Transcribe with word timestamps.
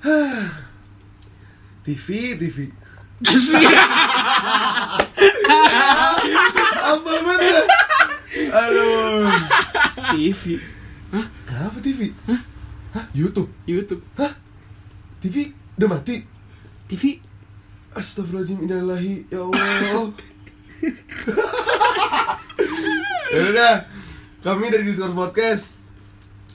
TV, 1.84 2.32
TV. 2.40 2.72
Apa 6.80 7.12
banget? 7.20 7.64
Aduh. 8.48 9.28
TV 10.16 10.56
Kenapa 11.44 11.76
TV? 11.84 12.16
Hah? 12.24 12.40
YouTube? 13.12 13.52
YouTube 13.68 14.00
Hah? 14.16 14.32
TV 15.20 15.52
udah 15.76 15.88
mati? 15.92 16.24
TV 16.88 17.20
Astagfirullahaladzim 17.92 18.64
innalillahi 18.64 19.28
ya 19.28 19.44
Allah. 19.44 20.16
ya 23.36 23.42
udah, 23.52 23.74
kami 24.40 24.72
dari 24.72 24.88
Discord 24.88 25.12
Podcast. 25.12 25.76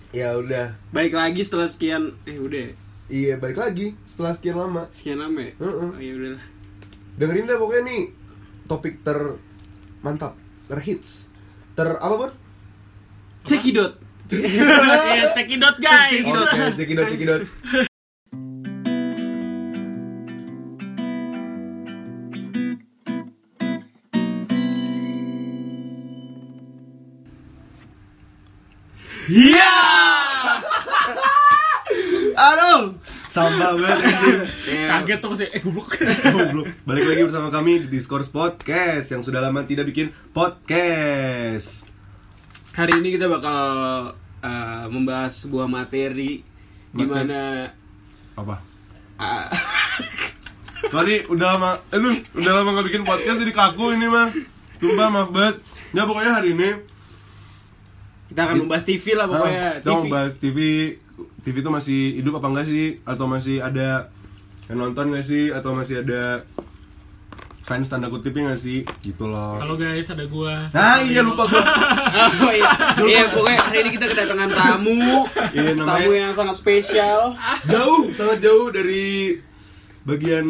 Ya 0.10 0.34
udah, 0.34 0.74
baik 0.90 1.14
lagi 1.14 1.46
setelah 1.46 1.70
sekian 1.70 2.18
eh 2.26 2.42
udah 2.42 2.85
iya 3.12 3.38
balik 3.38 3.62
lagi 3.62 3.94
setelah 4.10 4.34
sekian 4.34 4.58
lama. 4.58 4.90
sekian 4.90 5.22
lama 5.22 5.40
ya 5.42 5.54
Heeh. 5.62 5.90
oh 5.90 6.02
ya 6.02 6.14
udahlah 6.18 6.44
Dengerin 7.16 7.48
deh 7.48 7.56
pokoknya 7.56 7.82
nih 7.88 8.02
topik 8.68 9.00
ter 9.06 9.40
mantap, 10.04 10.36
terhits, 10.68 11.32
ter 11.78 11.96
apa 11.96 12.16
pun? 12.28 12.32
cekidot 13.48 14.06
cekidot 14.28 15.76
guys. 15.78 16.26
Oke, 16.26 16.62
cekidot 16.82 17.06
cekidot. 17.14 17.42
Iya. 29.26 29.74
Aduh, 32.36 32.94
sampah 33.36 33.76
banget 33.76 34.00
anjing. 34.00 34.42
Kaget 34.88 35.20
tuh 35.20 35.36
sih. 35.36 35.48
Eh 35.52 35.60
goblok. 35.60 36.00
Goblok. 36.00 36.68
Balik 36.88 37.04
lagi 37.04 37.22
bersama 37.28 37.52
kami 37.52 37.84
di 37.84 37.88
Discourse 37.92 38.32
Podcast 38.32 39.12
yang 39.12 39.28
sudah 39.28 39.44
lama 39.44 39.68
tidak 39.68 39.92
bikin 39.92 40.16
podcast. 40.32 41.84
hari 42.76 43.00
ini 43.00 43.16
kita 43.16 43.32
bakal 43.32 43.64
uh, 44.44 44.86
membahas 44.92 45.32
sebuah 45.32 45.68
materi 45.68 46.44
di 46.92 47.06
mana 47.08 47.72
Apa? 48.36 48.60
uh, 49.20 49.48
Sorry, 50.92 51.24
udah 51.28 51.56
lama, 51.56 51.72
eh 51.92 52.00
lu 52.00 52.12
udah 52.36 52.52
lama 52.52 52.76
gak 52.76 52.88
bikin 52.88 53.04
podcast 53.04 53.40
jadi 53.44 53.52
kaku 53.52 54.00
ini 54.00 54.08
mah. 54.08 54.32
Sumpah 54.80 55.08
maaf 55.12 55.32
banget. 55.32 55.60
Ya 55.92 56.08
pokoknya 56.08 56.40
hari 56.40 56.56
ini 56.56 56.70
kita 58.32 58.48
akan 58.48 58.56
membahas 58.68 58.84
TV 58.84 59.06
lah 59.16 59.28
pokoknya 59.28 59.64
ah, 59.64 59.74
kita 59.80 59.88
TV 59.88 59.96
mau 59.96 60.04
bahas 60.08 60.34
TV. 60.40 60.60
TV 61.46 61.62
itu 61.62 61.70
masih 61.70 62.00
hidup 62.18 62.42
apa 62.42 62.48
enggak 62.50 62.66
sih? 62.66 62.88
Atau 63.06 63.26
masih 63.30 63.62
ada 63.62 64.10
yang 64.66 64.78
nonton 64.82 65.14
gak 65.14 65.22
sih? 65.22 65.54
Atau 65.54 65.78
masih 65.78 66.02
ada 66.02 66.42
fans 67.62 67.86
tanda 67.86 68.10
kutipnya 68.10 68.50
gak 68.50 68.58
sih? 68.60 68.82
Gitu 69.00 69.30
loh. 69.30 69.62
Halo 69.62 69.78
guys, 69.78 70.10
ada 70.10 70.26
gua. 70.26 70.74
Nah 70.74 70.98
iya 71.06 71.22
lupa 71.22 71.46
gua. 71.46 71.62
oh 72.42 72.50
iya 72.50 72.70
iya 73.06 73.22
pokoknya 73.30 73.60
hari 73.62 73.78
ini 73.80 73.90
kita 73.94 74.06
kedatangan 74.10 74.50
tamu 74.50 75.30
Iya, 75.54 75.72
namanya- 75.78 76.02
tamu 76.02 76.12
yang 76.16 76.34
sangat 76.34 76.56
spesial 76.58 77.38
jauh, 77.70 78.10
sangat 78.12 78.42
jauh 78.42 78.74
dari 78.74 79.38
bagian 80.02 80.48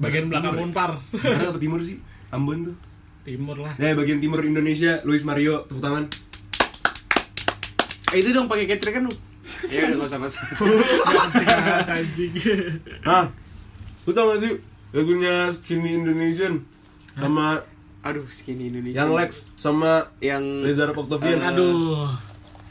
Bagian 0.00 0.30
belakang 0.30 0.56
timur? 0.56 0.64
Unpar. 0.64 0.90
Barat 1.12 1.50
apa 1.50 1.58
timur 1.58 1.82
sih? 1.82 1.98
Ambon 2.30 2.72
tuh. 2.72 2.76
Timur 3.20 3.52
lah. 3.58 3.76
Nah, 3.76 3.92
bagian 3.92 4.16
timur 4.16 4.40
Indonesia, 4.40 5.04
Luis 5.04 5.26
Mario, 5.28 5.68
tepuk 5.68 5.82
tangan. 5.82 6.08
eh, 8.10 8.18
itu 8.18 8.32
dong 8.32 8.48
pakai 8.48 8.64
kecil 8.66 8.90
kan 8.90 9.02
lu 9.06 9.12
ya 9.72 9.80
udah 9.86 9.96
nggak 9.96 10.08
usah 10.08 10.18
usah 10.20 10.44
Anjing. 11.96 12.32
Hah? 13.02 13.24
Lu 14.04 14.10
tau 14.10 14.32
gak 14.32 14.40
sih 14.40 14.52
lagunya 14.90 15.52
Skinny 15.52 15.94
Indonesian 15.96 16.64
sama 17.14 17.62
aduh 18.00 18.24
skinny 18.32 18.72
Indonesia 18.72 18.96
yang 18.96 19.12
Lex 19.12 19.44
sama 19.54 20.08
yang 20.24 20.64
Reza 20.64 20.88
Octavian? 20.88 21.40
Aduh. 21.44 22.08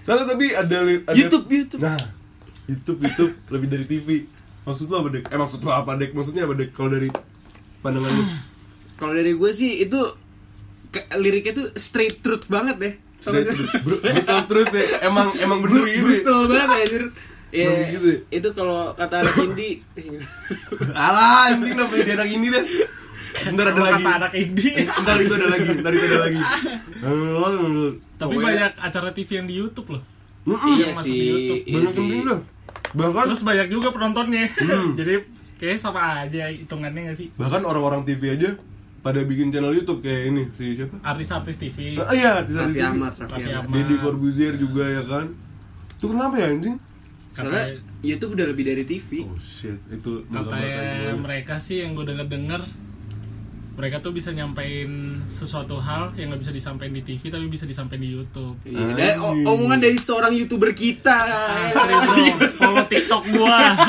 Soalnya 0.02 0.26
tapi 0.26 0.46
ada, 0.52 0.78
YouTube 1.14 1.46
YouTube 1.46 1.86
Nah, 1.86 2.02
YouTube 2.66 3.00
YouTube 3.06 3.34
lebih 3.48 3.68
dari 3.70 3.86
TV. 3.86 4.08
Maksud 4.66 4.90
lu 4.90 4.96
apa, 4.98 5.10
Dek? 5.10 5.24
Eh, 5.30 5.38
maksud 5.38 5.62
lu 5.62 5.70
apa, 5.70 5.94
Dek? 5.96 6.18
Maksudnya 6.18 6.50
apa, 6.50 6.58
Dek? 6.58 6.74
Kalau 6.74 6.90
dari 6.90 7.10
pandangan 7.80 8.12
lu? 8.12 8.24
kalau 9.00 9.16
dari 9.16 9.32
gue 9.32 9.52
sih 9.56 9.80
itu 9.80 9.96
ke- 10.92 11.08
liriknya 11.16 11.54
tuh 11.56 11.68
straight 11.80 12.20
truth 12.20 12.52
banget 12.52 12.76
deh 12.76 12.94
Brutal 13.82 14.40
truth 14.46 14.72
ya. 14.72 14.86
Emang 15.04 15.28
emang 15.36 15.60
bener 15.60 15.82
gitu. 15.86 16.08
ya? 16.08 16.20
Betul 16.20 16.42
banget 16.48 16.70
anjir. 16.78 17.04
Ya, 17.50 17.66
Bener 17.66 17.88
gitu 17.90 18.08
ya? 18.08 18.20
itu 18.30 18.48
kalau 18.54 18.94
kata 18.94 19.16
anak 19.20 19.36
indie 19.42 19.82
Alah, 20.94 21.50
anjing 21.50 21.74
kenapa 21.74 21.94
jadi 21.98 22.12
anak 22.14 22.30
ini 22.30 22.48
deh? 22.48 22.64
Ntar 23.50 23.66
ada 23.68 23.82
lagi. 23.84 24.02
kata 24.02 24.14
anak 24.16 24.34
indie. 24.34 24.74
Ntar 24.86 25.18
itu 25.18 25.34
ada 25.34 25.48
lagi, 25.50 25.70
ntar 25.76 25.92
itu 25.92 26.06
ada 26.06 26.20
lagi. 26.24 26.42
Tapi 28.16 28.36
banyak 28.36 28.72
acara 28.78 29.10
TV 29.10 29.30
yang 29.34 29.48
di 29.48 29.56
YouTube 29.56 29.90
loh. 29.92 30.04
Iya 30.46 30.86
yang 30.86 30.94
masuk 30.94 31.04
sih 31.04 31.14
di 31.14 31.26
YouTube. 31.26 31.60
iya 31.60 31.74
Banyak 31.76 31.92
sih. 31.92 32.00
yang 32.00 32.10
bilang. 32.16 32.42
Bahkan 32.90 33.24
Terus 33.28 33.44
banyak 33.44 33.68
juga 33.70 33.88
penontonnya. 33.90 34.44
Hmm. 34.50 34.90
Jadi 35.00 35.14
kayak 35.60 35.78
sama 35.78 36.02
aja 36.24 36.48
hitungannya 36.48 37.12
gak 37.12 37.18
sih? 37.18 37.28
bahkan 37.36 37.60
orang-orang 37.62 38.08
TV 38.08 38.32
aja 38.32 38.56
pada 39.00 39.20
bikin 39.22 39.50
channel 39.50 39.72
YouTube 39.72 40.00
kayak 40.00 40.22
ini 40.28 40.44
si 40.54 40.76
siapa? 40.76 40.96
Artis-artis 41.02 41.56
TV. 41.56 41.96
Ah, 41.96 42.12
iya, 42.12 42.30
artis 42.38 42.54
Raffi 42.54 42.74
TV. 42.74 42.86
Ahmad 42.86 43.14
Raffi 43.14 43.34
Raffi 43.34 43.50
Ahmad 43.50 43.64
Ahmad. 43.64 43.76
Deddy 43.76 43.96
Corbuzier 43.98 44.54
juga 44.56 44.84
ya 44.86 45.02
kan. 45.02 45.26
Itu 45.92 46.06
kenapa 46.08 46.36
ya 46.36 46.48
anjing? 46.50 46.78
soalnya 47.30 47.72
YouTube 48.02 48.36
udah 48.36 48.52
lebih 48.52 48.68
dari 48.68 48.84
TV 48.84 49.24
Oh 49.24 49.40
shit, 49.40 49.80
itu 49.88 50.28
Katanya 50.28 51.08
gue. 51.08 51.24
mereka 51.24 51.56
sih 51.56 51.80
yang 51.80 51.96
gue 51.96 52.04
denger-denger 52.04 52.60
mereka 53.80 54.04
tuh 54.04 54.12
bisa 54.12 54.36
nyampein 54.36 55.24
sesuatu 55.24 55.80
hal 55.80 56.12
yang 56.14 56.36
nggak 56.36 56.44
bisa 56.44 56.52
disampaikan 56.52 56.92
di 56.92 57.04
TV 57.06 57.32
tapi 57.32 57.48
bisa 57.48 57.64
disampaikan 57.64 58.04
di 58.04 58.12
YouTube. 58.12 58.60
Iya, 58.68 58.92
dari 58.92 59.16
o- 59.16 59.40
omongan 59.48 59.80
dari 59.80 59.96
seorang 59.96 60.36
youtuber 60.36 60.76
kita. 60.76 61.16
Asli 61.72 61.96
bro, 62.36 62.60
follow 62.60 62.84
TikTok 62.84 63.24
gua. 63.32 63.56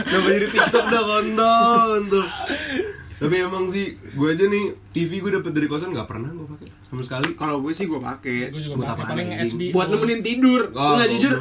Kenapa 0.00 0.28
jadi 0.30 0.46
TikTok 0.48 0.84
dah 0.86 1.02
kontol 1.04 1.78
untuk. 2.00 2.26
Tapi 3.20 3.36
emang 3.36 3.68
sih, 3.68 4.00
gue 4.00 4.28
aja 4.32 4.48
nih 4.48 4.64
TV 4.96 5.20
gue 5.20 5.28
dapet 5.30 5.52
dari 5.52 5.68
kosan 5.68 5.92
nggak 5.92 6.08
pernah 6.08 6.32
gue 6.32 6.46
pakai 6.48 6.66
sama 6.82 7.02
sekali. 7.04 7.36
Kalau 7.36 7.60
gue 7.60 7.72
sih 7.76 7.84
gue 7.84 8.00
pakai 8.00 8.48
Gue 8.48 8.64
juga 8.64 8.80
Buat 8.80 8.96
paling? 8.96 9.28
HD. 9.36 9.62
buat 9.70 9.92
nemenin 9.92 10.20
tidur. 10.24 10.72
Oh, 10.72 10.96
Nggak 10.96 11.08
jujur, 11.12 11.32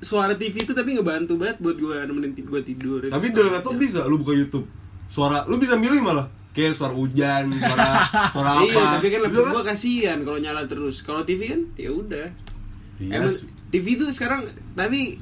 suara 0.00 0.32
TV 0.34 0.56
itu 0.56 0.72
tapi 0.72 0.96
ngebantu 0.96 1.36
banget 1.36 1.60
buat 1.60 1.76
gue 1.76 1.96
nemenin 2.00 2.32
gue 2.32 2.60
tidur. 2.64 3.04
Tapi 3.04 3.26
dari 3.28 3.48
laptop 3.52 3.76
bisa 3.76 4.08
lu 4.08 4.16
buka 4.16 4.32
YouTube. 4.32 4.64
Suara 5.04 5.44
lu 5.44 5.60
bisa 5.60 5.76
milih 5.76 6.00
malah. 6.00 6.32
Kayak 6.48 6.74
suara 6.74 6.96
hujan, 6.96 7.54
suara 7.54 7.86
suara 8.34 8.50
apa. 8.58 8.64
Iya, 8.64 8.84
tapi 8.96 9.06
kan 9.06 9.20
laptop 9.28 9.44
Bisa 9.44 9.52
gue 9.52 9.64
kasihan 9.68 10.18
kalau 10.24 10.38
nyala 10.40 10.62
terus. 10.64 11.04
Kalau 11.04 11.22
TV 11.22 11.40
kan 11.52 11.60
ya 11.76 11.90
udah. 11.92 12.26
Iya. 12.98 13.12
Emang 13.20 13.36
TV 13.68 14.00
itu 14.00 14.04
sekarang 14.10 14.48
tapi 14.72 15.20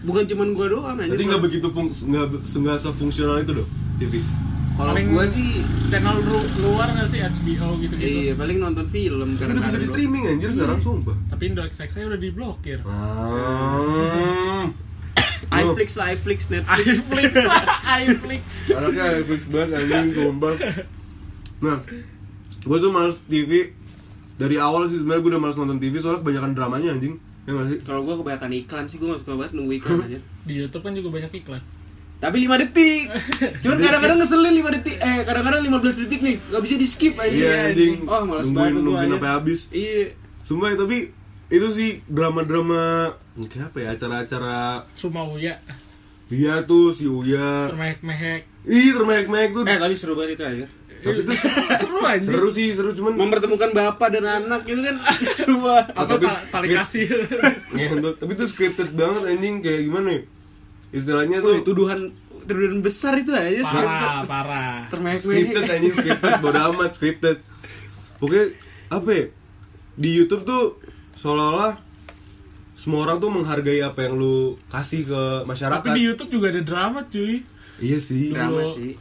bukan 0.00 0.24
cuman 0.24 0.54
gue 0.54 0.66
doang 0.70 0.96
aja. 0.96 1.10
Jadi 1.10 1.22
nggak 1.26 1.42
begitu 1.42 1.66
fungs 1.68 2.06
nggak 2.06 2.38
nggak 2.46 2.78
sefungsional 2.78 3.42
itu 3.42 3.52
dong 3.58 3.70
TV. 3.98 4.22
Kalau 4.80 4.96
Paling 4.96 5.12
gue 5.12 5.24
sih 5.28 5.48
channel 5.86 6.16
lu- 6.24 6.50
luar 6.64 6.88
nggak 6.88 7.04
sih 7.04 7.20
HBO 7.20 7.76
gitu-gitu. 7.76 8.18
Iya, 8.24 8.32
paling 8.32 8.56
nonton 8.56 8.88
film 8.88 9.36
Kan 9.36 9.52
udah 9.52 9.62
bisa 9.62 9.76
di 9.76 9.84
streaming 9.86 10.24
anjir 10.26 10.48
sekarang 10.50 10.80
sumpah. 10.80 11.12
Tapi 11.28 11.42
Indo 11.46 11.60
XX 11.62 12.08
udah 12.08 12.16
diblokir. 12.16 12.80
Ah. 12.88 14.72
iFlix 15.52 16.00
lah, 16.00 16.16
iFlix, 16.16 16.48
Netflix. 16.48 16.86
iFlix, 16.96 17.32
iFlix. 18.00 18.42
Anaknya 18.70 19.04
fix 19.20 19.40
banget 19.46 19.68
anjing 19.76 20.06
sumpah. 20.14 20.52
Nah, 21.60 21.76
gue 22.62 22.78
tuh 22.80 22.90
males 22.90 23.20
TV 23.26 23.76
dari 24.36 24.56
awal 24.56 24.88
sih 24.88 24.96
sebenarnya 24.96 25.20
gue 25.20 25.30
udah 25.36 25.42
males 25.42 25.56
nonton 25.60 25.76
TV 25.76 26.00
soalnya 26.00 26.24
kebanyakan 26.24 26.50
dramanya 26.56 26.88
anjing. 26.96 27.20
Ya? 27.44 27.52
Kalau 27.82 28.00
gue 28.00 28.14
kebanyakan 28.16 28.50
iklan 28.54 28.84
sih, 28.86 28.96
gue 28.96 29.12
gak 29.12 29.20
suka 29.20 29.36
banget 29.36 29.52
nunggu 29.52 29.76
iklan 29.76 30.00
aja. 30.08 30.18
Di 30.46 30.52
YouTube 30.56 30.80
kan 30.80 30.96
juga 30.96 31.12
banyak 31.12 31.32
iklan. 31.36 31.60
Tapi 32.20 32.36
5 32.44 32.62
detik. 32.62 33.04
Cuman 33.64 33.76
kadang-kadang 33.78 34.18
ngeselin 34.18 34.54
5 34.54 34.76
detik. 34.76 34.96
Eh, 34.96 35.20
kadang-kadang 35.24 35.60
15 35.64 35.72
detik 35.98 36.20
nih, 36.20 36.36
gak 36.46 36.60
bisa 36.60 36.74
di 36.76 36.84
skip 36.84 37.14
aja. 37.16 37.32
Iya 37.32 37.52
anjing. 37.66 37.94
Oh, 38.04 38.20
nungguin 38.22 38.52
banget 38.52 38.70
gua 38.70 38.76
nungguin 38.78 39.00
aja. 39.02 39.12
sampai 39.16 39.30
habis. 39.32 39.60
Iya. 39.70 40.00
Sumpah 40.40 40.68
ya, 40.68 40.76
tapi 40.76 40.98
itu 41.48 41.66
sih 41.68 41.90
drama-drama 42.06 43.10
kayak 43.42 43.66
apa 43.66 43.78
ya 43.78 43.88
acara-acara 43.90 44.58
Sumauya, 44.94 45.58
Iya 46.28 46.62
tuh 46.62 46.92
si 46.92 47.04
Uya. 47.04 47.66
termehek-mehek. 47.66 48.46
Ih, 48.62 48.92
termehek-mehek 48.92 49.50
tuh. 49.50 49.64
Eh, 49.64 49.74
tapi 49.74 49.94
seru 49.94 50.14
banget 50.14 50.36
itu 50.36 50.44
aja. 50.44 50.66
Tapi 51.00 51.24
itu 51.24 51.32
Seru 51.80 51.98
aja. 52.04 52.20
seru 52.20 52.48
sih, 52.48 52.70
seru 52.70 52.92
cuman 52.92 53.16
Mempertemukan 53.16 53.72
bapak 53.72 54.12
dan 54.12 54.24
anak 54.38 54.62
gitu 54.62 54.78
kan 54.78 55.00
Apa 55.00 55.88
tapi 56.06 56.22
ta- 56.22 56.44
tali 56.52 56.68
kasih. 56.70 57.08
Tapi 58.12 58.30
itu 58.30 58.44
scripted 58.44 58.92
banget 58.92 59.22
anjing 59.26 59.58
kayak 59.58 59.88
gimana 59.88 60.08
ya? 60.12 60.20
Istilahnya 60.90 61.38
Tuh, 61.38 61.62
tuduhan 61.62 62.10
tuduhan 62.42 62.80
besar 62.80 63.14
itu 63.16 63.30
aja 63.30 63.62
parah, 63.62 64.22
parah. 64.24 64.74
scripted 65.14 65.62
Termehek-mehek. 65.62 65.70
anjing 65.72 65.94
scripted 65.94 66.32
bodo 66.38 66.60
amat 66.68 66.90
scripted. 66.92 67.36
Oke, 68.18 68.40
apa 68.88 69.08
ya? 69.08 69.24
Di 69.94 70.10
YouTube 70.14 70.42
tuh 70.42 70.64
seolah-olah 71.14 71.78
semua 72.74 73.04
orang 73.04 73.16
tuh 73.18 73.28
menghargai 73.28 73.80
apa 73.80 74.02
yang 74.02 74.16
lu 74.16 74.36
kasih 74.66 75.04
ke 75.04 75.22
masyarakat 75.44 75.84
Tapi 75.84 75.94
di 75.94 76.02
YouTube 76.02 76.30
juga 76.32 76.48
ada 76.48 76.62
drama 76.62 77.04
cuy. 77.04 77.44
iya 77.78 77.96
sih 77.98 78.28
drama 78.30 78.60
Dulu. 78.60 78.68
sih 78.70 78.92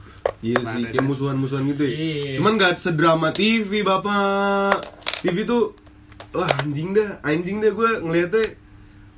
iya 0.42 0.60
sih 0.62 0.84
kayak 0.86 1.00
musuhan-musuhan 1.02 1.64
gitu 1.66 1.84
ya 1.84 1.92
Iya. 1.92 2.32
cuman 2.36 2.56
gak 2.56 2.76
sedrama 2.78 3.32
TV 3.32 3.80
bapak 3.82 4.84
TV 5.22 5.44
tuh 5.44 5.72
wah 6.32 6.48
anjing 6.60 6.92
dah 6.92 7.20
anjing 7.22 7.60
dah 7.60 7.72
gue 7.72 7.92
ngeliatnya 8.00 8.44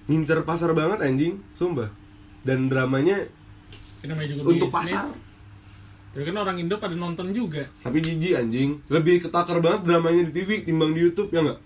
ngincer 0.05 0.41
pasar 0.41 0.73
banget 0.73 1.01
anjing 1.01 1.41
sumpah 1.55 1.89
dan 2.43 2.65
dramanya 2.65 3.21
juga 4.01 4.43
Untuk 4.47 4.67
bisnis. 4.67 4.91
pasar. 4.91 5.05
Tapi 6.11 6.23
kan 6.25 6.35
orang 6.37 6.57
Indo 6.57 6.75
pada 6.75 6.91
nonton 6.93 7.31
juga. 7.31 7.63
tapi 7.79 7.97
jijik 7.97 8.35
anjing 8.35 8.83
lebih 8.87 9.21
ketakar 9.21 9.57
banget 9.57 9.85
dramanya 9.85 10.25
di 10.25 10.33
TV 10.33 10.61
timbang 10.61 10.91
di 10.91 11.01
YouTube 11.01 11.29
ya 11.29 11.39
nggak 11.41 11.59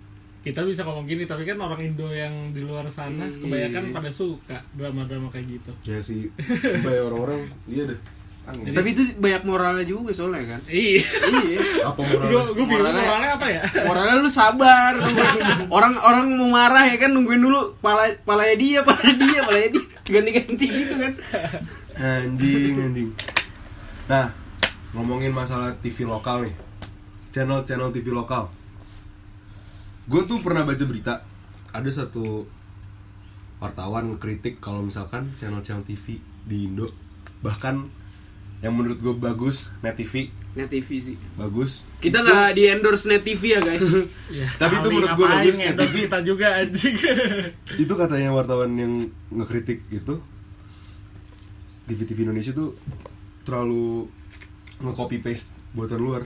Kita 0.43 0.61
bisa 0.61 0.85
ngomong 0.85 1.03
gini, 1.03 1.25
tapi 1.25 1.41
kan 1.41 1.57
orang 1.57 1.81
Indo 1.81 2.05
yang 2.07 2.53
di 2.53 2.61
luar 2.61 2.85
sana 2.85 3.25
Iya. 3.25 3.41
kebanyakan 3.41 3.83
pada 3.91 4.11
suka 4.11 4.61
drama-drama 4.71 5.27
kayak 5.27 5.47
gitu. 5.49 5.71
ya 5.83 5.97
sih 5.99 6.29
sumpah 6.71 6.91
ya 6.91 7.01
orang-orang 7.03 7.39
iya 7.65 7.83
dah 7.87 7.99
Angin. 8.45 8.77
tapi 8.77 8.93
itu 8.93 9.01
banyak 9.17 9.41
moralnya 9.41 9.81
juga 9.83 10.13
soalnya 10.13 10.45
kan 10.47 10.61
Iya. 10.69 11.01
iya 11.41 11.59
apa 11.83 11.97
moralnya 11.97 12.29
gue 12.29 12.53
bingung 12.53 12.69
Moralnya- 12.69 13.01
moralnya 13.01 13.31
apa 13.33 13.47
ya? 13.49 13.61
moralnya 13.89 14.15
lu 14.19 14.29
sabar 14.29 14.93
orang 15.75 15.93
orang 15.97 16.25
mau 16.37 16.53
marah 16.53 16.85
ya 16.85 16.97
kan 16.99 17.09
nungguin 17.09 17.41
dulu 17.41 17.73
pala 17.75 18.13
palanya 18.21 18.53
dia 18.55 18.79
palanya 18.83 19.15
dia 19.17 19.39
palanya 19.41 19.69
dia 19.73 19.85
ganti-ganti 20.05 20.65
gitu 20.69 20.93
kan. 21.01 21.13
Anjing 21.97 22.77
anjing. 22.77 23.09
Nah 24.05 24.29
ngomongin 24.93 25.33
masalah 25.33 25.73
TV 25.81 26.05
lokal 26.05 26.45
nih. 26.45 26.55
Channel-channel 27.33 27.91
TV 27.91 28.13
lokal. 28.13 28.47
Gue 30.05 30.21
tuh 30.29 30.39
pernah 30.39 30.63
baca 30.63 30.85
berita 30.85 31.25
ada 31.73 31.89
satu 31.89 32.45
wartawan 33.59 34.15
ngekritik 34.15 34.61
kalau 34.61 34.85
misalkan 34.85 35.33
channel-channel 35.41 35.83
TV 35.83 36.21
di 36.45 36.69
Indo 36.69 36.93
bahkan 37.41 37.89
yang 38.57 38.71
menurut 38.71 38.97
gue 38.97 39.13
bagus 39.13 39.67
net 39.79 39.93
TV 39.93 40.31
net 40.51 40.67
TV 40.67 40.87
sih 40.95 41.15
bagus 41.35 41.83
kita 41.99 42.19
nggak 42.19 42.51
di 42.51 42.63
endorse 42.65 43.05
net 43.05 43.21
TV 43.21 43.41
ya 43.51 43.61
guys 43.61 43.83
Ya, 44.31 44.47
Tapi 44.51 44.73
itu 44.75 44.87
menurut 44.89 45.11
gua 45.13 45.27
ngapain 45.27 45.43
bagus, 45.43 45.55
endorse 45.61 45.91
TV. 45.91 45.97
kita 46.03 46.19
juga 46.21 46.47
anjing. 46.55 46.95
itu 47.83 47.93
katanya 47.93 48.29
wartawan 48.31 48.71
yang 48.73 48.93
ngekritik 49.29 49.85
itu 49.89 50.15
TV 51.85 51.99
TV 52.03 52.17
Indonesia 52.23 52.51
tuh 52.51 52.73
terlalu 53.41 54.09
nge-copy 54.77 55.19
paste 55.19 55.53
buatan 55.71 55.99
luar 55.99 56.23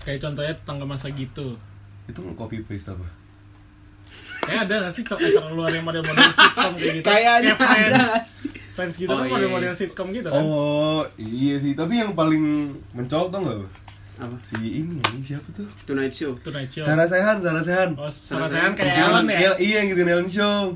Kayak 0.00 0.20
contohnya 0.22 0.54
tangga 0.62 0.84
masa 0.84 1.08
gitu. 1.08 1.56
itu 2.04 2.18
nge-copy 2.20 2.60
paste 2.62 2.90
apa 2.90 3.08
Kayak 4.44 4.68
ada 4.68 4.74
gak 4.82 4.92
sih 4.92 5.02
acara 5.02 5.48
luar 5.48 5.72
yang 5.72 5.82
model-model 5.82 6.28
sitcom 6.30 6.72
kayak 6.76 6.92
gitu? 6.92 7.06
Kayaknya 7.06 7.52
Kayak 7.56 7.86
ada 7.88 8.02
sih. 8.74 8.76
Friends 8.76 8.96
gitu 8.96 9.06
Oh, 9.06 9.16
kan 9.16 9.24
iya, 9.24 9.32
model-model 9.32 9.70
iya. 9.70 9.78
sitcom 9.78 10.08
gitu 10.10 10.28
kan? 10.28 10.42
Oh 10.42 11.00
iya 11.16 11.54
sih, 11.56 11.72
tapi 11.72 11.94
yang 11.96 12.10
paling 12.12 12.42
mencolok 12.90 13.30
tau 13.30 13.40
gak? 13.40 13.70
apa 14.16 14.34
Si 14.44 14.54
ini, 14.56 14.94
ini 14.98 15.22
siapa 15.24 15.46
tuh? 15.52 15.66
Tonight 15.84 16.10
Show 16.10 16.34
Tonight 16.40 16.66
Show. 16.68 16.82
Sarah 16.82 17.02
Sehan, 17.04 17.38
Sarah 17.40 17.62
Sehan 17.62 17.90
Oh, 17.94 18.06
sama 18.06 18.46
Sarah 18.46 18.70
saya 18.70 18.78
kayak 18.78 18.94
Ellen 19.00 19.26
ya? 19.26 19.38
El- 19.44 19.58
Iya, 19.60 19.78
ngikutin 19.84 20.06
Ellen 20.08 20.28
Show 20.28 20.74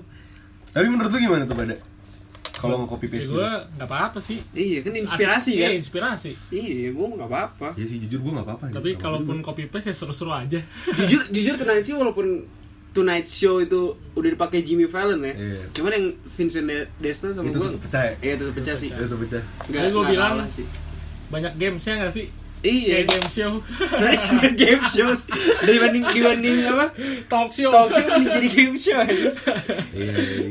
Tapi 0.69 0.87
menurut 0.87 1.07
lu 1.09 1.19
gimana 1.21 1.43
tuh 1.45 1.55
pada? 1.55 1.75
Kalau 2.53 2.75
nge-copy 2.77 3.07
Ya 3.07 3.13
paste 3.13 3.31
gue 3.31 3.51
nggak 3.73 3.87
apa-apa 3.87 4.19
sih. 4.19 4.43
iya 4.51 4.83
kan 4.83 4.91
inspirasi 4.93 5.31
Asik- 5.49 5.55
kan 5.57 5.63
Iya, 5.65 5.79
inspirasi. 5.79 6.31
iya 6.51 6.91
gua 6.91 7.07
nggak 7.13 7.31
apa-apa 7.31 7.69
Ya 7.73 7.87
sih, 7.87 8.03
jujur 8.03 8.19
gue 8.21 8.33
gak 8.35 8.43
apa-apa 8.45 8.65
Tapi 8.73 8.91
gitu. 8.91 9.01
kalaupun 9.01 9.37
copy 9.41 9.65
paste 9.67 9.87
ya 9.87 9.97
seru-seru 9.97 10.33
aja. 10.33 10.59
jujur 10.99 11.23
jujur 11.31 11.55
Tonight 11.55 11.85
Show 11.85 11.95
walaupun 11.97 12.43
Tonight 12.91 13.25
Show 13.25 13.59
itu 13.59 13.81
udah 14.13 14.31
dipakai 14.31 14.61
Jimmy 14.61 14.85
Fallon 14.85 15.21
ya 15.21 15.31
Iya. 15.31 15.61
cuman 15.71 15.91
yang 15.91 16.07
Vincent 16.27 16.67
De- 16.67 16.89
Desna 16.97 17.31
sama 17.31 17.47
Itu 17.47 17.59
gua 17.59 17.71
pecah 17.75 18.03
ya? 18.03 18.15
iya 18.21 18.35
tetap 18.35 18.55
pecah 18.55 18.75
sih 18.75 18.89
Itu 18.89 19.15
pecah 19.17 19.43
nggak 19.65 19.83
Tapi 19.83 19.93
gua 19.93 20.05
bilang- 20.05 20.49
sih 20.49 20.67
Banyak 21.29 21.53
gamesnya 21.55 21.95
nggak 21.99 22.13
sih? 22.13 22.27
iya 22.59 22.97
Kayak 22.99 23.07
game 23.09 23.29
show. 23.31 23.53
Game 24.61 24.83
shows 24.85 25.21
dibanding 25.63 26.05
dibanding 26.05 26.57
apa 26.67 26.87
Talk 27.27 27.49
show. 27.49 27.71
talk 27.71 27.89
show 27.89 28.03
jadi 28.19 28.49
game 28.49 28.75
show 28.75 28.99
aja 28.99 29.31
Iya, 29.93 30.15
iya. 30.19 30.49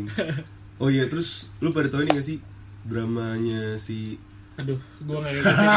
Oh 0.78 0.88
iya, 0.88 1.04
terus 1.06 1.50
lu 1.58 1.70
pada 1.70 1.90
tau 1.90 2.00
ini 2.00 2.12
gak 2.12 2.22
sih? 2.24 2.38
Dramanya 2.86 3.76
si 3.76 4.16
Aduh, 4.56 4.74
gue 5.00 5.14
nggak 5.16 5.34
ngikutin. 5.36 5.70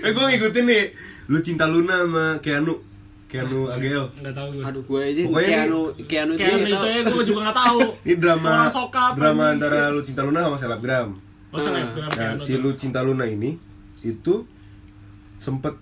Eh 0.00 0.10
gue 0.10 0.24
ngikutin 0.26 0.64
nih 0.66 0.84
Lu 1.28 1.38
Cinta 1.38 1.64
Luna 1.64 2.02
sama 2.02 2.24
Keanu 2.38 2.74
Keanu 3.30 3.60
Agel 3.68 4.04
Nggak 4.12 4.34
tahu 4.34 4.48
gue. 4.50 4.62
aduh 4.62 4.82
gue 4.82 5.00
aja 5.00 5.20
Pokoknya 5.24 5.48
Keanu 5.54 5.80
Keanu 6.02 6.32
itu 6.32 6.40
Kayak 6.40 6.56
nggak 6.56 6.66
itu 6.66 6.76
tahu. 6.76 6.90
ya 6.90 7.00
gue 7.06 7.24
juga 7.24 7.40
nggak 7.40 7.58
tahu. 7.58 7.78
Ini 8.04 8.14
drama 8.16 8.48
Orang 8.50 8.72
sokap, 8.72 9.12
drama 9.14 9.30
anjing. 9.40 9.52
antara 9.56 9.80
Lu 9.88 10.00
Cinta 10.00 10.22
Luna 10.22 10.40
sama 10.42 10.56
Selebgram 10.56 11.08
Oh, 11.48 11.58
selebgram 11.58 12.08
Nah, 12.08 12.16
Keanu 12.34 12.40
si. 12.40 12.52
Lu 12.56 12.70
Cinta 12.72 13.00
Luna 13.00 13.24
ini 13.24 13.50
itu 14.00 14.34
sempet 15.36 15.74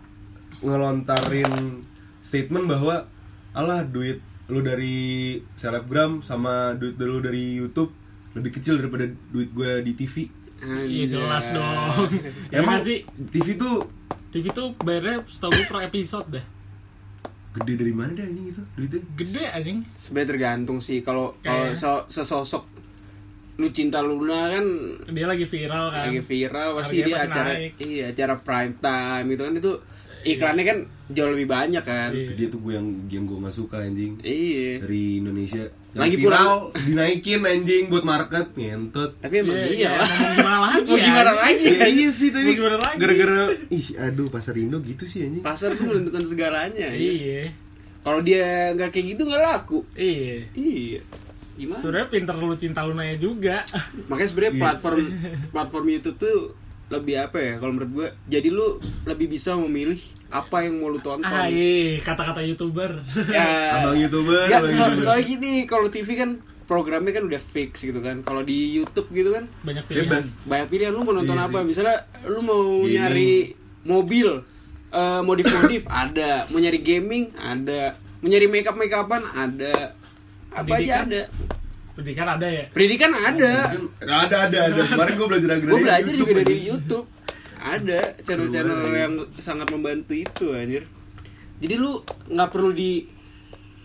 ngelontarin 0.59 1.83
statement 2.21 2.67
bahwa 2.67 3.06
alah 3.53 3.83
duit 3.83 4.19
lu 4.47 4.61
dari 4.61 4.97
selebgram 5.55 6.21
sama 6.21 6.73
duit 6.75 6.97
lu 6.97 7.19
dari 7.19 7.55
YouTube 7.55 7.93
lebih 8.33 8.55
kecil 8.55 8.77
daripada 8.77 9.05
duit 9.29 9.49
gue 9.50 9.83
di 9.83 9.93
TV. 9.95 10.15
Iya 10.59 11.05
jelas 11.12 11.50
dong. 11.50 12.09
Ya 12.50 12.59
Emang 12.59 12.77
nggak 12.77 12.85
sih? 12.85 12.99
TV 13.29 13.55
tuh 13.55 13.85
TV 14.29 14.50
tuh 14.50 14.75
bayarnya 14.79 15.23
setahu 15.25 15.53
gue 15.53 15.65
per 15.65 15.81
episode 15.85 16.27
deh. 16.31 16.45
Gede 17.58 17.75
dari 17.76 17.93
mana 17.93 18.10
deh 18.12 18.25
anjing 18.25 18.46
itu 18.49 18.62
duitnya? 18.72 19.00
Gede 19.14 19.44
anjing. 19.49 19.78
sebenarnya 19.99 20.28
tergantung 20.28 20.78
sih 20.78 20.99
kalau 21.00 21.34
kalau 21.40 21.72
so- 21.72 22.06
sesosok 22.06 22.64
lu 23.56 23.69
cinta 23.69 23.99
Luna 23.99 24.50
kan 24.50 24.64
Dia 25.10 25.26
lagi 25.26 25.43
viral 25.44 25.90
kan. 25.90 26.06
lagi 26.06 26.22
viral 26.22 26.69
pasti 26.75 27.02
dia 27.02 27.19
acara 27.20 27.52
naik. 27.52 27.72
iya 27.81 28.05
acara 28.08 28.38
prime 28.38 28.75
time 28.76 29.26
gitu 29.28 29.43
kan 29.43 29.55
itu 29.56 29.72
iklannya 30.25 30.64
kan 30.64 30.78
jauh 31.08 31.31
lebih 31.31 31.46
banyak 31.46 31.81
kan 31.81 32.10
Iya. 32.10 32.22
Itu 32.22 32.32
dia 32.34 32.49
tuh 32.49 32.60
gue 32.60 32.72
yang 32.75 32.87
yang 33.08 33.25
gue 33.25 33.38
nggak 33.38 33.55
suka 33.55 33.81
anjing 33.81 34.20
iya 34.20 34.76
dari 34.78 35.19
Indonesia. 35.19 35.64
Yang 35.88 36.02
Lagi 36.05 36.16
viral 36.19 36.52
dinaikin 36.87 37.40
anjing 37.43 37.84
buat 37.87 38.05
market 38.05 38.46
ngentot. 38.52 39.10
tapi 39.19 39.34
emang 39.38 39.56
Iya, 39.56 39.64
iya 39.64 39.72
iya, 39.72 39.90
lah 39.94 40.06
ngomong 40.06 40.34
gimana 40.37 40.58
lagi 40.69 40.90
ya? 40.90 41.02
gimana 41.02 41.32
lagi 41.34 41.64
Ya, 41.70 41.87
iya 41.88 42.08
sih 42.10 42.28
tapi 42.28 42.50
gimana 42.52 42.76
lagi? 42.78 42.96
gara-gara 42.99 43.37
ih 43.69 43.87
aduh 43.96 44.28
pasar 44.28 44.55
Indo 44.55 44.78
gitu 44.81 45.02
sih 45.02 45.20
anjing. 45.22 45.40
pasar 45.40 45.72
tuh 45.75 45.84
menentukan 45.84 46.22
segalanya 46.22 46.87
ya. 46.87 46.93
Iya. 46.93 47.43
kalau 48.00 48.20
dia 48.20 48.44
nggak 48.72 48.90
kayak 48.90 49.06
gitu 49.12 49.22
nggak 49.25 49.43
laku 49.43 49.78
Iya. 49.93 50.44
iya 50.52 51.00
gimana 51.54 51.81
Sebenarnya 51.81 52.08
pinter 52.08 52.34
lu 52.37 52.54
cinta 52.54 52.81
lunanya 52.82 53.16
juga. 53.16 53.64
makanya 54.06 54.28
sebenarnya 54.28 54.52
Iya. 54.52 54.62
platform 54.62 55.00
platform 55.52 55.84
YouTube 55.88 56.16
tuh 56.16 56.38
lebih 56.88 57.14
apa 57.18 57.37
ya 57.37 57.52
kalau 57.57 57.71
menurut 57.71 57.90
gua 57.90 58.07
jadi 58.25 58.49
lu 58.49 58.76
lebih 59.04 59.28
bisa 59.28 59.52
memilih 59.54 60.00
apa 60.26 60.61
yang 60.61 60.76
mau 60.76 60.88
lu 60.88 60.99
tonton 60.99 61.23
Ah, 61.23 61.45
iya, 61.47 61.99
kata-kata 61.99 62.40
youtuber. 62.42 63.00
ya 63.26 63.76
Abang 63.78 63.97
YouTuber, 63.97 64.45
Ya, 64.47 64.59
abang 64.59 64.68
so- 64.71 64.85
YouTuber. 64.87 65.00
soalnya 65.02 65.25
gini 65.26 65.52
kalau 65.64 65.87
TV 65.87 66.09
kan 66.14 66.30
programnya 66.64 67.11
kan 67.11 67.25
udah 67.25 67.38
fix 67.38 67.80
gitu 67.83 67.97
kan 67.99 68.21
kalau 68.21 68.40
di 68.40 68.75
YouTube 68.75 69.09
gitu 69.11 69.30
kan 69.30 69.49
Banyak 69.62 69.85
pilihan. 69.85 70.04
Bebas. 70.07 70.37
banyak 70.42 70.68
pilihan 70.68 70.90
lu 70.90 71.00
mau 71.02 71.12
nonton 71.14 71.33
Iya 71.35 71.45
apa 71.47 71.59
misalnya 71.62 71.97
lu 72.25 72.40
mau 72.40 72.61
Gaming. 72.78 72.92
nyari 72.95 73.33
mobil 73.83 74.28
eh, 74.90 75.21
modif 75.23 75.45
modif 75.50 75.83
ada 76.04 76.45
mau 76.47 76.59
nyari 76.59 76.78
gaming 76.78 77.33
ada 77.35 77.80
mau 78.18 78.26
nyari 78.26 78.47
makeup 78.47 78.75
makeupan 78.75 79.23
ada 79.26 79.97
apa 80.50 80.64
aja 80.75 81.04
Pendidikan? 81.04 81.04
ada 81.07 81.23
Pendidikan 81.99 82.31
ada 82.31 82.47
ya? 82.47 82.64
pendidikan 82.71 83.11
ada 83.11 83.52
Kan 83.69 83.83
ada 84.07 84.37
ada 84.47 84.59
ada. 84.71 84.81
Kemarin 84.95 85.12
gue 85.14 85.26
belajar 85.26 85.49
agak 85.52 85.67
gue 85.67 85.81
belajar 85.83 86.12
juga 86.14 86.33
dari. 86.38 86.55
YouTube 86.62 87.07
ada 87.59 87.99
channel-channel 88.23 88.81
yang 88.88 89.14
sangat 89.35 89.67
membantu 89.69 90.14
itu 90.14 90.55
anjir 90.55 90.87
jadi 91.59 91.75
lu 91.75 91.99
nggak 92.31 92.50
perlu 92.55 92.71
di 92.71 93.02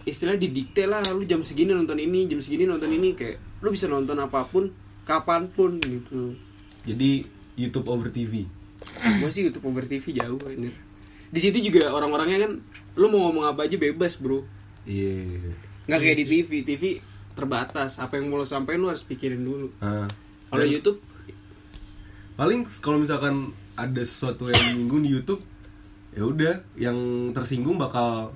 istilah 0.04 0.38
didikte 0.38 0.86
lah 0.86 1.02
lu 1.10 1.26
jam 1.26 1.42
segini 1.42 1.74
nonton 1.74 1.98
ini 1.98 2.30
jam 2.30 2.38
segini 2.38 2.70
nonton 2.70 2.86
ini 2.88 3.18
kayak 3.18 3.42
lu 3.66 3.74
bisa 3.74 3.90
nonton 3.90 4.14
apa 4.16 4.46
pun 4.46 4.70
kapan 5.04 5.50
pun 5.50 5.82
gitu 5.82 6.38
Jadi 6.86 7.26
YouTube 7.56 7.88
over 7.88 8.14
TV. 8.14 8.46
gue 8.94 9.30
sih 9.32 9.42
YouTube 9.42 9.66
over 9.66 9.84
TV 9.84 10.06
jauh 10.14 10.38
anjir 10.44 10.76
di 11.34 11.40
situ 11.42 11.58
juga 11.58 11.90
orang-orangnya 11.90 12.46
kan 12.46 12.52
lu 12.94 13.10
mau 13.10 13.26
ngomong 13.26 13.50
apa 13.50 13.66
aja 13.66 13.74
bebas 13.74 14.22
bro 14.22 14.46
Iya. 14.86 15.50
nggak 15.90 15.98
kayak 15.98 16.18
di 16.22 16.26
TV 16.30 16.50
TV 16.62 16.84
terbatas 17.34 17.98
apa 17.98 18.16
yang 18.16 18.30
mau 18.30 18.38
lo 18.38 18.46
sampein 18.46 18.78
lu 18.78 18.88
harus 18.88 19.02
pikirin 19.02 19.42
dulu 19.42 19.74
Ah. 19.78 20.06
kalau 20.48 20.64
YouTube 20.64 21.02
paling 22.34 22.66
kalau 22.80 22.98
misalkan 22.98 23.54
ada 23.74 24.02
sesuatu 24.02 24.50
yang 24.50 24.74
menyinggung 24.74 25.02
di 25.02 25.10
YouTube, 25.12 25.42
ya 26.14 26.22
udah 26.24 26.62
yang 26.74 26.98
tersinggung 27.34 27.78
bakal 27.78 28.30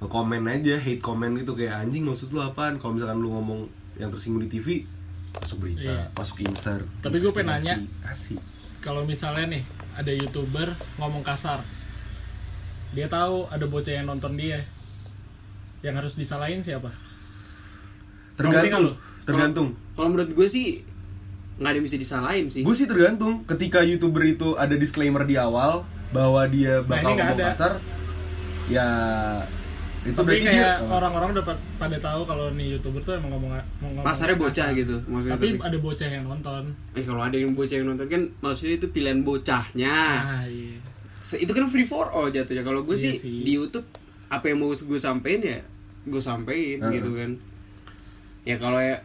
komen 0.00 0.42
aja, 0.46 0.74
hate 0.74 0.98
comment 0.98 1.30
gitu 1.34 1.54
kayak 1.54 1.86
anjing 1.86 2.02
maksud 2.02 2.30
lu 2.30 2.40
apaan? 2.40 2.78
Kalau 2.78 2.98
misalkan 2.98 3.18
lu 3.18 3.30
ngomong 3.30 3.66
yang 3.94 4.10
tersinggung 4.10 4.42
di 4.42 4.50
TV, 4.50 4.82
masuk 5.36 5.58
berita, 5.60 5.86
Iya. 5.86 6.02
masuk 6.10 6.38
insert. 6.42 6.86
Tapi 6.98 7.18
gue 7.18 7.30
pengen 7.30 7.58
nanya. 7.58 7.74
Kalau 8.80 9.04
misalnya 9.04 9.58
nih 9.58 9.62
ada 9.92 10.10
youtuber 10.10 10.72
ngomong 10.96 11.22
kasar, 11.22 11.60
dia 12.90 13.06
tahu 13.06 13.46
ada 13.50 13.66
bocah 13.66 13.92
yang 13.92 14.06
nonton 14.08 14.34
dia, 14.34 14.64
yang 15.82 15.94
harus 15.94 16.16
disalahin 16.16 16.62
siapa? 16.62 16.90
Tergantung 18.42 18.86
tergantung 19.22 19.68
Kalau 19.92 20.08
menurut 20.08 20.30
gue 20.30 20.46
sih 20.46 20.66
nggak 21.56 21.66
ada 21.66 21.76
yang 21.76 21.84
bisa 21.84 21.98
disalahin 21.98 22.46
sih. 22.46 22.60
gue 22.60 22.72
sih 22.72 22.84
tergantung 22.84 23.44
ketika 23.44 23.80
youtuber 23.80 24.24
itu 24.24 24.54
ada 24.54 24.72
disclaimer 24.74 25.22
di 25.22 25.36
awal 25.36 25.84
bahwa 26.10 26.40
dia 26.44 26.80
Nah, 26.80 26.88
bakal 26.90 27.12
nggak 27.12 27.26
ngomong 27.26 27.38
ada. 27.38 27.46
kasar 27.50 27.72
ya 28.66 28.86
itu 30.00 30.16
Tapi 30.16 30.24
berarti 30.24 30.44
kayak 30.46 30.56
dia 30.56 30.70
orang-orang 30.88 31.28
udah 31.30 31.44
pa- 31.44 31.60
pada 31.76 31.96
tahu 31.98 32.24
kalau 32.24 32.48
nih 32.50 32.72
youtuber 32.72 33.00
tuh 33.00 33.12
emang 33.14 33.30
ngomong, 33.30 33.52
mau 33.52 33.60
ngomong 33.84 34.00
Pasarnya 34.00 34.32
kasar. 34.32 34.44
bocah 34.46 34.68
gitu 34.74 34.96
maksudnya. 35.04 35.34
Tapi 35.36 35.46
Tapi, 35.50 35.60
ada 35.60 35.78
bocah 35.78 36.08
yang 36.08 36.24
nonton. 36.24 36.62
eh 36.90 37.04
kalau 37.04 37.20
ada 37.20 37.36
yang 37.36 37.52
bocah 37.52 37.76
yang 37.76 37.86
nonton 37.86 38.06
kan 38.08 38.22
maksudnya 38.40 38.74
itu 38.74 38.86
pilihan 38.88 39.20
bocahnya. 39.20 39.96
Ah, 40.16 40.44
iya. 40.46 40.80
Itu 41.36 41.52
kan 41.52 41.68
free 41.68 41.84
for 41.84 42.08
all 42.08 42.26
jatuhnya. 42.26 42.64
Kalau 42.64 42.80
gue 42.80 42.96
Iya 42.96 43.04
sih, 43.06 43.14
sih. 43.14 43.44
di 43.44 43.52
YouTube 43.52 43.84
apa 44.26 44.44
yang 44.46 44.58
mau 44.58 44.72
gue 44.72 44.96
sampein 44.98 45.38
ya 45.38 45.60
gue 46.02 46.16
sampein 46.18 46.80
Heeh. 46.80 46.92
gitu 46.96 47.10
kan. 47.12 47.30
Ya 48.42 48.56
kalau 48.56 48.80
ya 48.80 48.96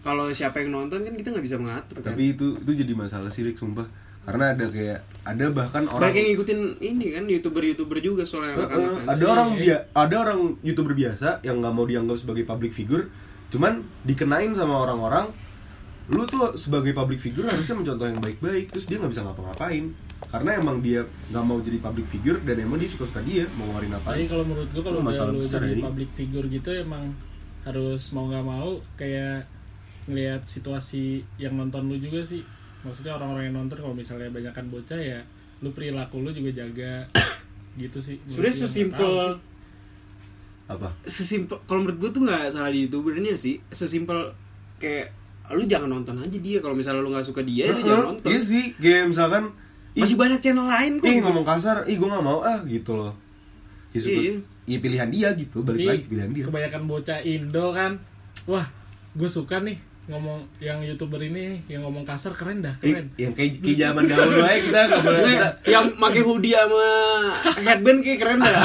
kalau 0.00 0.28
siapa 0.30 0.60
yang 0.60 0.70
nonton 0.70 1.00
kan 1.00 1.14
kita 1.14 1.32
nggak 1.32 1.42
bisa 1.42 1.56
mengatur 1.56 1.96
kan. 1.98 2.12
tapi 2.12 2.36
itu 2.36 2.52
itu 2.54 2.72
jadi 2.76 2.92
masalah 2.92 3.32
sih 3.32 3.40
Rick 3.40 3.56
sumpah 3.56 3.88
karena 4.24 4.52
ada 4.52 4.68
kayak 4.68 5.00
ada 5.20 5.44
bahkan 5.48 5.84
orang 5.86 6.00
Banyak 6.04 6.16
yang 6.16 6.28
ngikutin 6.32 6.60
ini 6.78 7.06
kan 7.12 7.24
youtuber-youtuber 7.24 7.98
juga 8.00 8.22
soalnya 8.24 8.56
eh, 8.56 8.68
kan. 8.68 8.80
ada 9.08 9.24
orang 9.24 9.48
Iya. 9.56 9.60
dia 9.60 9.76
ada 9.92 10.14
orang 10.18 10.40
youtuber 10.60 10.92
biasa 10.92 11.40
yang 11.40 11.60
nggak 11.60 11.72
mau 11.72 11.84
dianggap 11.84 12.16
sebagai 12.20 12.44
public 12.44 12.72
figure 12.72 13.08
cuman 13.48 13.80
dikenain 14.04 14.52
sama 14.52 14.76
orang-orang 14.78 15.28
lu 16.06 16.28
tuh 16.28 16.52
sebagai 16.54 16.92
public 16.92 17.16
figure 17.16 17.48
harusnya 17.48 17.80
mencontoh 17.80 18.04
yang 18.04 18.20
baik-baik 18.20 18.68
terus 18.68 18.84
dia 18.84 19.00
nggak 19.00 19.08
bisa 19.08 19.24
ngapa-ngapain 19.24 19.84
karena 20.28 20.50
emang 20.56 20.84
dia 20.84 21.00
nggak 21.32 21.44
mau 21.44 21.56
jadi 21.60 21.80
public 21.80 22.06
figure 22.06 22.38
dan 22.44 22.60
emang 22.60 22.76
dia 22.76 22.88
suka-suka 22.88 23.24
dia 23.24 23.48
mau 23.56 23.64
ngeluarin 23.66 23.92
apa 23.94 24.08
Tapi 24.12 24.28
kalau 24.28 24.44
menurut 24.44 24.68
gua 24.68 24.82
kalau 24.84 25.00
masalah 25.00 25.32
lu 25.32 25.40
besar 25.40 25.64
jadi 25.64 25.68
ya, 25.68 25.76
ini. 25.76 25.82
public 25.84 26.10
figure 26.12 26.46
gitu 26.46 26.68
emang 26.76 27.08
harus 27.64 28.12
mau 28.12 28.24
nggak 28.24 28.44
mau 28.44 28.70
kayak 28.94 29.48
ngelihat 30.04 30.44
situasi 30.44 31.24
yang 31.36 31.54
nonton 31.54 31.88
lu 31.88 31.96
juga 31.96 32.20
sih. 32.20 32.44
Maksudnya 32.82 33.16
orang-orang 33.16 33.48
yang 33.48 33.56
nonton 33.58 33.80
kalau 33.80 33.92
misalnya 33.92 34.28
banyakan 34.28 34.68
bocah 34.68 34.96
ya 34.96 35.20
lu 35.60 35.72
perilaku 35.72 36.20
lu 36.20 36.30
juga 36.30 36.52
jaga. 36.54 37.08
Gitu 37.74 37.98
sih. 37.98 38.16
Sebenarnya 38.24 38.56
sesimpel 38.60 39.12
apa? 40.64 40.88
Sesimpel 41.04 41.58
kalau 41.64 41.82
menurut 41.82 41.98
gue 41.98 42.10
tuh 42.12 42.22
nggak 42.22 42.48
salah 42.50 42.68
di 42.68 42.84
youtubernya 42.84 43.34
sih. 43.34 43.58
Sesimpel 43.66 44.30
kayak 44.76 45.10
lu 45.50 45.64
jangan 45.64 45.90
nonton 45.90 46.16
aja 46.16 46.38
dia. 46.38 46.60
Kalau 46.60 46.72
misalnya 46.72 47.00
lu 47.00 47.10
nggak 47.10 47.26
suka 47.26 47.40
dia 47.40 47.68
lu 47.68 47.80
Heeh, 47.80 47.84
jangan 47.84 48.04
nonton. 48.12 48.28
iya 48.30 48.40
sih. 48.40 48.64
Kayak 48.76 49.04
misalkan 49.10 49.44
ih, 49.92 50.00
masih 50.00 50.16
banyak 50.16 50.38
channel 50.38 50.66
lain 50.66 50.92
kok. 50.98 51.06
ih 51.06 51.16
ngomong 51.18 51.44
kasar 51.44 51.76
ih 51.84 51.96
gue 51.96 52.06
nggak 52.06 52.22
mau 52.22 52.40
ah 52.40 52.60
gitu 52.62 52.92
loh. 52.94 53.12
Ya, 53.90 53.98
suka- 53.98 54.22
Iya. 54.22 54.34
Ya 54.64 54.78
pilihan 54.80 55.08
dia 55.12 55.28
gitu 55.36 55.60
balik 55.60 55.80
Tapi 55.80 55.90
lagi 55.90 56.04
pilihan 56.08 56.30
dia. 56.32 56.44
kebanyakan 56.48 56.82
bocah 56.88 57.18
Indo 57.22 57.66
kan. 57.72 57.92
Wah 58.48 58.66
gue 59.14 59.30
suka 59.30 59.62
nih 59.62 59.78
ngomong 60.04 60.44
yang 60.60 60.84
youtuber 60.84 61.16
ini 61.16 61.64
yang 61.64 61.80
ngomong 61.80 62.04
kasar 62.04 62.36
keren 62.36 62.60
dah 62.60 62.76
keren. 62.76 63.08
yang 63.16 63.32
kayak 63.32 63.64
kayak 63.64 63.88
zaman 63.88 64.04
dahulu 64.04 64.44
aja 64.44 64.60
kita 64.60 64.80
nggak 64.84 65.00
boleh 65.00 65.22
kita 65.24 65.48
yang 65.64 65.84
pakai 65.96 66.20
hoodie 66.20 66.52
sama 66.52 66.84
headband 67.64 67.98
kayak 68.04 68.18
keren 68.20 68.38
dah. 68.44 68.56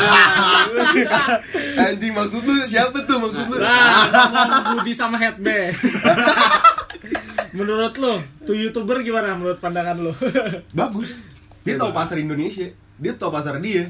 Anjing 1.87 2.11
maksud 2.11 2.43
lu 2.43 2.53
siapa 2.67 2.97
tuh 3.07 3.17
maksud 3.23 3.45
lu? 3.47 3.55
Nah, 3.55 4.03
ngomong 4.11 4.83
Budi 4.83 4.91
sama 4.91 5.15
headband. 5.15 5.71
menurut 7.57 7.95
lo, 7.97 8.19
tuh 8.43 8.55
youtuber 8.55 9.01
gimana 9.01 9.33
menurut 9.33 9.63
pandangan 9.63 9.97
lo? 9.97 10.13
bagus. 10.79 11.17
Dia 11.63 11.79
tahu 11.79 11.91
pasar 11.95 12.19
Indonesia. 12.19 12.67
Dia 12.99 13.13
tahu 13.15 13.31
pasar 13.31 13.57
dia. 13.63 13.89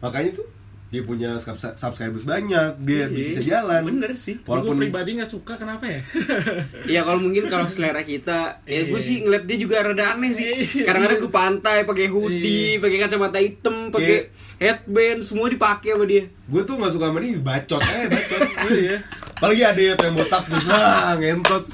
Makanya 0.00 0.36
tuh 0.36 0.46
dia 0.86 1.02
punya 1.02 1.34
sub- 1.36 1.58
subscribers 1.74 2.22
banyak 2.22 2.78
dia 2.80 2.94
Iya, 2.96 3.06
bisa 3.08 3.40
jalan 3.40 3.82
bener 3.84 4.14
sih 4.14 4.36
gue 4.36 4.46
walaupun 4.46 4.78
pribadi 4.78 5.14
nggak 5.14 5.26
suka 5.26 5.54
kenapa 5.54 5.82
ya? 5.84 6.00
Iya 6.92 7.00
kalau 7.02 7.18
mungkin 7.18 7.46
kalau 7.46 7.66
selera 7.66 8.00
kita, 8.00 8.62
ya 8.62 8.80
gue 8.84 8.94
Iya. 8.94 9.02
sih 9.02 9.16
ngeliat 9.20 9.44
dia 9.44 9.58
juga 9.58 9.82
rada 9.82 10.14
aneh 10.14 10.30
sih. 10.30 10.46
Iya. 10.46 10.84
Kadang-kadang 10.84 11.20
ke 11.20 11.28
pantai 11.28 11.78
pakai 11.82 12.06
hoodie, 12.06 12.78
pakai 12.78 12.98
kacamata 13.00 13.36
hitam, 13.36 13.90
pakai 13.90 14.30
headband, 14.56 15.20
semua 15.20 15.46
dipakai 15.46 15.90
sama 15.90 16.06
dia. 16.06 16.24
gue 16.24 16.62
tuh 16.62 16.74
nggak 16.74 16.92
suka 16.92 17.06
sama 17.08 17.18
dia 17.18 17.34
bacot 17.36 17.82
eh 17.82 18.04
bacot 18.06 18.40
Iya. 18.78 18.96
apalagi 19.34 19.62
ada 19.64 19.80
yang 19.82 19.98
yang 20.00 20.14
botak 20.14 20.42
tuh 20.44 20.60
wah 20.64 21.12
ngentot 21.14 21.64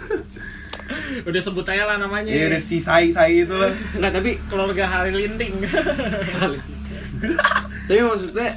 Udah 1.22 1.40
sebut 1.40 1.64
aja 1.64 1.84
lah 1.86 1.96
namanya. 1.96 2.28
ya 2.28 2.56
si 2.58 2.76
sai 2.76 3.08
sai 3.08 3.44
itu 3.44 3.54
lah 3.54 3.70
Enggak, 3.92 4.12
tapi 4.14 4.30
Keluarga 4.46 4.84
Hari 4.84 5.12
Linting. 5.14 5.54
tapi 7.84 8.00
maksudnya 8.00 8.48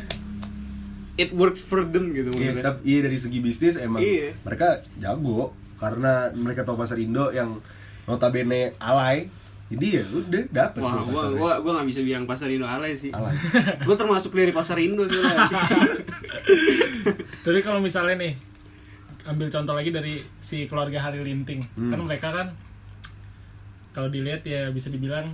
it 1.15 1.31
works 1.31 1.59
for 1.59 1.81
them 1.81 2.11
gitu 2.11 2.31
Iya, 2.31 2.59
tapi 2.59 2.79
iya 2.85 2.99
dari 3.01 3.15
segi 3.15 3.39
bisnis 3.39 3.75
emang 3.75 3.99
Iya. 3.99 4.35
mereka 4.41 4.67
jago 4.95 5.51
karena 5.75 6.31
mereka 6.31 6.61
tahu 6.61 6.75
pasar 6.75 6.95
Indo 6.97 7.29
yang 7.29 7.59
notabene 8.03 8.75
alay. 8.77 9.27
Jadi 9.65 9.87
ya 9.91 10.03
udah 10.05 10.43
dapet 10.47 10.77
Wah, 10.77 11.01
gua 11.01 11.23
gua 11.31 11.51
gua 11.57 11.71
nggak 11.75 11.87
bisa 11.89 12.01
bilang 12.01 12.23
pasar 12.23 12.47
Indo 12.47 12.63
alay 12.63 12.93
sih. 12.93 13.09
alay. 13.09 13.33
gua 13.87 13.95
termasuk 13.95 14.31
dari 14.31 14.51
pasar 14.51 14.77
Indo 14.77 15.03
sih. 15.03 15.17
Tapi 17.41 17.59
kalau 17.61 17.79
misalnya 17.79 18.15
nih 18.15 18.33
ambil 19.25 19.49
contoh 19.49 19.73
lagi 19.73 19.89
dari 19.89 20.13
si 20.37 20.69
keluarga 20.69 21.01
Hari 21.01 21.17
Linting, 21.19 21.65
Hmm. 21.73 21.89
kan 21.89 21.99
mereka 21.99 22.29
kan 22.29 22.47
kalau 23.89 24.05
dilihat 24.07 24.45
ya 24.45 24.69
bisa 24.69 24.87
dibilang 24.87 25.33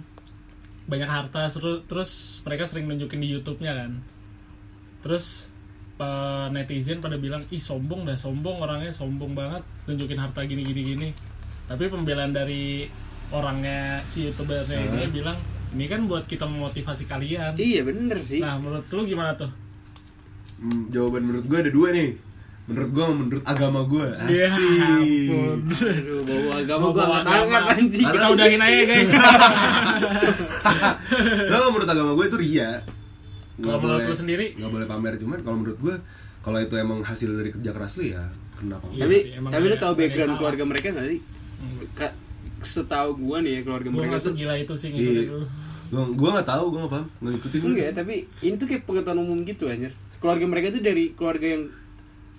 banyak 0.85 1.05
harta 1.05 1.51
terus 1.51 1.83
terus 1.85 2.11
mereka 2.41 2.63
sering 2.65 2.87
nunjukin 2.87 3.19
di 3.19 3.29
YouTube-nya 3.29 3.75
kan. 3.75 3.91
Terus 5.03 5.50
eh, 6.01 6.45
netizen 6.49 6.97
pada 6.97 7.15
bilang 7.15 7.45
ih 7.47 7.61
sombong 7.61 8.09
dah 8.09 8.17
sombong 8.17 8.57
orangnya 8.59 8.89
sombong 8.89 9.37
banget 9.37 9.61
nunjukin 9.85 10.17
harta 10.17 10.41
gini 10.43 10.65
gini 10.65 10.81
gini. 10.83 11.09
Tapi 11.69 11.87
pembelaan 11.87 12.33
dari 12.33 12.89
orangnya 13.31 14.01
si 14.03 14.27
youtubernya 14.27 14.75
ini 14.81 15.07
bilang 15.07 15.37
ini 15.71 15.87
kan 15.87 16.03
buat 16.03 16.27
kita 16.27 16.43
memotivasi 16.43 17.07
kalian. 17.07 17.55
iya 17.55 17.85
bener 17.85 18.19
sih. 18.19 18.41
Nah 18.43 18.59
menurut 18.59 18.89
lu 18.91 19.07
gimana 19.07 19.37
tuh? 19.37 19.47
Hmm, 20.59 20.91
jawaban 20.91 21.23
menurut 21.25 21.45
gue 21.47 21.57
ada 21.57 21.71
dua 21.71 21.89
nih. 21.89 22.11
Menurut 22.69 22.89
gue 22.93 23.05
menurut 23.07 23.43
agama 23.47 23.81
gue. 23.83 24.07
Ya 24.35 24.51
Asik. 24.51 24.79
ampun. 24.83 25.57
Aduh, 25.71 26.21
bawa 26.21 26.53
agama 26.59 26.83
Gua 26.83 26.91
gua 26.91 27.01
bawa 27.01 27.17
agama. 27.23 27.59
anjing. 27.73 28.05
Kita 28.05 28.27
udahin 28.29 28.61
aja 28.61 28.81
guys. 28.85 29.11
Kalau 31.51 31.67
menurut 31.71 31.89
agama 31.89 32.11
gue 32.13 32.25
itu 32.27 32.37
ria. 32.37 32.69
Kalau 33.61 33.79
menurut 33.79 34.01
lu 34.03 34.15
sendiri? 34.15 34.45
nggak 34.53 34.71
boleh 34.71 34.87
pamer 34.87 35.13
cuman 35.15 35.39
kalau 35.39 35.57
menurut 35.57 35.79
gue 35.79 35.95
kalau 36.41 36.57
itu 36.57 36.73
emang 36.73 36.99
hasil 37.01 37.29
dari 37.31 37.49
kerja 37.49 37.71
keras 37.71 37.93
lu 37.95 38.09
ya 38.09 38.23
kenapa? 38.53 38.85
Iya 38.89 39.03
tapi 39.03 39.15
sih, 39.15 39.31
emang 39.37 39.51
tapi 39.53 39.65
lu 39.65 39.77
tahu 39.77 39.93
background 39.95 40.33
keluarga 40.35 40.63
mereka 40.65 40.85
nggak 40.91 41.07
sih? 41.07 41.19
Ka- 41.93 42.15
setahu 42.61 43.09
gua 43.17 43.37
nih 43.39 43.51
ya 43.57 43.61
keluarga 43.61 43.87
gue 43.87 43.97
mereka 43.97 44.17
tuh 44.17 44.33
segila 44.33 44.53
itu 44.53 44.73
sih 44.77 44.89
Iya. 44.89 44.97
ngikutin 44.97 45.29
lu. 45.31 45.45
Gue 45.91 46.03
gue 46.15 46.29
nggak 46.31 46.47
tahu, 46.47 46.63
gue 46.71 46.79
nggak 46.79 46.93
paham, 46.93 47.07
nggak 47.19 47.33
ikutin. 47.35 47.59
enggak 47.67 47.85
ya, 47.85 47.93
tapi 47.93 48.15
ini 48.39 48.55
tuh 48.55 48.67
kayak 48.69 48.83
pengetahuan 48.85 49.19
umum 49.19 49.37
gitu 49.43 49.63
anjir. 49.67 49.91
Keluarga 50.17 50.45
mereka 50.47 50.67
tuh 50.71 50.79
dari 50.79 51.03
keluarga 51.11 51.47
yang 51.49 51.63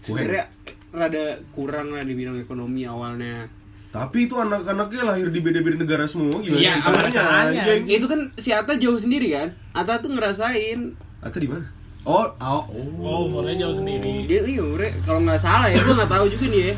sebenarnya 0.01 0.45
rada 0.91 1.25
kurang 1.53 1.93
lah 1.93 2.01
di 2.01 2.13
bidang 2.13 2.39
ekonomi 2.39 2.83
awalnya. 2.85 3.47
Tapi 3.93 4.25
itu 4.25 4.35
anak-anaknya 4.35 5.03
lahir 5.05 5.29
di 5.29 5.41
beda-beda 5.45 5.77
negara 5.77 6.09
semua 6.09 6.41
gimana? 6.41 6.65
Iya, 6.65 6.81
caranya? 7.13 7.63
Itu 7.85 8.09
kan 8.09 8.33
si 8.35 8.49
Ata 8.49 8.81
jauh 8.81 8.97
sendiri 8.97 9.29
kan? 9.31 9.53
Ata 9.77 10.01
tuh 10.01 10.17
ngerasain 10.17 10.97
Atau 11.23 11.39
di 11.39 11.47
mana? 11.47 11.65
Oh, 12.03 12.27
oh, 12.35 12.63
Oh, 12.99 13.21
umurnya 13.25 13.63
jauh 13.63 13.77
sendiri. 13.77 14.27
dia 14.27 14.43
iya 14.43 14.59
ure 14.61 14.91
kalau 15.01 15.23
nggak 15.23 15.39
salah 15.39 15.67
ya 15.67 15.79
gua 15.81 15.95
nggak 15.97 16.11
tahu 16.11 16.27
juga 16.29 16.47
nih 16.49 16.61
ya 16.61 16.75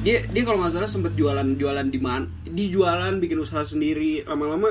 dia 0.00 0.16
dia 0.24 0.42
kalau 0.42 0.58
nggak 0.58 0.72
salah 0.72 0.86
sempet 0.88 1.12
jualan 1.12 1.48
jualan 1.52 1.84
di 1.84 1.98
mana 1.98 2.24
di 2.40 2.64
jualan 2.68 3.12
bikin 3.16 3.36
usaha 3.36 3.60
sendiri 3.62 4.22
lama-lama 4.24 4.70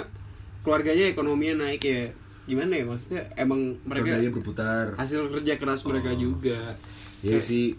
keluarganya 0.60 1.06
ekonominya 1.06 1.68
naik 1.68 1.84
ya 1.84 2.16
gimana 2.46 2.74
ya 2.74 2.84
maksudnya 2.84 3.28
emang 3.36 3.78
mereka 3.84 4.16
Rodanya 4.16 4.32
berputar. 4.32 4.86
hasil 4.96 5.30
kerja 5.30 5.54
keras 5.56 5.84
mereka 5.84 6.10
juga 6.14 6.80
Ya 7.20 7.38
sih. 7.38 7.76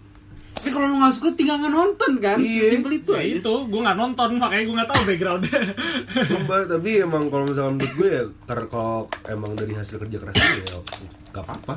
tapi 0.53 0.69
kalau 0.69 0.87
lu 0.87 1.01
nggak 1.01 1.11
suka 1.11 1.33
tinggal 1.33 1.57
nggak 1.57 1.73
nonton 1.73 2.13
kan 2.19 2.37
Iya. 2.39 2.69
simpel 2.71 2.93
itu 2.95 3.11
Ya 3.11 3.25
aja 3.25 3.35
itu, 3.41 3.55
gue 3.65 3.81
nggak 3.81 3.97
nonton 3.97 4.29
makanya 4.37 4.63
gue 4.63 4.77
nggak 4.77 4.91
tahu 4.91 5.01
backgroundnya. 5.07 5.61
Sumpah, 6.23 6.59
tapi 6.69 6.91
emang 7.01 7.25
kalau 7.27 7.45
misalkan 7.47 7.75
menurut 7.75 7.95
gue 7.97 8.09
ya 8.11 8.23
karena 8.45 8.67
kalau 8.69 8.97
emang 9.25 9.51
dari 9.55 9.73
hasil 9.73 9.97
kerja 9.99 10.17
kerasnya 10.19 10.47
ya 10.61 10.79
gak 11.31 11.41
apa-apa. 11.41 11.75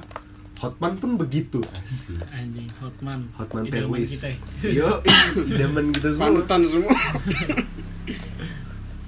Hotman 0.55 0.95
pun 0.95 1.15
begitu. 1.15 1.60
Asik. 1.75 2.19
Anjing, 2.29 2.67
Hotman. 2.77 3.19
Hotman 3.33 3.63
Perwis. 3.67 4.15
ya. 4.15 4.31
Yo, 4.63 4.88
idaman 5.50 5.91
kita 5.91 6.12
semua. 6.12 6.24
panutan 6.29 6.62
semua 6.63 6.91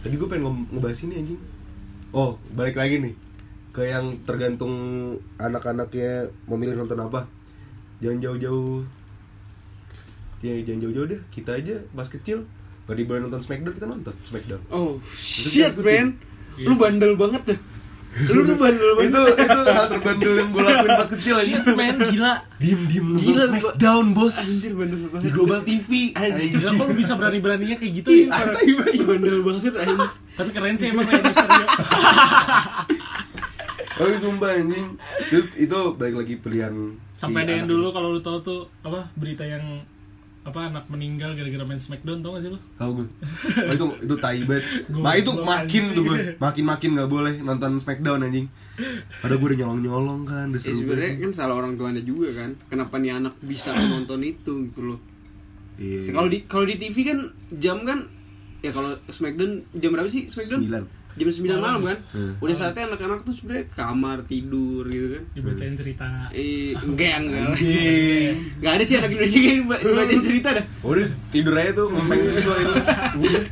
Tadi 0.01 0.13
gue 0.13 0.27
pengen 0.27 0.43
nge- 0.45 0.67
ngebahas 0.71 0.99
ini 1.01 1.13
anjing. 1.17 1.39
Oh, 2.11 2.35
balik 2.51 2.75
lagi 2.75 2.95
nih 2.99 3.13
ke 3.71 3.83
yang 3.83 4.23
tergantung 4.23 4.71
anak-anaknya 5.35 6.29
memilih 6.45 6.77
nonton 6.77 6.99
apa. 7.01 7.25
Jangan 7.99 8.19
jauh-jauh. 8.21 8.85
Ya 10.39 10.53
jangan 10.61 10.79
jauh-jauh 10.83 11.07
deh. 11.07 11.21
Kita 11.29 11.55
aja 11.55 11.79
pas 11.89 12.05
kecil 12.05 12.45
Gak 12.85 13.01
boleh 13.01 13.19
nonton 13.19 13.41
Smackdown 13.41 13.73
kita 13.73 13.87
nonton 13.89 14.13
Smackdown 14.21 14.61
oh 14.69 15.01
Itu 15.01 15.49
shit 15.49 15.73
man 15.73 16.21
Iya 16.53 16.69
lu 16.69 16.71
sih. 16.71 16.77
bandel 16.77 17.11
banget 17.17 17.41
dah 17.49 17.59
Lu 18.15 18.41
tuh 18.41 18.55
bandel 18.55 18.89
banget. 18.95 19.11
itu 19.11 19.21
itu 19.43 19.59
hal 19.75 19.85
terbandel 19.91 20.31
yang 20.39 20.49
gue 20.49 20.63
lakuin 20.63 20.91
pas 20.95 21.09
kecil 21.11 21.35
aja 21.35 21.47
Shit, 21.51 21.65
men 21.75 21.97
gila 21.99 22.33
diem 22.57 22.81
diem 22.87 23.05
nonton 23.11 23.23
Gila, 23.27 23.43
Smackdown 23.51 24.05
bos 24.15 24.35
Anjir 24.39 24.71
bandel 24.71 24.97
di 24.97 25.07
banget. 25.11 25.31
Global 25.35 25.59
TV 25.67 25.89
Anjir. 26.15 26.49
Gila 26.55 26.69
kok 26.73 26.85
lu 26.87 26.95
bisa 26.95 27.13
berani-beraninya 27.13 27.75
kayak 27.75 27.91
gitu 27.91 28.07
Iya, 28.07 28.23
ya 28.23 28.31
parah. 28.31 28.61
Ih, 28.63 29.03
bandel 29.03 29.37
banget 29.43 29.73
anjir. 29.75 30.07
Tapi 30.35 30.49
keren 30.49 30.75
sih 30.75 30.87
emang 30.89 31.05
Mysterio 31.05 31.65
Tapi 33.95 34.11
sumpah 34.19 34.51
anjing 34.53 34.87
itu, 35.23 35.39
itu 35.55 35.77
balik 35.95 36.15
lagi 36.19 36.35
pilihan 36.35 36.73
Sampai 37.11 37.43
si 37.43 37.45
ada 37.47 37.53
yang 37.55 37.67
dulu 37.67 37.87
kalau 37.91 38.11
lu 38.11 38.19
tau 38.19 38.39
tuh 38.39 38.67
Apa 38.83 39.07
berita 39.15 39.43
yang 39.43 39.63
apa 40.45 40.69
anak 40.69 40.85
meninggal 40.93 41.33
gara-gara 41.33 41.65
main 41.65 41.81
Smackdown 41.81 42.21
tau 42.21 42.37
gak 42.37 42.45
sih 42.45 42.51
lu? 42.53 42.59
Tahu 42.77 42.91
gue. 43.01 43.07
Oh, 43.65 43.73
itu 43.73 43.85
itu 44.05 44.15
tai 44.21 44.45
banget. 44.45 44.63
Nah, 44.93 45.13
itu 45.17 45.31
makin 45.41 45.83
tuh 45.97 46.03
gue. 46.05 46.17
Makin-makin 46.37 46.89
gak 47.01 47.09
boleh 47.09 47.33
nonton 47.41 47.81
Smackdown 47.81 48.21
anjing. 48.21 48.45
Padahal 49.25 49.41
gue 49.41 49.47
udah 49.49 49.59
nyolong-nyolong 49.65 50.21
kan, 50.29 50.53
udah 50.53 50.61
Ya 50.61 50.73
sebenarnya 50.77 51.11
kan 51.17 51.31
salah 51.33 51.57
orang 51.57 51.73
tuanya 51.73 52.05
juga 52.05 52.29
kan. 52.37 52.53
Kenapa 52.69 53.01
nih 53.01 53.17
anak 53.17 53.33
bisa 53.41 53.73
nonton 53.97 54.21
itu 54.21 54.69
gitu 54.69 54.81
loh. 54.93 54.99
Iya. 55.81 56.13
Kalau 56.13 56.29
di 56.29 56.37
kalau 56.45 56.65
di 56.69 56.75
TV 56.77 56.97
kan 57.01 57.19
jam 57.57 57.81
kan 57.81 58.05
ya 58.61 58.69
kalau 58.69 58.93
Smackdown 59.09 59.65
jam 59.81 59.89
berapa 59.97 60.05
sih 60.05 60.29
Smackdown? 60.29 60.61
Sembilan. 60.61 60.83
Jam 61.15 61.27
9 61.27 61.47
malam 61.55 61.79
kan. 61.81 61.97
Hmm. 62.11 62.35
Udah 62.37 62.51
saatnya 62.53 62.87
anak-anak 62.87 63.23
tuh 63.23 63.31
sebenarnya 63.31 63.65
kamar 63.71 64.23
tidur 64.23 64.83
gitu 64.85 65.15
kan. 65.15 65.23
Dibacain 65.31 65.73
cerita 65.73 66.07
Eh, 66.29 66.75
enggak 66.75 67.15
enggak. 67.21 67.55
Enggak 67.55 68.71
ada 68.73 68.83
sih 68.83 68.95
anak 68.95 69.09
Indonesia 69.09 69.39
yang 69.39 69.63
ba- 69.65 69.79
bacain 69.95 70.19
cerita 70.19 70.49
dah. 70.53 70.65
Udah 70.81 71.03
tidur 71.29 71.53
aja 71.53 71.71
tuh, 71.73 71.87
ngempeng 71.87 72.19
susu 72.21 72.49
itu. 72.51 72.73
Udah. 73.17 73.43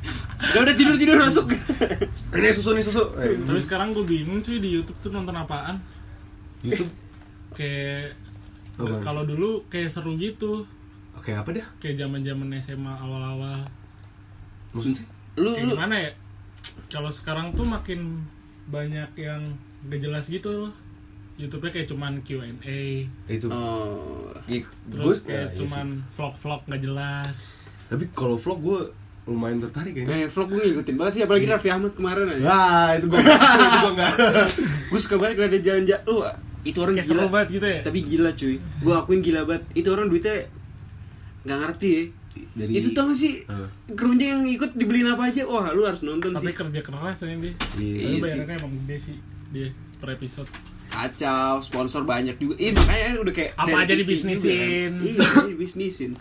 Udah 0.44 0.60
udah 0.62 0.76
tidur 0.76 0.96
tidur 0.98 1.16
masuk. 1.18 1.46
Ini 2.30 2.52
susu 2.52 2.70
nih 2.72 2.84
susu. 2.84 3.04
Eh, 3.16 3.32
Tapi 3.40 3.60
sekarang 3.60 3.92
gue 3.92 4.04
bingung 4.04 4.40
cuy 4.40 4.58
di 4.58 4.70
Youtube 4.74 5.00
tuh 5.00 5.10
nonton 5.10 5.32
apaan 5.32 5.80
YouTube. 6.60 6.92
Kayak 7.54 8.20
kalau 8.76 9.24
dulu 9.24 9.64
kayak 9.68 9.88
seru 9.88 10.16
gitu 10.16 10.66
Oke, 11.14 11.30
apa 11.30 11.54
dah? 11.54 11.68
Kayak 11.78 12.02
zaman 12.02 12.26
zaman 12.26 12.50
SMA 12.58 12.90
awal-awal 12.92 13.62
Maksudnya? 14.74 15.06
Lu 15.38 15.54
Kayak 15.54 15.64
lu 15.64 15.72
gimana 15.72 15.96
ya 15.96 16.12
Kalau 16.88 17.10
sekarang 17.10 17.52
tuh 17.52 17.64
makin 17.64 18.24
banyak 18.66 19.10
yang 19.16 19.56
gak 19.86 20.00
jelas 20.00 20.26
gitu 20.26 20.50
loh 20.50 20.72
YouTube-nya 21.34 21.72
kayak 21.72 21.88
cuman 21.90 22.14
Q&A 22.22 23.10
Itu. 23.26 23.50
Oh, 23.50 24.30
Ih, 24.46 24.62
Terus 24.88 25.20
ya, 25.20 25.26
kayak 25.26 25.48
iya 25.48 25.58
cuman 25.58 25.88
vlog-vlog 26.14 26.62
gak 26.66 26.82
jelas 26.82 27.38
Tapi 27.88 28.04
kalau 28.12 28.38
vlog 28.38 28.60
gue 28.60 28.80
lumayan 29.24 29.58
tertarik 29.58 29.92
kayaknya. 29.94 30.14
eh 30.16 30.28
vlog 30.28 30.48
gue 30.48 30.62
ngikutin 30.64 30.96
banget 30.96 31.14
sih 31.14 31.24
apalagi 31.24 31.46
Raffi 31.46 31.70
Ahmad 31.70 31.92
kemarin 31.94 32.28
aja. 32.30 32.44
Ya, 32.44 32.62
itu 33.00 33.06
gue 33.08 33.18
itu 33.18 33.78
gue 33.80 33.92
enggak. 33.94 34.14
Gue 34.92 35.00
suka 35.00 35.16
banget 35.16 35.34
kalau 35.34 35.48
ada 35.48 35.60
jalan-jalan. 35.60 36.04
Oh, 36.06 36.22
itu 36.62 36.78
orang 36.78 36.94
Kayak 36.94 37.08
gila. 37.08 37.18
seru 37.18 37.28
banget 37.28 37.48
gitu 37.50 37.66
ya 37.66 37.80
Tapi 37.82 38.00
gila 38.04 38.30
cuy. 38.36 38.56
Gue 38.60 38.94
akuin 38.94 39.22
gila 39.22 39.42
banget. 39.44 39.64
Itu 39.74 39.88
orang 39.90 40.08
duitnya 40.08 40.36
nggak 41.44 41.58
ngerti 41.58 41.88
ya. 41.90 42.04
Jadi 42.36 42.72
itu 42.72 42.90
tau 42.92 43.06
gak 43.06 43.16
sih 43.16 43.34
Eh. 43.44 43.70
kerunja 43.90 44.26
yang 44.30 44.42
ikut 44.44 44.72
dibeliin 44.72 45.06
apa 45.08 45.28
aja 45.28 45.44
wah 45.44 45.70
lu 45.70 45.84
harus 45.84 46.02
nonton 46.02 46.32
Tapi 46.32 46.48
sih 46.48 46.56
kerja 46.56 46.82
keras 46.82 47.18
ini 47.22 47.36
dia 47.38 47.54
Iya 47.74 47.94
Tapi 48.00 48.10
sih. 48.10 48.20
bayarannya 48.20 48.56
emang 48.58 48.72
gede 48.80 48.98
sih 49.02 49.18
Dia 49.50 49.68
per 49.98 50.10
episode 50.12 50.50
kacau 50.86 51.58
sponsor 51.60 52.02
banyak 52.04 52.38
juga 52.38 52.54
iya 52.56 52.70
makanya 52.72 53.18
udah 53.20 53.34
kayak 53.34 53.52
Apa 53.56 53.66
dari 53.66 53.78
aja 53.80 53.94
TV 53.94 54.00
dibisnisin. 54.04 54.42
juga 54.44 54.62
kan. 54.62 54.94
iya 55.02 55.20
dibisnisin 55.48 56.12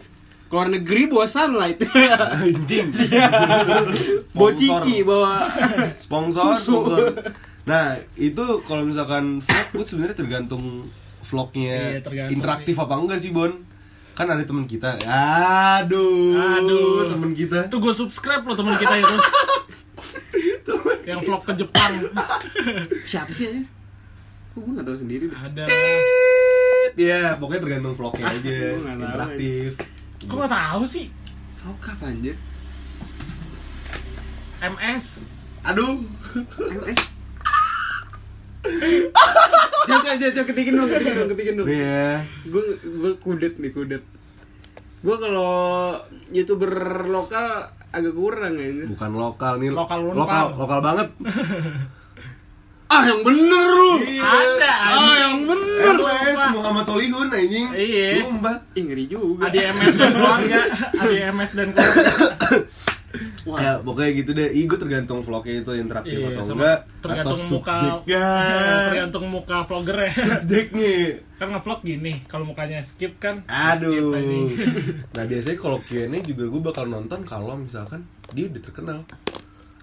keluar 0.45 0.69
negeri 0.69 1.03
bawa 1.07 1.27
sunlight 1.27 1.81
anjing. 1.81 2.89
bawa 4.37 4.51
Sponsor. 4.53 4.57
ciki 4.59 4.97
bawa 5.03 5.33
sponsor, 5.97 6.45
Susu. 6.53 6.61
sponsor. 6.79 7.05
Nah, 7.63 7.85
itu 8.17 8.45
kalau 8.61 8.83
misalkan 8.83 9.39
vlog 9.39 9.67
gue 9.73 9.85
sebenarnya 9.87 10.13
tergantung 10.15 10.65
vlognya 11.23 11.79
Iya, 11.91 12.01
tergantung 12.03 12.35
interaktif 12.35 12.75
apa 12.77 12.95
enggak 12.97 13.19
sih, 13.19 13.31
Bon? 13.31 13.53
Kan 14.13 14.29
ada 14.29 14.43
teman 14.43 14.65
kita. 14.65 15.01
Aduh. 15.03 16.37
Aduh. 16.37 17.09
teman 17.09 17.33
kita. 17.33 17.67
Itu 17.67 17.79
gue 17.79 17.93
subscribe 17.93 18.45
loh 18.45 18.55
teman 18.55 18.77
kita 18.77 18.95
itu 18.97 19.17
Yang 21.09 21.21
vlog 21.27 21.43
ke 21.43 21.53
Jepang 21.57 21.93
siapa 23.11 23.35
sih 23.35 23.51
aja 23.51 23.63
kok 24.53 24.61
gue 24.61 24.73
nggak 24.73 24.87
tahu 24.87 24.99
sendiri 24.99 25.25
deh. 25.27 25.35
Ada 25.35 25.65
Ya, 26.93 27.35
pokoknya 27.41 27.61
tergantung 27.65 27.97
vlognya 27.97 28.29
Ah, 28.29 28.37
aja, 28.37 28.59
nggak 28.77 28.95
interaktif. 29.01 29.71
Kok 30.23 30.37
gak 30.39 30.53
tahu 30.53 30.83
sih 30.85 31.07
sokap 31.51 31.99
anjir 32.03 32.37
MS 34.61 35.25
Aduh. 35.65 36.05
MS 36.71 37.01
Jangan, 39.83 40.15
jangan, 40.15 40.33
jangan, 40.33 40.47
ketikin 40.49 40.73
dong, 40.75 40.89
ketikin 40.89 41.15
dong, 41.17 41.29
ketikin 41.35 41.55
dong 41.59 41.67
Iya. 41.67 42.07
Gue 42.47 42.63
gue 42.79 43.13
kudet 43.19 43.55
nih, 43.59 43.71
kudet 43.71 44.03
Gue 45.03 45.17
kalau 45.19 45.99
youtuber 46.31 46.71
lokal 47.07 47.67
agak 47.91 48.15
kurang 48.15 48.55
ya 48.55 48.87
Bukan 48.87 49.11
lokal 49.13 49.53
nih. 49.59 49.75
Lokal 49.75 49.99
lokal, 50.07 50.15
lokal. 50.15 50.45
lokal 50.57 50.79
banget. 50.81 51.09
Ah 52.93 53.09
yang 53.09 53.25
bener 53.25 53.65
lu 53.73 53.97
Ada 54.21 54.69
Ah 54.69 54.93
anjing. 54.93 55.17
yang 55.17 55.37
bener 55.49 55.97
MS 56.29 56.43
Muhammad 56.53 56.85
Solihun 56.85 57.29
anjing. 57.33 57.67
Iya. 57.73 58.21
Sumpah. 58.21 58.57
Ih 58.77 58.83
ngeri 58.85 59.05
juga 59.09 59.49
Adi 59.49 59.59
MS 59.65 59.95
dan 59.97 60.11
keluarga 60.13 60.61
Adi 61.01 61.17
MS 61.33 61.51
dan 61.57 61.69
keluarga 61.73 62.05
Wah, 63.45 63.59
Ya, 63.59 63.73
pokoknya 63.77 64.11
gitu 64.15 64.31
deh. 64.33 64.49
Ih, 64.49 64.65
gue 64.65 64.75
tergantung 64.75 65.21
vlognya 65.21 65.55
itu 65.59 65.73
interaktif 65.75 66.17
Iya, 66.17 66.33
atau 66.33 66.45
enggak. 66.51 66.79
tergantung 66.99 67.35
atau 67.35 67.51
muka 67.51 67.75
subjeknya. 67.77 68.27
Tergantung 68.87 69.25
muka 69.29 69.57
vlogger 69.63 69.97
ya 69.99 70.11
Subjeknya. 70.13 70.95
Kan 71.35 71.49
ngevlog 71.51 71.81
gini 71.83 72.13
Kalau 72.25 72.45
mukanya 72.45 72.79
skip 72.79 73.19
kan 73.19 73.43
skip 73.43 73.53
Aduh. 73.83 74.15
anjing. 74.17 74.47
nah 75.11 75.25
biasanya 75.25 75.57
kalau 75.57 75.79
Q&A 75.81 76.19
juga 76.21 76.45
gue 76.47 76.61
bakal 76.63 76.85
nonton 76.87 77.21
kalau 77.23 77.55
misalkan 77.55 78.03
dia 78.31 78.47
udah 78.47 78.63
terkenal. 78.63 78.99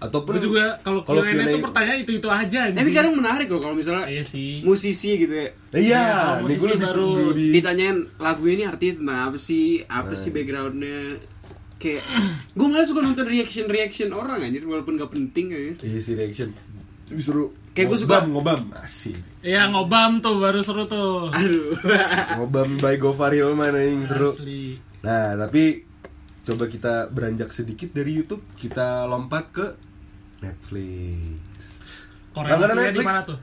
Ataupun 0.00 0.32
Gue 0.32 0.48
juga 0.48 0.80
kalau 0.80 1.04
kalau 1.04 1.20
Q&A 1.20 1.44
itu 1.44 1.60
pertanyaan 1.60 1.98
itu-itu 2.00 2.24
aja 2.26 2.58
anjing. 2.66 2.80
tapi 2.80 2.90
kadang 2.90 3.12
menarik 3.14 3.46
loh 3.46 3.60
kalau 3.60 3.76
misalnya 3.76 4.08
Iya 4.08 4.24
sih 4.24 4.64
musisi 4.64 5.20
gitu 5.20 5.34
ya 5.34 5.52
Nah, 5.70 5.76
iya, 5.76 5.84
Iya, 5.84 6.00
kalau 6.00 6.40
nih 6.40 6.56
gue 6.56 6.56
musisi 6.56 6.72
lebih 6.72 6.86
baru 6.88 7.10
ditanyain 7.52 7.98
lagu 8.16 8.44
ini 8.44 8.62
artinya 8.64 8.94
tentang 8.96 9.20
apa 9.22 9.38
sih 9.38 9.64
apa 9.84 10.12
sih 10.14 10.30
backgroundnya 10.30 10.98
kayak 11.80 12.04
gue 12.54 12.66
malah 12.66 12.84
suka 12.84 13.00
nonton 13.00 13.24
reaction 13.24 13.64
reaction 13.66 14.12
orang 14.12 14.38
anjir 14.42 14.62
walaupun 14.62 14.94
gak 14.94 15.10
penting 15.10 15.50
anjir 15.50 15.74
Iya 15.80 15.98
sih 15.98 16.14
reaction. 16.14 16.52
Lebih 17.08 17.24
seru. 17.24 17.44
Kayak 17.70 17.86
gue 17.88 17.98
suka- 17.98 18.22
ngobam. 18.24 18.60
Asik. 18.76 19.16
Iya 19.40 19.66
ngobam 19.66 20.20
tuh 20.20 20.38
baru 20.38 20.60
seru 20.60 20.84
tuh 20.84 21.32
aduh 21.32 21.74
ngobam 22.36 22.76
by 22.76 22.94
Gofar 22.94 23.32
Hilman 23.32 23.72
anjing 23.72 24.04
seru. 24.04 24.30
Asli 24.30 24.76
Nah, 25.00 25.32
tapi 25.34 25.88
coba 26.40 26.64
kita 26.66 27.08
beranjak 27.08 27.48
sedikit 27.50 27.88
dari 27.90 28.12
YouTube, 28.14 28.44
kita 28.52 29.04
lompat 29.04 29.44
ke 29.48 29.66
Netflix. 30.40 31.40
Korelasinya 32.30 32.90
di 32.90 33.00
mana 33.00 33.20
tuh? 33.22 33.38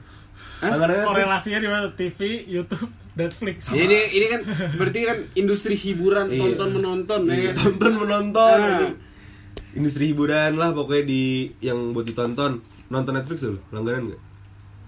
Netflix. 0.60 1.02
Korelasinya 1.04 1.58
di 1.58 1.68
mana? 1.68 1.84
TV, 1.92 2.18
YouTube, 2.46 2.90
Netflix. 3.18 3.58
Ya, 3.68 3.82
ini 3.82 3.98
ini 4.12 4.26
kan 4.28 4.40
berarti 4.72 4.98
kan 5.02 5.18
industri 5.34 5.74
hiburan 5.74 6.26
Iya. 6.28 6.38
tonton 6.54 6.68
menonton 6.72 7.20
Iya, 7.24 7.34
ya 7.34 7.42
kan? 7.48 7.56
tonton 7.58 7.92
menonton 7.98 8.58
Nah. 8.62 8.90
industri 9.70 10.04
hiburan 10.08 10.54
lah 10.54 10.70
pokoknya 10.70 11.04
di 11.04 11.22
yang 11.58 11.90
buat 11.90 12.04
ditonton 12.04 12.62
nonton 12.88 13.12
Netflix 13.12 13.42
dulu 13.42 13.58
langganan 13.68 14.08
nggak 14.08 14.20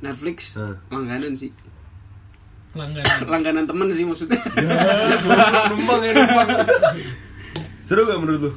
Netflix 0.00 0.38
Ah. 0.54 0.78
langganan 0.88 1.34
sih 1.34 1.50
Langganan. 2.70 3.18
langganan 3.32 3.64
temen 3.66 3.90
sih 3.90 4.04
maksudnya 4.04 4.38
ya 4.56 5.66
numpang 5.68 6.00
ya 6.00 6.12
numpang 6.14 6.48
seru 7.82 8.06
gak 8.06 8.16
menurut 8.16 8.40
lu 8.40 8.52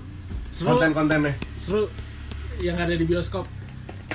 Seru. 0.47 0.69
konten-kontennya 0.69 1.33
Seru 1.57 1.89
yang 2.61 2.77
ada 2.77 2.93
di 2.93 3.01
bioskop. 3.01 3.49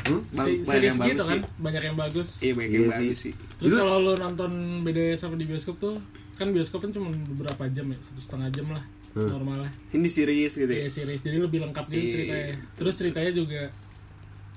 Hmm? 0.01 0.21
Bang- 0.31 0.47
Si- 0.47 0.61
banyak 0.61 0.65
series 0.65 0.87
yang 0.89 0.99
gitu 1.01 1.03
bagus 1.17 1.27
kan, 1.27 1.39
sih. 1.39 1.43
banyak 1.59 1.83
yang 1.83 1.97
bagus. 1.97 2.29
iya 2.39 2.53
banyak 2.55 2.69
Iya 2.69 2.79
yang 2.79 2.87
sih. 2.89 3.03
bagus 3.05 3.19
sih 3.21 3.33
Terus 3.59 3.73
kalau 3.75 3.97
lu 3.99 4.13
nonton 4.15 4.53
beda 4.81 5.03
sama 5.15 5.35
di 5.35 5.45
bioskop 5.45 5.77
tuh, 5.77 5.95
kan 6.35 6.47
bioskop 6.49 6.79
kan 6.81 6.91
cuma 6.91 7.09
beberapa 7.27 7.63
jam 7.69 7.87
ya, 7.87 7.99
satu 7.99 8.21
setengah 8.21 8.49
jam 8.51 8.69
lah 8.71 8.85
Hmm. 9.11 9.25
normalnya. 9.33 9.73
ini 9.91 10.05
series 10.07 10.53
gitu 10.55 10.69
ya 10.69 10.81
Iya 10.81 10.91
series, 10.93 11.21
jadi 11.21 11.41
lebih 11.41 11.59
lengkap 11.61 11.85
gitu 11.87 11.99
Iya. 11.99 12.13
ceritanya. 12.15 12.55
Terus 12.75 12.95
ceritanya 12.95 13.33
juga 13.33 13.61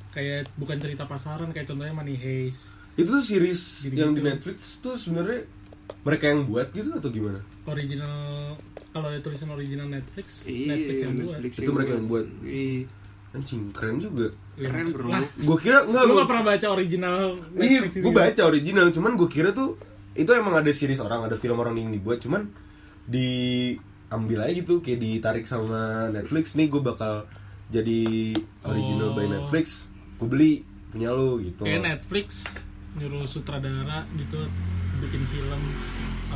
kayak 0.10 0.52
bukan 0.56 0.78
cerita 0.78 1.04
pasaran, 1.06 1.50
kayak 1.50 1.66
contohnya 1.66 1.94
Money 1.94 2.14
Heist, 2.14 2.76
itu 2.94 3.08
tuh 3.08 3.24
series 3.24 3.62
Gitu-gitu. 3.82 3.96
yang 3.98 4.12
di 4.12 4.22
Netflix 4.22 4.58
tuh 4.78 4.94
sebenarnya 4.94 5.48
mereka 6.02 6.26
yang 6.26 6.44
buat 6.46 6.68
gitu 6.70 6.92
atau 6.94 7.08
gimana 7.10 7.40
original 7.66 8.16
kalau 8.90 9.08
ada 9.08 9.20
tulisan 9.20 9.48
original 9.50 9.88
Netflix, 9.88 10.44
iya 10.46 10.68
Netflix 10.70 10.98
yang 11.00 11.14
buat. 11.18 11.32
Netflix 11.38 11.54
Itu 11.58 11.72
mereka 11.72 11.92
yang 11.94 12.08
buat. 12.08 12.26
iya 12.42 12.84
anjing 13.32 13.72
keren 13.72 13.98
juga 13.98 14.28
keren 14.54 14.92
bro 14.92 15.08
Lah, 15.08 15.24
gue 15.24 15.58
kira 15.58 15.84
nggak 15.84 16.04
lu 16.04 16.10
lu 16.10 16.20
gak 16.20 16.30
pernah 16.30 16.46
baca 16.46 16.68
original 16.70 17.20
Iya, 17.52 17.80
Netflix 17.80 17.94
ini? 17.94 18.04
gue 18.04 18.14
baca 18.14 18.42
original, 18.46 18.88
cuman 18.90 19.12
gue 19.16 19.30
kira 19.30 19.50
tuh 19.52 19.70
itu 20.12 20.28
emang 20.30 20.52
ada 20.54 20.68
series 20.70 21.00
orang, 21.00 21.24
ada 21.24 21.34
film 21.34 21.56
orang 21.56 21.74
yang 21.74 21.88
dibuat, 21.88 22.20
cuman 22.20 22.52
diambil 23.08 24.40
aja 24.42 24.54
gitu, 24.54 24.80
kayak 24.80 25.00
ditarik 25.00 25.46
sama 25.46 26.10
Netflix. 26.10 26.52
Nih 26.54 26.68
gue 26.68 26.80
bakal 26.80 27.24
jadi 27.68 28.36
original 28.62 29.16
by 29.16 29.24
Oh. 29.24 29.32
Netflix, 29.32 29.88
gue 30.18 30.28
beli 30.28 30.52
punya 30.90 31.10
lu 31.10 31.40
gitu. 31.40 31.64
Kayak 31.64 31.84
Netflix 31.96 32.44
nyuruh 32.92 33.24
sutradara 33.24 34.04
gitu 34.14 34.36
bikin 35.00 35.24
film 35.26 35.62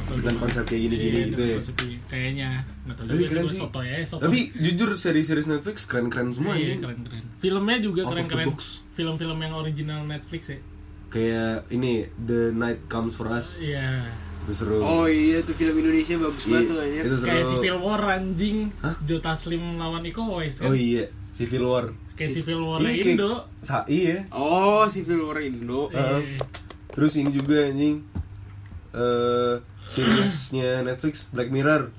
Dengan 0.06 0.36
konsep 0.38 0.64
kayak 0.64 0.82
gini-gini 0.84 1.16
Iya, 1.16 1.26
gitu 1.28 1.42
ya. 1.42 1.58
kayak- 1.58 2.02
kayaknya 2.06 2.50
nggak 2.84 2.96
tahu 2.96 3.06
Tapi 3.06 3.20
juga 3.22 3.40
sih 3.46 3.58
soto 3.58 3.80
ya 3.82 3.96
soto 4.02 4.22
Tapi 4.22 4.40
jujur 4.56 4.90
seri-series 4.94 5.48
Netflix 5.48 5.78
keren-keren 5.84 6.30
semua 6.32 6.54
iya, 6.54 6.64
anjing. 6.70 6.80
keren 6.82 7.00
keren 7.02 7.24
filmnya 7.38 7.78
juga 7.80 8.02
Out 8.02 8.08
of 8.08 8.12
keren 8.12 8.24
the 8.24 8.32
keren 8.32 8.48
box. 8.50 8.60
film-film 8.92 9.38
yang 9.40 9.54
original 9.54 10.00
Netflix 10.04 10.42
ya 10.48 10.60
Kayak 11.08 11.70
ini 11.70 11.94
The 12.18 12.52
Night 12.52 12.86
Comes 12.86 13.14
For 13.14 13.28
Us 13.30 13.58
iya 13.58 14.04
itu 14.42 14.54
seru. 14.54 14.78
Oh 14.78 15.06
iya 15.06 15.42
tuh 15.42 15.54
film 15.54 15.74
Indonesia 15.76 16.16
bagus 16.16 16.44
Iya, 16.44 16.52
banget 16.52 16.68
tuh 16.68 16.78
anjir. 16.80 17.02
itu 17.02 17.16
seru. 17.16 17.28
kayak 17.28 17.46
Civil 17.48 17.78
War 17.80 18.02
anjing 18.12 18.58
Hah? 18.78 18.96
Joe 19.02 19.18
Taslim 19.20 19.64
lawan 19.76 20.04
Iko 20.04 20.22
Uwais 20.28 20.56
kan 20.56 20.66
Oh 20.66 20.76
iya, 20.76 21.04
Civil 21.32 21.64
War. 21.64 21.86
kayak 22.14 22.32
Civil 22.32 22.62
War 22.62 22.78
Iya, 22.78 22.92
kayak- 22.94 23.10
Indo 23.12 23.32
Sa 23.60 23.78
iya. 23.86 24.18
Oh, 24.30 24.86
Civil 24.86 25.20
War 25.24 25.40
Indo. 25.40 25.90
Iya. 25.90 26.38
Terus 26.88 27.14
ini 27.16 27.30
juga 27.32 27.58
anjing 27.64 28.06
eh 28.94 29.56
seriesnya 29.88 30.82
Netflix 30.86 31.30
Black 31.32 31.50
Mirror. 31.54 31.90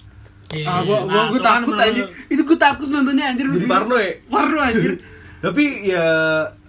Iya. 0.54 0.66
Ah, 0.70 0.80
gua 0.86 0.98
gua, 1.06 1.10
Nah, 1.10 1.26
gua 1.34 1.40
kan 1.42 1.62
takut 1.62 1.74
anjir. 1.78 2.06
Itu 2.30 2.42
gua 2.46 2.58
takut 2.58 2.88
nontonnya 2.90 3.34
anjir. 3.34 3.46
Jadi 3.50 3.66
parno 3.66 3.96
ya? 3.98 4.12
Parno 4.32 4.58
anjir. 4.62 4.92
Tapi 5.44 5.64
ya 5.90 6.06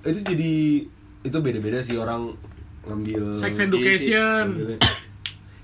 itu 0.05 0.19
jadi 0.23 0.53
itu 1.25 1.37
beda-beda 1.43 1.79
sih 1.83 1.97
orang 1.99 2.33
ngambil 2.87 3.35
Sex 3.35 3.59
Education 3.59 4.55
ngambilnya. 4.55 4.79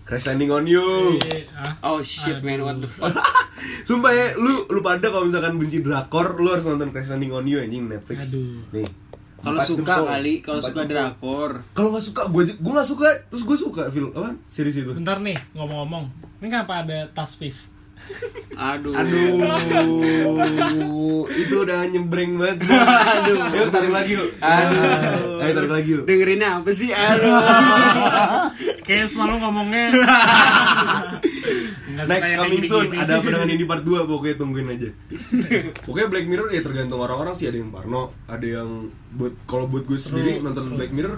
Crash 0.03 0.27
Landing 0.27 0.51
on 0.51 0.67
You. 0.67 1.15
Iya, 1.23 1.47
ah. 1.55 1.73
Oh 1.95 2.03
shit 2.03 2.43
man, 2.43 2.59
what 2.59 2.75
the 2.83 2.89
fuck. 2.91 3.15
Sumpah 3.87 4.11
ya, 4.11 4.35
lu 4.35 4.67
lu 4.67 4.83
pada 4.83 5.07
kalau 5.07 5.23
misalkan 5.23 5.55
benci 5.55 5.79
drakor, 5.79 6.35
lu 6.35 6.51
harus 6.51 6.67
nonton 6.67 6.91
Crash 6.91 7.07
Landing 7.07 7.31
on 7.31 7.47
You 7.47 7.63
anjing 7.63 7.87
Netflix. 7.87 8.35
Aduh. 8.35 8.67
Nih. 8.75 8.87
Kalau 9.43 9.59
suka 9.59 9.99
jempol. 9.99 10.07
kali, 10.07 10.33
kalau 10.39 10.61
suka 10.63 10.81
jempol. 10.87 10.91
drakor. 10.95 11.51
Kalau 11.75 11.89
nggak 11.91 12.05
suka, 12.07 12.21
gue 12.31 12.43
gue 12.55 12.71
nggak 12.71 12.89
suka, 12.89 13.07
terus 13.27 13.43
gue 13.43 13.57
suka 13.59 13.83
film 13.91 14.15
apa? 14.15 14.39
Series 14.47 14.79
itu. 14.79 14.95
Bentar 14.95 15.19
nih 15.19 15.35
ngomong-ngomong. 15.51 16.07
Ini 16.39 16.47
kenapa 16.47 16.87
ada 16.87 17.11
tas 17.11 17.35
fish? 17.35 17.75
Aduh. 18.53 18.91
Aduh, 18.95 20.37
itu 21.31 21.55
udah 21.55 21.87
nyebreng 21.87 22.35
banget. 22.35 22.67
Aduh, 23.15 23.37
yuk 23.55 23.67
tarik 23.71 23.91
lagi 23.91 24.11
yuk. 24.19 24.29
Aduh. 24.43 25.39
Ayo 25.39 25.51
tarik 25.55 25.71
lagi 25.71 25.89
yuk. 25.95 26.03
Dengerinnya 26.07 26.59
apa 26.59 26.69
sih? 26.75 26.91
Aduh. 26.91 27.33
Kayak 28.83 29.07
semalu 29.11 29.39
ngomongnya. 29.39 29.85
Nggak 31.93 32.05
Next 32.07 32.25
yang 32.27 32.39
coming 32.41 32.63
soon 32.63 32.85
ada 32.91 33.13
apa 33.15 33.27
dengan 33.27 33.49
ini 33.49 33.65
part 33.69 33.83
2 33.83 34.03
pokoknya 34.03 34.35
tungguin 34.35 34.67
aja. 34.67 34.89
Pokoknya 35.79 36.07
Black 36.07 36.25
Mirror 36.25 36.49
ya 36.49 36.61
tergantung 36.61 36.99
orang-orang 36.99 37.33
sih 37.33 37.45
ada 37.45 37.55
yang 37.55 37.69
parno, 37.69 38.03
ada 38.25 38.41
yang 38.43 38.69
buat 39.11 39.33
kalau 39.45 39.65
buat 39.65 39.83
gue 39.83 39.93
Seru, 39.93 40.17
sendiri 40.17 40.39
nonton 40.39 40.63
seru. 40.65 40.75
Black 40.75 40.89
Mirror 40.89 41.17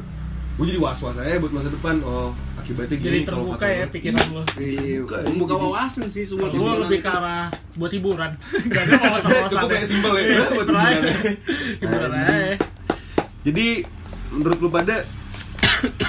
gue 0.55 0.65
jadi 0.65 0.79
was-was 0.79 1.15
aja 1.15 1.35
buat 1.37 1.51
masa 1.51 1.67
depan. 1.67 1.99
Oh, 2.01 2.31
akibatnya 2.55 2.95
gini 2.95 3.11
Jadi 3.17 3.19
terbuka 3.25 3.65
ya 3.65 3.85
pikiran 3.85 4.23
lo. 4.31 4.43
Iya, 4.55 5.03
Buka, 5.03 5.17
membuka 5.25 5.53
jadi- 5.53 5.63
wawasan 5.67 6.05
sih 6.07 6.23
semua 6.23 6.47
Kalau 6.47 6.55
gue 6.57 6.73
lebih 6.81 6.99
ke 7.01 7.09
arah 7.09 7.43
buat 7.75 7.91
hiburan. 7.91 8.31
Gak 8.71 8.81
ada 8.81 8.93
wawasan-wawasan. 9.01 9.51
Cukup 9.51 9.69
ya, 9.69 9.83
simple 9.83 10.13
ya, 10.13 10.21
Iya, 10.21 10.31
buat 10.31 10.47
simple 10.47 10.79
aja. 10.79 10.95
hiburan. 10.95 11.35
Hiburan 11.77 12.09
Nah, 12.09 12.23
aja. 12.25 12.55
Jadi 13.43 13.67
menurut 14.31 14.57
lu 14.57 14.69
pada 14.69 14.95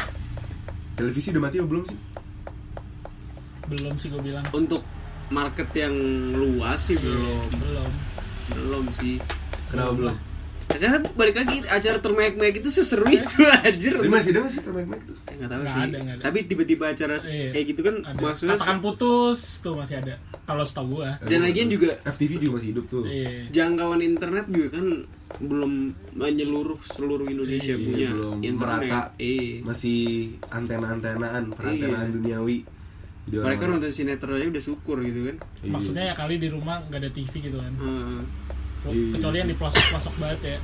televisi 0.97 1.29
udah 1.29 1.43
mati 1.43 1.57
belum 1.59 1.83
sih? 1.85 1.99
Belum 3.69 3.95
sih 3.95 4.09
gue 4.09 4.23
bilang. 4.23 4.45
Untuk 4.51 4.83
market 5.29 5.69
yang 5.73 5.95
luas 6.33 6.81
sih 6.83 6.97
belum. 6.97 7.47
Belum. 7.53 7.91
Belum 8.53 8.85
sih. 8.93 9.19
Kenapa 9.67 9.93
belum? 9.93 10.17
Karena 10.67 10.99
balik 11.09 11.37
lagi 11.37 11.63
acara 11.65 11.99
termek-mek 11.99 12.59
itu 12.59 12.69
seseru 12.69 13.07
itu 13.07 13.39
anjir. 13.65 13.97
Tapi 13.97 14.11
masih 14.11 14.31
ada 14.31 14.39
nggak 14.41 14.53
sih 14.53 14.61
terbaik 14.61 14.87
tuh? 15.01 15.17
Eh, 15.25 15.35
nggak 15.37 15.49
tahu 15.49 15.61
Nggak 15.63 15.73
sih. 15.73 15.85
ada, 15.85 15.97
nggak 15.97 16.15
ada. 16.15 16.23
Tapi 16.23 16.39
tiba-tiba 16.45 16.85
acara 16.87 17.15
Iya. 17.19 17.49
kayak 17.51 17.67
gitu 17.67 17.81
kan 17.83 17.97
Ada. 18.03 18.19
maksudnya 18.21 18.57
Katakan 18.57 18.79
putus 18.81 19.41
tuh 19.59 19.75
masih 19.75 19.97
ada. 19.97 20.15
Kalau 20.43 20.63
setahu 20.63 20.87
gua. 20.93 21.11
Dan 21.23 21.41
lagian 21.41 21.69
juga 21.69 21.97
FTV 22.05 22.31
juga 22.37 22.53
masih 22.59 22.69
hidup 22.71 22.85
tuh. 22.87 23.03
Iya. 23.05 23.31
jangkauan 23.49 24.01
internet 24.01 24.47
juga 24.47 24.69
kan 24.73 24.87
belum 25.37 25.73
menyeluruh 26.15 26.79
seluruh 26.85 27.27
Indonesia 27.27 27.73
Iya, 27.73 27.81
punya 27.81 28.09
belum 28.13 28.37
internet. 28.43 28.59
merata. 28.61 29.01
Iya. 29.17 29.55
Masih 29.63 30.01
antena-antenaan, 30.47 31.45
perantenaan 31.51 32.07
Iya. 32.07 32.15
duniawi. 32.15 32.59
Jadi 33.27 33.43
Mereka 33.43 33.59
orang- 33.61 33.73
nonton 33.77 33.91
sinetron 33.91 34.35
aja 34.35 34.47
udah 34.49 34.63
syukur 34.63 34.97
gitu 35.03 35.21
kan. 35.25 35.37
Iya. 35.61 35.73
Maksudnya 35.73 36.03
ya 36.05 36.15
kali 36.15 36.35
di 36.37 36.47
rumah 36.47 36.79
nggak 36.81 37.01
ada 37.01 37.11
TV 37.11 37.33
gitu 37.43 37.59
kan. 37.59 37.73
Heeh. 37.75 38.23
Iya. 38.87 39.13
Kecuali 39.19 39.37
yang 39.37 39.51
di 39.51 39.57
pelosok-pelosok 39.57 40.15
banget 40.17 40.41
ya. 40.47 40.59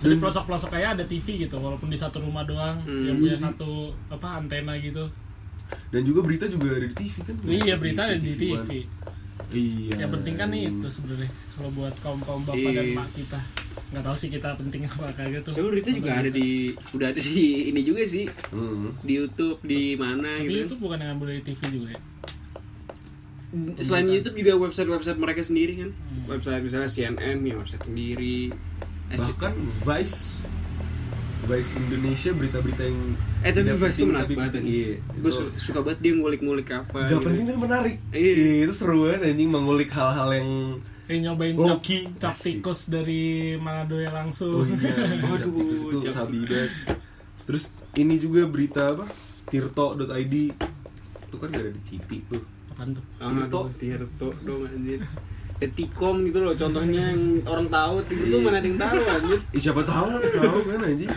Jadi 0.00 0.14
pelosok-pelosok 0.16 0.70
kayak 0.70 0.88
ada 0.96 1.04
TV 1.04 1.26
gitu, 1.38 1.56
walaupun 1.56 1.86
di 1.86 1.98
satu 2.00 2.18
rumah 2.18 2.40
doang 2.42 2.80
Hmm, 2.80 3.04
yang 3.04 3.20
punya 3.20 3.36
iya 3.36 3.44
satu 3.44 3.70
apa 4.08 4.28
antena 4.34 4.72
gitu. 4.74 5.04
Dan 5.92 6.02
juga 6.02 6.24
berita 6.24 6.48
juga 6.48 6.72
ada 6.72 6.82
di 6.82 6.96
TV 6.96 7.14
kan? 7.20 7.34
Iya 7.44 7.74
berita 7.76 8.00
ada 8.02 8.16
di 8.16 8.32
One. 8.32 8.64
TV. 8.64 8.70
Iya. 9.50 9.94
Yang 10.00 10.10
penting 10.16 10.34
kan 10.36 10.48
itu 10.50 10.88
sebenarnya 10.88 11.28
kalau 11.52 11.70
buat 11.70 11.94
kaum 12.00 12.20
kaum 12.20 12.42
bapak 12.42 12.70
dan 12.70 12.86
Iya. 12.86 12.96
mak 12.96 13.08
kita. 13.12 13.40
Nggak 13.90 14.02
tahu 14.02 14.14
sih 14.14 14.28
kita 14.28 14.48
penting 14.54 14.86
apa 14.86 15.10
kagak 15.12 15.42
tuh. 15.42 15.50
Sebenarnya 15.50 15.72
berita 15.74 15.90
juga 15.94 16.10
ada 16.14 16.30
di 16.30 16.48
udah 16.94 17.06
ada 17.10 17.20
di 17.20 17.38
ini 17.68 17.80
juga 17.82 18.00
sih 18.06 18.26
Hmm. 18.50 18.94
di 19.02 19.12
YouTube 19.18 19.58
di 19.62 19.94
mana 19.94 20.38
Tapi 20.38 20.46
gitu. 20.46 20.66
itu 20.70 20.76
bukan 20.78 20.96
yang 20.98 21.08
ngambil 21.14 21.26
dari 21.34 21.42
TV 21.42 21.60
juga 21.70 21.88
ya. 21.94 22.00
Selain 23.82 24.06
YouTube 24.06 24.38
juga 24.38 24.52
website-website 24.62 25.18
mereka 25.18 25.42
sendiri 25.42 25.72
kan. 25.76 25.90
Hmm. 25.90 26.24
Website 26.30 26.62
misalnya 26.62 26.86
CNN 26.86 27.42
punya 27.42 27.56
website 27.58 27.82
sendiri. 27.82 28.54
Bahkan 29.10 29.52
Vice 29.82 30.38
Vice 31.40 31.74
Indonesia 31.74 32.30
berita-berita 32.30 32.82
yang 32.86 32.98
Eh 33.42 33.50
tapi 33.50 33.74
Vice 33.74 33.98
itu 33.98 34.06
menarik 34.06 34.36
banget. 34.38 34.62
Iya. 34.62 34.92
Gue 35.18 35.30
itu 35.34 35.44
suka 35.58 35.82
banget 35.82 35.98
dia 35.98 36.12
ngulik-ngulik 36.14 36.68
apa. 36.70 37.10
Gak 37.10 37.18
gitu. 37.18 37.26
penting 37.26 37.44
tapi 37.50 37.58
menarik. 37.58 37.96
Iya. 38.14 38.32
Iya, 38.38 38.54
itu 38.70 38.74
seru 38.76 39.02
banget 39.02 39.34
anjing 39.34 39.50
mengulik 39.50 39.90
hal-hal 39.90 40.30
yang 40.30 40.50
Yang 41.10 41.20
nyobain 41.26 41.54
cap, 41.56 41.66
Loki. 41.66 41.98
cap 42.16 42.36
tikus 42.36 42.80
dari 42.86 43.22
Manado 43.56 43.98
ya 43.98 44.10
langsung. 44.10 44.62
Oh 44.62 44.64
iya, 44.64 44.94
Aduh, 45.34 45.74
itu 45.90 45.98
Cap- 46.00 46.14
sabi 46.16 46.46
banget. 46.46 46.70
Terus 47.42 47.66
ini 47.94 48.14
juga 48.16 48.46
berita 48.46 48.94
apa? 48.94 49.10
Tirto.id 49.50 50.34
itu 51.20 51.36
kan 51.36 51.48
gak 51.48 51.60
ada 51.60 51.72
di 51.72 51.82
TV 51.84 52.22
tuh. 52.24 52.42
Apaan 52.70 52.94
tuh? 52.94 53.04
Ah, 53.18 53.26
Tirto. 53.28 53.58
aduh, 53.60 53.74
Tirto 53.74 54.28
dong 54.40 54.62
anjir. 54.64 55.02
Etikom 55.58 56.24
gitu 56.24 56.40
loh 56.40 56.54
contohnya 56.54 57.12
yang 57.12 57.44
orang 57.44 57.68
tahu 57.68 58.00
itu 58.02 58.12
tuh 58.16 58.26
Iya. 58.32 58.38
mana 58.40 58.56
ada 58.56 58.64
yang 58.64 58.80
tahu 58.80 58.98
anjir. 59.04 59.38
Ih, 59.50 59.60
siapa 59.60 59.82
tahu 59.82 60.08
tahu 60.16 60.58
kan 60.64 60.80
anjing. 60.80 61.10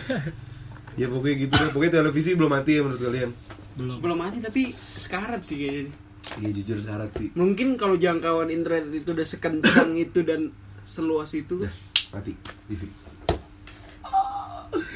Ya 0.94 1.06
pokoknya 1.08 1.36
gitu 1.40 1.54
deh. 1.56 1.70
Pokoknya 1.70 1.94
televisi 1.96 2.30
belum 2.34 2.52
mati 2.52 2.72
ya 2.74 2.82
menurut 2.82 3.00
kalian. 3.00 3.30
Belum. 3.74 3.98
Belum 3.98 4.18
mati 4.20 4.38
tapi 4.38 4.62
sekarat 4.74 5.42
sih 5.42 5.56
kayaknya. 5.56 5.94
Iya 6.34 6.50
jujur 6.54 6.78
sekarang 6.80 7.10
sih. 7.14 7.30
Mungkin 7.34 7.76
kalau 7.76 7.96
jangkauan 7.96 8.48
internet 8.48 8.90
itu 8.94 9.12
udah 9.12 9.28
sekencang 9.28 9.92
itu 10.06 10.24
dan 10.24 10.50
seluas 10.82 11.32
itu 11.32 11.62
Nah, 11.62 11.74
mati 12.12 12.34
TV. 12.66 12.82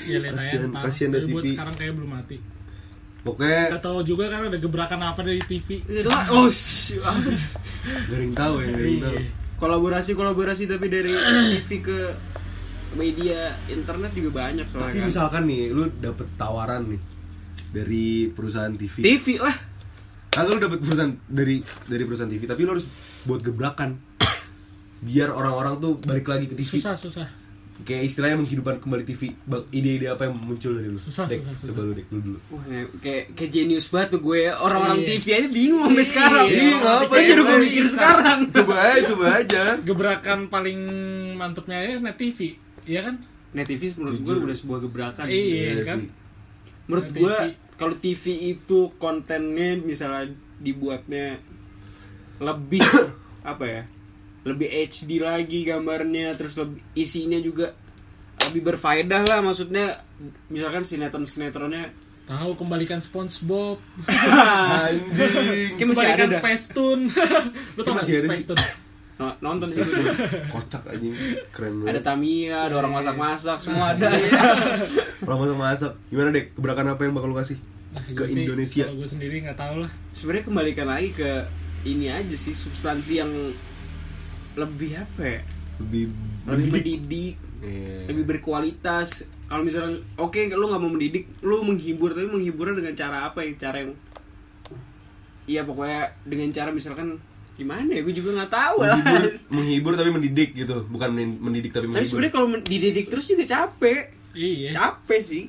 Ya 0.08 0.18
lihat 0.18 0.40
aja 0.40 0.58
Tapi 0.64 1.12
dari 1.12 1.28
buat 1.30 1.44
TV. 1.44 1.52
sekarang 1.54 1.76
kayak 1.76 1.94
belum 1.94 2.12
mati. 2.12 2.38
Pokoknya 3.22 3.76
Gak 3.76 3.84
tahu 3.84 4.00
juga 4.02 4.26
kan 4.28 4.48
ada 4.48 4.58
gebrakan 4.58 5.02
apa 5.04 5.20
dari 5.20 5.42
TV. 5.44 5.84
itu 5.84 6.08
oh 6.32 6.48
shit. 6.48 7.04
yang 8.08 8.34
tahu 8.34 8.64
ya, 8.64 8.68
yang 8.72 9.04
tahu. 9.04 9.16
Iya. 9.16 9.32
kolaborasi 9.58 10.12
kolaborasi 10.14 10.64
tapi 10.66 10.86
dari 10.86 11.12
TV 11.60 11.70
ke 11.82 12.00
media 12.94 13.52
internet 13.68 14.14
juga 14.14 14.30
banyak 14.40 14.66
soalnya 14.70 14.86
Tapi 14.88 14.98
kan. 14.98 15.08
misalkan 15.10 15.44
nih, 15.44 15.62
lu 15.70 15.92
dapet 15.94 16.28
tawaran 16.36 16.88
nih 16.88 17.02
dari 17.68 18.06
perusahaan 18.32 18.72
TV. 18.72 18.96
TV 19.04 19.26
lah. 19.38 19.56
Kan 20.38 20.46
lu 20.46 20.62
dapet 20.62 20.78
perusahaan 20.78 21.14
dari 21.26 21.66
dari 21.90 22.04
perusahaan 22.06 22.30
TV, 22.30 22.46
tapi 22.46 22.62
lu 22.62 22.78
harus 22.78 22.86
buat 23.26 23.42
gebrakan. 23.42 23.98
Biar 25.02 25.34
orang-orang 25.34 25.82
tuh 25.82 25.98
balik 25.98 26.30
lagi 26.30 26.46
ke 26.46 26.54
TV. 26.54 26.78
Susah 26.78 26.94
susah. 26.94 27.26
Kayak 27.82 28.10
istilahnya 28.10 28.38
menghidupkan 28.38 28.78
kembali 28.78 29.02
TV. 29.02 29.34
Ide-ide 29.70 30.10
apa 30.10 30.30
yang 30.30 30.38
muncul 30.38 30.78
dari 30.78 30.90
lu? 30.90 30.98
Susah, 30.98 31.26
Dek, 31.26 31.42
susah, 31.42 31.54
susah. 31.58 31.70
Coba 31.74 31.82
lu 31.86 31.94
dek, 31.94 32.08
lu 32.10 32.20
dulu. 32.22 32.40
Wah, 32.54 32.64
kayak 33.02 33.34
kayak 33.34 33.50
genius 33.50 33.90
banget 33.90 34.18
tuh 34.18 34.22
gue. 34.22 34.42
Orang-orang 34.50 34.98
Iya. 34.98 35.10
TV 35.18 35.26
aja 35.34 35.50
bingung 35.50 35.84
sampai 35.86 36.06
sekarang. 36.06 36.46
Iya, 36.50 36.58
Iya, 36.58 36.78
apa, 36.82 37.06
Gue 37.06 37.22
jadi 37.22 37.42
gue 37.42 37.58
mikir 37.62 37.86
sekarang. 37.90 38.40
Coba 38.58 38.76
aja, 38.78 39.02
coba 39.10 39.26
aja. 39.42 39.64
Gebrakan 39.82 40.40
paling 40.50 40.80
mantepnya 41.34 41.78
ya 41.82 41.98
net 41.98 42.18
TV. 42.18 42.58
Iya 42.86 43.00
kan? 43.10 43.16
Net 43.58 43.66
TV 43.70 43.82
menurut 43.98 44.22
gue 44.22 44.36
udah 44.38 44.58
sebuah 44.58 44.80
gebrakan. 44.86 45.26
Iya. 45.30 45.82
kan? 45.82 45.98
sih. 46.02 46.10
Menurut 46.90 47.08
gue. 47.10 47.38
Kalau 47.78 47.96
TV 47.98 48.58
itu 48.58 48.92
kontennya 48.98 49.78
misalnya 49.78 50.34
dibuatnya 50.58 51.38
lebih 52.42 52.82
apa 53.52 53.66
ya? 53.66 53.84
Lebih 54.44 54.68
HD 54.68 55.22
lagi 55.22 55.64
gambarnya 55.64 56.34
terus 56.34 56.58
lebih 56.58 56.82
isinya 56.98 57.38
juga 57.38 57.74
lebih 58.50 58.74
berfaedah 58.74 59.22
lah 59.28 59.40
maksudnya 59.46 60.02
misalkan 60.50 60.86
sinetron-sinetronnya 60.86 62.08
Tahu 62.28 62.60
kembalikan 62.60 63.00
SpongeBob. 63.00 63.80
Anjing. 64.84 65.80
Kembalikan. 65.80 66.28
Space 66.28 66.76
Tune. 66.76 67.08
Lu 67.80 67.82
tau 67.88 67.96
masih 67.96 68.28
Space. 68.28 68.52
Tune? 68.52 68.87
No- 69.18 69.38
nonton 69.42 69.66
sih 69.68 69.82
gue. 69.82 69.90
kocak 70.48 70.84
aja 70.86 71.08
keren 71.50 71.82
ada 71.82 71.98
banget 71.98 72.06
Tamiya 72.06 72.70
ada 72.70 72.76
orang 72.78 72.94
masak-masak 72.94 73.58
semua 73.58 73.98
ada. 73.98 74.14
Kalau 75.26 75.38
masak 75.42 75.58
masak 75.58 75.94
gimana 76.08 76.30
dek? 76.30 76.54
Keberatan 76.54 76.86
apa 76.88 77.02
yang 77.02 77.18
bakal 77.18 77.34
lu 77.34 77.38
kasih 77.38 77.58
Nah, 77.88 78.04
ke 78.04 78.14
gua 78.14 78.28
sih, 78.30 78.44
Indonesia? 78.46 78.86
Kalau 78.86 79.00
gue 79.00 79.10
sendiri 79.10 79.36
nggak 79.42 79.58
tahu 79.58 79.76
lah. 79.82 79.92
sebenarnya 80.14 80.44
kembalikan 80.46 80.86
lagi 80.86 81.10
ke 81.12 81.32
ini 81.82 82.14
aja 82.14 82.36
sih 82.36 82.54
substansi 82.54 83.14
yang 83.18 83.32
lebih 84.54 84.92
apa 84.98 85.22
ya? 85.24 85.42
Lebih 85.82 86.04
lebih 86.46 86.70
mendidik. 86.72 87.36
Iya. 87.58 88.06
lebih 88.06 88.38
berkualitas. 88.38 89.26
Kalau 89.50 89.66
misalnya 89.66 89.98
oke 90.14 90.38
lu 90.54 90.70
nggak 90.70 90.78
mau 90.78 90.94
mendidik 90.94 91.26
lu 91.42 91.66
menghibur 91.66 92.14
tapi 92.14 92.30
menghiburnya 92.30 92.86
dengan 92.86 92.94
cara 92.94 93.18
apa 93.26 93.42
ya? 93.42 93.58
Cara 93.58 93.82
yang 93.82 93.98
Iya 95.48 95.64
pokoknya 95.64 96.12
dengan 96.22 96.52
cara 96.52 96.70
misalkan 96.70 97.18
gimana 97.58 97.90
ya 97.90 98.02
gue 98.02 98.14
juga 98.14 98.30
nggak 98.36 98.52
tahu 98.52 98.78
lah 98.84 98.96
menghibur 98.96 99.34
menghibur 99.50 99.92
tapi 99.94 100.10
mendidik 100.10 100.50
gitu 100.54 100.86
bukan 100.86 101.10
men- 101.10 101.40
mendidik 101.40 101.72
tapi 101.72 101.86
tapi 101.86 101.98
menghibur 101.98 102.06
sebenarnya 102.08 102.32
kalau 102.32 102.48
men- 102.48 102.64
dididik 102.64 103.06
terus 103.08 103.26
juga 103.26 103.44
capek 103.46 104.14
Iya. 104.32 104.70
capek 104.72 105.20
sih 105.20 105.44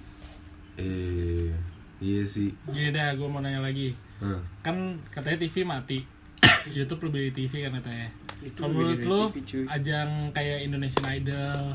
eh 0.75 1.53
iya 1.99 2.23
sih 2.25 2.49
Gini 2.64 2.88
dah, 2.88 3.12
gue 3.12 3.27
mau 3.27 3.38
nanya 3.38 3.61
lagi. 3.61 3.92
Hah. 4.18 4.40
Kan 4.62 4.77
katanya 5.09 5.37
TV 5.38 5.61
mati. 5.62 5.99
YouTube 6.73 7.05
lebih 7.05 7.29
dari 7.29 7.33
TV 7.37 7.53
kan 7.61 7.73
katanya. 7.77 8.09
Itu 8.40 8.57
Kalau 8.57 8.73
menurut 8.73 9.35
cuy. 9.35 9.64
ajang 9.68 10.11
kayak 10.31 10.59
Indonesian 10.62 11.05
Idol, 11.11 11.75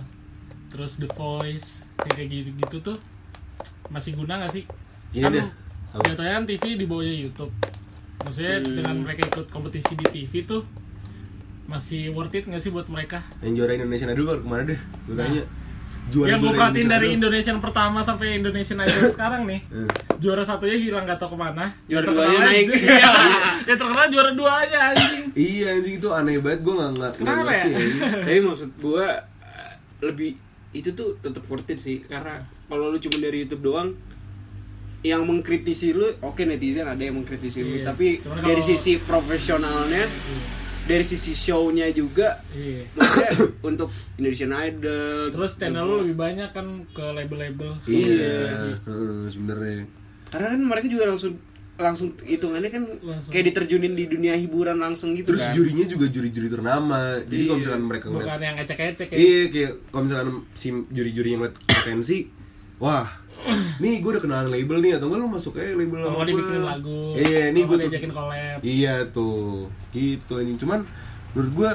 terus 0.71 0.95
The 0.95 1.11
Voice, 1.11 1.83
yang 1.99 2.15
kayak 2.15 2.29
gitu-gitu 2.31 2.77
tuh 2.81 2.97
masih 3.89 4.15
guna 4.15 4.39
gak 4.39 4.53
sih? 4.53 4.63
Gini 5.11 5.21
kan 5.21 5.31
deh, 5.35 5.47
jatuhnya 6.01 6.33
kan 6.33 6.43
TV 6.47 6.63
di 6.73 6.85
bawahnya 6.87 7.15
YouTube. 7.19 7.51
Maksudnya 8.23 8.55
Hmm. 8.57 8.73
dengan 8.73 8.95
mereka 8.99 9.21
ikut 9.27 9.47
kompetisi 9.47 9.93
di 9.93 10.05
TV 10.07 10.43
tuh 10.43 10.63
masih 11.65 12.11
worth 12.11 12.33
it 12.33 12.43
gak 12.43 12.59
sih 12.59 12.69
buat 12.69 12.85
mereka? 12.85 13.23
yang 13.39 13.55
juara 13.55 13.71
Indonesia 13.73 14.03
Idol 14.05 14.25
baru 14.25 14.39
ke 14.39 14.49
mana 14.49 14.63
deh 14.65 14.79
gue 15.01 15.13
Nah. 15.13 15.19
tanya 15.21 15.43
juara 16.05 16.27
yang 16.27 16.39
gue 16.39 16.51
perhatiin 16.51 16.89
dari 16.89 17.05
Idol. 17.05 17.15
Indonesian 17.17 17.57
pertama 17.57 17.99
sampai 17.99 18.35
Indonesian 18.35 18.77
Idol 18.77 18.99
sekarang 19.15 19.41
nih 19.43 19.61
Eh. 19.65 19.87
juara 20.17 20.41
satunya 20.41 20.75
hilang 20.77 21.03
gak 21.03 21.15
tau 21.17 21.29
ke 21.29 21.37
mana 21.37 21.65
Juara 21.85 22.03
terkenal 22.03 22.19
duanya 22.25 22.39
naik. 22.45 22.65
aja- 22.65 22.75
iya 22.75 23.11
yang 23.63 23.77
terkenal 23.77 24.05
juara 24.09 24.31
duanya 24.33 24.79
anjing 24.89 25.23
iya 25.33 25.67
anjing 25.73 25.95
itu 25.97 26.09
aneh 26.09 26.35
banget 26.37 26.59
gue 26.61 26.73
nggak 26.73 26.89
nggak 26.91 27.11
nggak 27.11 27.13
Kenapa 27.17 27.39
ngerti 27.41 27.55
ya? 27.55 27.63
anjing. 27.73 27.99
tapi 28.25 28.39
maksud 28.41 28.69
gue 28.77 29.05
eh, 29.41 29.73
lebih 30.01 30.29
itu 30.73 30.89
tuh 30.91 31.09
tetap 31.17 31.43
worth 31.45 31.69
it 31.69 31.77
sih 31.77 31.97
karena 32.01 32.35
kalau 32.65 32.89
lu 32.89 32.97
cuma 32.97 33.17
dari 33.19 33.37
YouTube 33.41 33.63
doang 33.63 33.95
yang 35.03 35.21
mengkritisi 35.23 35.91
lu 35.91 36.07
oke 36.19 36.41
netizen 36.41 36.87
ada 36.87 36.99
yang 36.99 37.15
mengkritisi 37.15 37.59
lu. 37.59 37.75
Iya. 37.77 37.85
tapi 37.85 38.23
Cuman 38.23 38.39
dari 38.39 38.57
kalau- 38.57 38.69
sisi 38.69 38.91
profesionalnya 38.97 40.03
dari 40.83 41.03
sisi 41.03 41.31
show-nya 41.31 41.87
juga 41.91 42.43
iya. 42.51 42.83
maksudnya 42.91 43.31
untuk 43.71 43.87
Indonesian 44.15 44.51
Idol 44.51 45.31
terus 45.31 45.55
channel 45.55 45.83
lu 45.83 45.95
lebih 46.01 46.15
banyak 46.17 46.49
kan 46.49 46.67
ke 46.89 47.03
label-label. 47.13 47.79
Iya. 47.85 48.79
Heeh, 48.83 49.27
sebenarnya. 49.27 49.87
Karena 50.27 50.47
kan 50.49 50.61
mereka 50.61 50.87
juga 50.87 51.05
langsung 51.05 51.35
langsung 51.73 52.13
hitungannya 52.21 52.69
kan 52.69 52.83
Langsung. 53.01 53.31
kayak 53.33 53.49
diterjunin 53.49 53.91
di 53.91 54.05
dunia 54.05 54.37
hiburan 54.37 54.77
langsung 54.77 55.17
gitu 55.17 55.33
terus 55.33 55.41
kan. 55.41 55.57
jurinya 55.57 55.85
juga 55.89 56.05
juri-juri 56.05 56.47
ternama. 56.47 57.17
Jadi 57.23 57.43
kalau 57.43 57.57
misalkan 57.59 57.83
mereka 57.83 58.05
ngeliat 58.07 58.27
bukan 58.29 58.41
yang 58.41 58.57
ecek-ecek 58.61 59.07
ya. 59.09 59.17
Iya, 59.17 59.41
kayak 59.49 59.71
kalau 59.89 60.03
misalkan 60.05 60.27
si 60.53 60.67
juri-juri 60.87 61.29
yang 61.29 61.39
ngeliat 61.41 61.57
potensi, 61.59 62.17
wah, 62.77 63.07
nih 63.83 63.93
gue 63.99 64.09
udah 64.15 64.23
kenalan 64.23 64.49
label 64.49 64.77
nih 64.79 64.91
atau 64.95 65.07
enggak 65.11 65.19
lu 65.19 65.27
masuk 65.27 65.53
aja 65.59 65.75
label 65.75 65.99
kalau 65.99 66.09
sama 66.09 66.17
gua. 66.17 66.27
dibikinin 66.29 66.63
lagu 66.63 66.99
Iya, 67.13 67.41
nih 67.51 67.61
gue 67.63 67.77
diajakin 67.83 68.11
collab 68.11 68.59
Iya 68.63 68.93
tuh, 69.11 69.67
gitu 69.91 70.33
ini. 70.39 70.55
Cuman 70.57 70.79
menurut 71.33 71.51
gue 71.51 71.71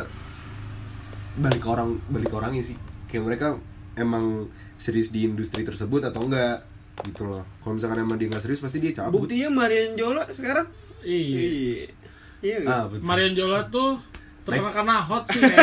balik 1.38 1.60
ke 1.62 1.68
orang 1.68 1.90
balik 2.08 2.28
ke 2.32 2.36
orangnya 2.36 2.62
sih. 2.64 2.76
Kayak 3.06 3.24
mereka 3.28 3.46
emang 3.94 4.46
serius 4.78 5.10
di 5.10 5.26
industri 5.26 5.62
tersebut 5.66 6.06
atau 6.06 6.22
enggak 6.24 6.64
gitu 7.06 7.26
loh. 7.26 7.46
Kalau 7.62 7.78
misalkan 7.78 8.02
emang 8.02 8.18
dia 8.18 8.26
nggak 8.26 8.42
serius 8.42 8.58
pasti 8.58 8.82
dia 8.82 8.90
cabut. 8.90 9.26
buktinya 9.26 9.48
Marian 9.54 9.94
Jola 9.94 10.26
sekarang 10.30 10.66
iya 11.06 11.38
iya 11.38 11.86
iya 12.42 12.56
nggak? 12.62 12.74
Ah, 12.74 12.84
betul. 12.90 13.04
Marion 13.06 13.34
Jola 13.38 13.60
tuh 13.70 14.02
terkenal 14.48 14.72
karena 14.72 14.96
hot 14.98 15.24
sih 15.24 15.40
ya 15.40 15.56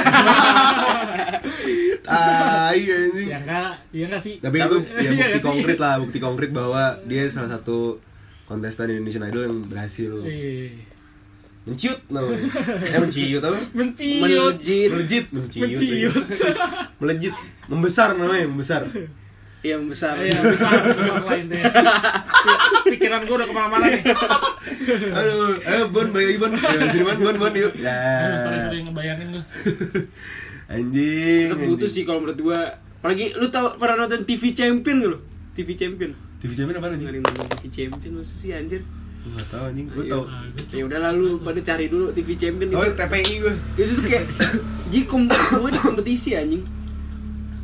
Ah, 2.06 2.70
iya 2.70 2.94
anjing. 3.02 3.28
ya 3.28 3.38
enggak 3.42 3.72
iya 3.90 4.06
enggak 4.06 4.22
sih 4.22 4.34
Tapi 4.38 4.56
itu 4.56 4.78
ya 4.78 5.02
Iya 5.02 5.10
bukti 5.26 5.40
konkret 5.42 5.78
lah, 5.78 5.94
bukti 5.98 6.18
konkret 6.22 6.52
bahwa 6.52 6.84
dia 7.04 7.26
salah 7.28 7.50
satu 7.50 7.98
kontestan 8.46 8.94
Indonesian 8.94 9.26
Idol 9.26 9.44
yang 9.44 9.58
berhasil 9.66 10.12
iya 10.24 10.70
menciut 11.66 11.98
namanya. 12.08 12.46
Eh 12.86 13.00
menciut 13.02 13.42
apa? 13.42 13.58
menciut 13.74 14.22
melejit 14.22 14.90
Melejit, 14.94 15.26
menciut. 15.34 15.66
menciut 15.66 16.14
Melejit, 16.96 17.34
membesar 17.66 18.14
namanya, 18.14 18.46
membesar. 18.46 18.86
Yang 19.68 19.84
besar 19.86 20.14
iya 20.18 20.38
bisa 20.38 20.70
bisa 20.70 21.26
lain 21.26 21.46
deh 21.48 21.64
pikiran 22.88 23.24
gue 23.24 23.36
udah 23.36 23.48
ke 23.48 23.54
mana-mana 23.54 23.86
nih 23.90 24.04
Aduh, 25.12 25.58
ayo 25.60 25.84
Bon, 25.90 26.06
balik 26.10 26.28
lagi 26.28 26.40
Bon. 26.40 26.52
Sini 26.92 27.04
Bon, 27.04 27.18
Bon, 27.18 27.36
Bon 27.40 27.54
yuk. 27.54 27.74
Ya. 27.76 28.38
Sorry 28.38 28.82
ngebayangin 28.82 29.28
gue 29.32 29.44
Anjing. 30.68 31.48
Tetep 31.52 31.66
butuh 31.68 31.86
sih 31.88 32.04
kalau 32.04 32.20
menurut 32.20 32.40
gua 32.40 32.60
apalagi 32.98 33.34
lu 33.34 33.50
tau 33.50 33.74
pernah 33.76 34.02
nonton 34.02 34.26
TV 34.26 34.50
Champion 34.52 34.98
gak 34.98 35.10
lu 35.12 35.20
TV 35.54 35.70
Champion 35.74 36.12
TV 36.40 36.52
Champion 36.54 36.76
apa 36.76 36.90
anjing? 36.92 37.10
nonton 37.16 37.46
TV 37.56 37.66
Champion 37.72 38.12
masa 38.18 38.34
sih 38.34 38.50
anjir 38.50 38.82
Gue 39.22 39.34
gak 39.36 39.48
tau 39.48 39.64
anjing, 39.66 39.86
gue 39.88 40.04
Ayo. 40.04 40.12
tau. 40.12 40.24
Ah, 40.28 40.46
ya 40.72 40.84
udah 40.84 41.00
lalu 41.04 41.28
pada 41.40 41.60
cari 41.60 41.86
dulu 41.86 42.10
TV 42.12 42.30
Champion 42.36 42.68
Oh, 42.72 42.82
itu 42.82 42.94
TPI 42.96 43.34
gue. 43.40 43.54
itu 43.76 43.92
tuh 43.94 44.04
kayak 44.04 44.26
jadi 44.90 45.02
semua 45.32 45.70
di 45.70 45.80
kompetisi 45.80 46.30
anjing 46.34 46.62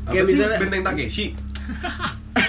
Apa 0.03 0.09
Kayak 0.11 0.23
sih 0.23 0.33
misalnya- 0.35 0.59
Benteng 0.59 0.83
Takeshi? 0.83 1.25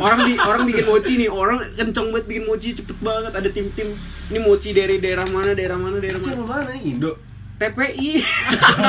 orang 0.00 0.18
di 0.24 0.34
orang 0.36 0.62
bikin 0.64 0.84
mochi 0.84 1.12
nih 1.16 1.30
orang 1.30 1.62
kenceng 1.70 2.10
banget 2.10 2.26
bikin 2.26 2.44
mochi 2.44 2.68
cepet 2.72 2.96
banget 2.98 3.32
ada 3.32 3.48
tim-tim. 3.48 3.94
Ini 4.24 4.38
mochi 4.40 4.70
dari 4.70 4.98
daerah 4.98 5.24
mana 5.24 5.52
daerah 5.52 5.76
mana 5.76 5.98
daerah 5.98 6.18
mana? 6.18 6.42
mana? 6.42 6.72
Indo? 6.76 7.14
TPI 7.54 8.18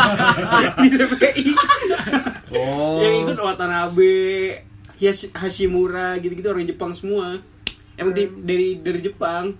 di 0.82 0.88
TPI 0.90 1.50
Oh. 2.50 2.98
yang 2.98 3.16
ikut 3.22 3.38
Watanabe 3.38 4.16
Hash- 4.96 5.30
Hashimura 5.32 6.18
gitu-gitu 6.18 6.48
orang 6.48 6.66
Jepang 6.66 6.92
semua. 6.92 7.44
Emang 7.94 8.12
di- 8.12 8.32
dari 8.42 8.80
dari 8.80 9.00
Jepang. 9.00 9.54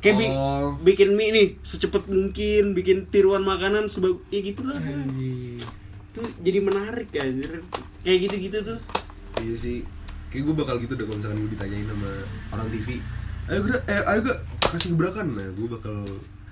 Kayak 0.00 0.16
bi- 0.16 0.32
Oh. 0.32 0.72
bikin 0.80 1.12
mie 1.12 1.28
nih 1.28 1.48
secepat 1.60 2.08
mungkin 2.08 2.72
bikin 2.72 3.04
tiruan 3.06 3.42
makanan 3.42 3.86
sebagus 3.86 4.24
ya 4.28 4.40
gitulah. 4.40 4.78
Anjing. 4.78 5.60
itu 6.10 6.22
jadi 6.42 6.58
menarik 6.58 7.06
ya 7.08 7.22
kayak 8.00 8.18
gitu-gitu 8.20 8.58
tuh 8.64 8.78
Iya 9.38 9.54
sih. 9.54 9.76
Kayak 10.30 10.42
gue 10.46 10.54
bakal 10.56 10.74
gitu 10.78 10.92
deh 10.94 11.04
kalau 11.04 11.18
misalkan 11.18 11.38
gue 11.40 11.50
ditanyain 11.54 11.86
sama 11.86 12.10
orang 12.50 12.66
TV. 12.68 12.88
Ayo 13.46 13.60
gue, 13.62 13.78
eh, 13.86 14.02
ayo 14.04 14.18
gue 14.22 14.36
kasih 14.62 14.88
gebrakan. 14.94 15.26
Nah, 15.34 15.48
gue 15.50 15.66
bakal 15.66 15.96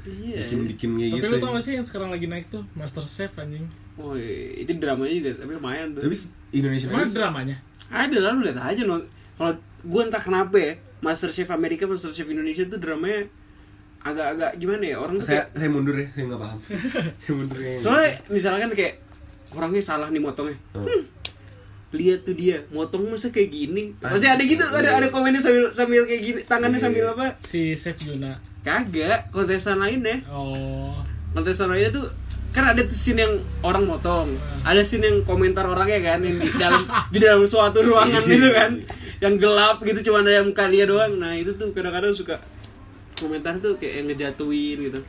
iya 0.08 0.46
bikin-bikin 0.46 0.90
kayak 0.96 1.10
tapi 1.10 1.20
gitu. 1.20 1.26
lu 1.28 1.36
tau 1.36 1.50
gak 1.52 1.64
sih 1.64 1.74
yang 1.76 1.84
sekarang 1.84 2.08
lagi 2.08 2.26
naik 2.26 2.48
tuh 2.48 2.64
Master 2.72 3.04
Chef 3.04 3.28
anjing 3.36 3.68
oh 4.00 4.16
itu 4.16 4.72
dramanya 4.80 5.12
juga 5.12 5.30
tapi 5.36 5.52
lumayan 5.52 5.92
tuh 5.92 6.00
Tapi 6.00 6.16
Indonesia 6.48 6.86
Mana 6.88 7.04
dramanya? 7.04 7.56
ada 7.92 8.16
lah 8.16 8.30
lu 8.32 8.40
lihat 8.40 8.56
aja 8.56 8.82
no 8.84 9.04
kalau 9.36 9.52
gue 9.84 10.00
entah 10.00 10.22
kenapa 10.22 10.56
ya 10.56 10.72
Master 11.04 11.28
Chef 11.28 11.50
Amerika 11.52 11.84
Master 11.84 12.08
Chef 12.08 12.24
Indonesia 12.24 12.64
tuh 12.64 12.80
dramanya 12.80 13.28
agak-agak 14.00 14.56
gimana 14.56 14.84
ya 14.86 14.96
orang 14.96 15.20
tuh 15.20 15.26
saya 15.28 15.44
kayak 15.44 15.48
saya 15.58 15.68
mundur 15.68 15.96
ya 15.98 16.06
saya 16.08 16.24
nggak 16.24 16.40
paham 16.40 16.58
saya 17.20 17.32
mundur 17.34 17.58
ya 17.60 17.70
soalnya 17.76 18.10
misalkan 18.30 18.68
kayak 18.72 18.94
orangnya 19.50 19.82
salah 19.82 20.08
nih 20.08 20.22
motongnya 20.22 20.56
Hmm. 20.72 20.86
Hmm, 20.88 21.02
lihat 21.88 22.20
tuh 22.22 22.33
dia 22.33 22.68
motong 22.68 23.09
masa 23.09 23.29
kayak 23.29 23.48
gini. 23.48 23.96
Pasti 23.96 24.24
ada 24.24 24.40
gitu 24.40 24.61
ada 24.61 24.85
iya. 24.85 24.98
ada 25.01 25.09
komennya 25.09 25.40
sambil 25.40 25.72
sambil 25.72 26.05
kayak 26.05 26.20
gini 26.20 26.40
tangannya 26.42 26.77
Iya. 26.77 26.85
sambil 26.85 27.05
apa? 27.09 27.27
Si 27.42 27.72
Chef 27.72 27.96
Juna. 27.98 28.37
Kagak 28.61 29.33
kontestan 29.33 29.79
lainnya 29.79 30.20
Oh. 30.29 30.92
Kontestan 31.33 31.68
lainnya 31.68 31.88
tuh 31.90 32.05
kan 32.48 32.64
ada 32.66 32.81
tuh 32.81 32.92
scene 32.92 33.20
yang 33.20 33.35
orang 33.62 33.85
motong. 33.85 34.37
Ada 34.62 34.81
scene 34.81 35.05
yang 35.05 35.18
komentar 35.22 35.64
orangnya 35.64 36.01
kan 36.07 36.20
yang 36.20 36.37
di 36.37 36.48
dalam 36.55 36.83
di 37.14 37.18
dalam 37.18 37.42
suatu 37.44 37.81
ruangan 37.81 38.20
Iya. 38.20 38.31
gitu 38.31 38.48
kan. 38.53 38.70
Yang 39.18 39.35
gelap 39.40 39.77
gitu 39.81 40.01
cuma 40.05 40.20
ada 40.20 40.33
yang 40.35 40.46
muka 40.46 40.64
dia 40.66 40.85
doang. 40.85 41.16
Nah 41.16 41.33
itu 41.33 41.53
tuh 41.53 41.72
kadang-kadang 41.72 42.12
suka 42.12 42.37
komentar 43.16 43.57
tuh 43.59 43.74
kayak 43.77 43.94
yang 43.94 44.07
ngejatuhin 44.09 44.79
gitu. 44.85 45.01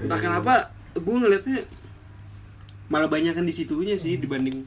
Entah 0.00 0.16
Iya. 0.16 0.24
kenapa 0.24 0.54
gue 0.92 1.16
ngeliatnya 1.18 1.68
malah 2.88 3.08
banyakan 3.08 3.44
di 3.44 3.52
situnya 3.52 3.96
sih 3.96 4.16
dibanding 4.16 4.64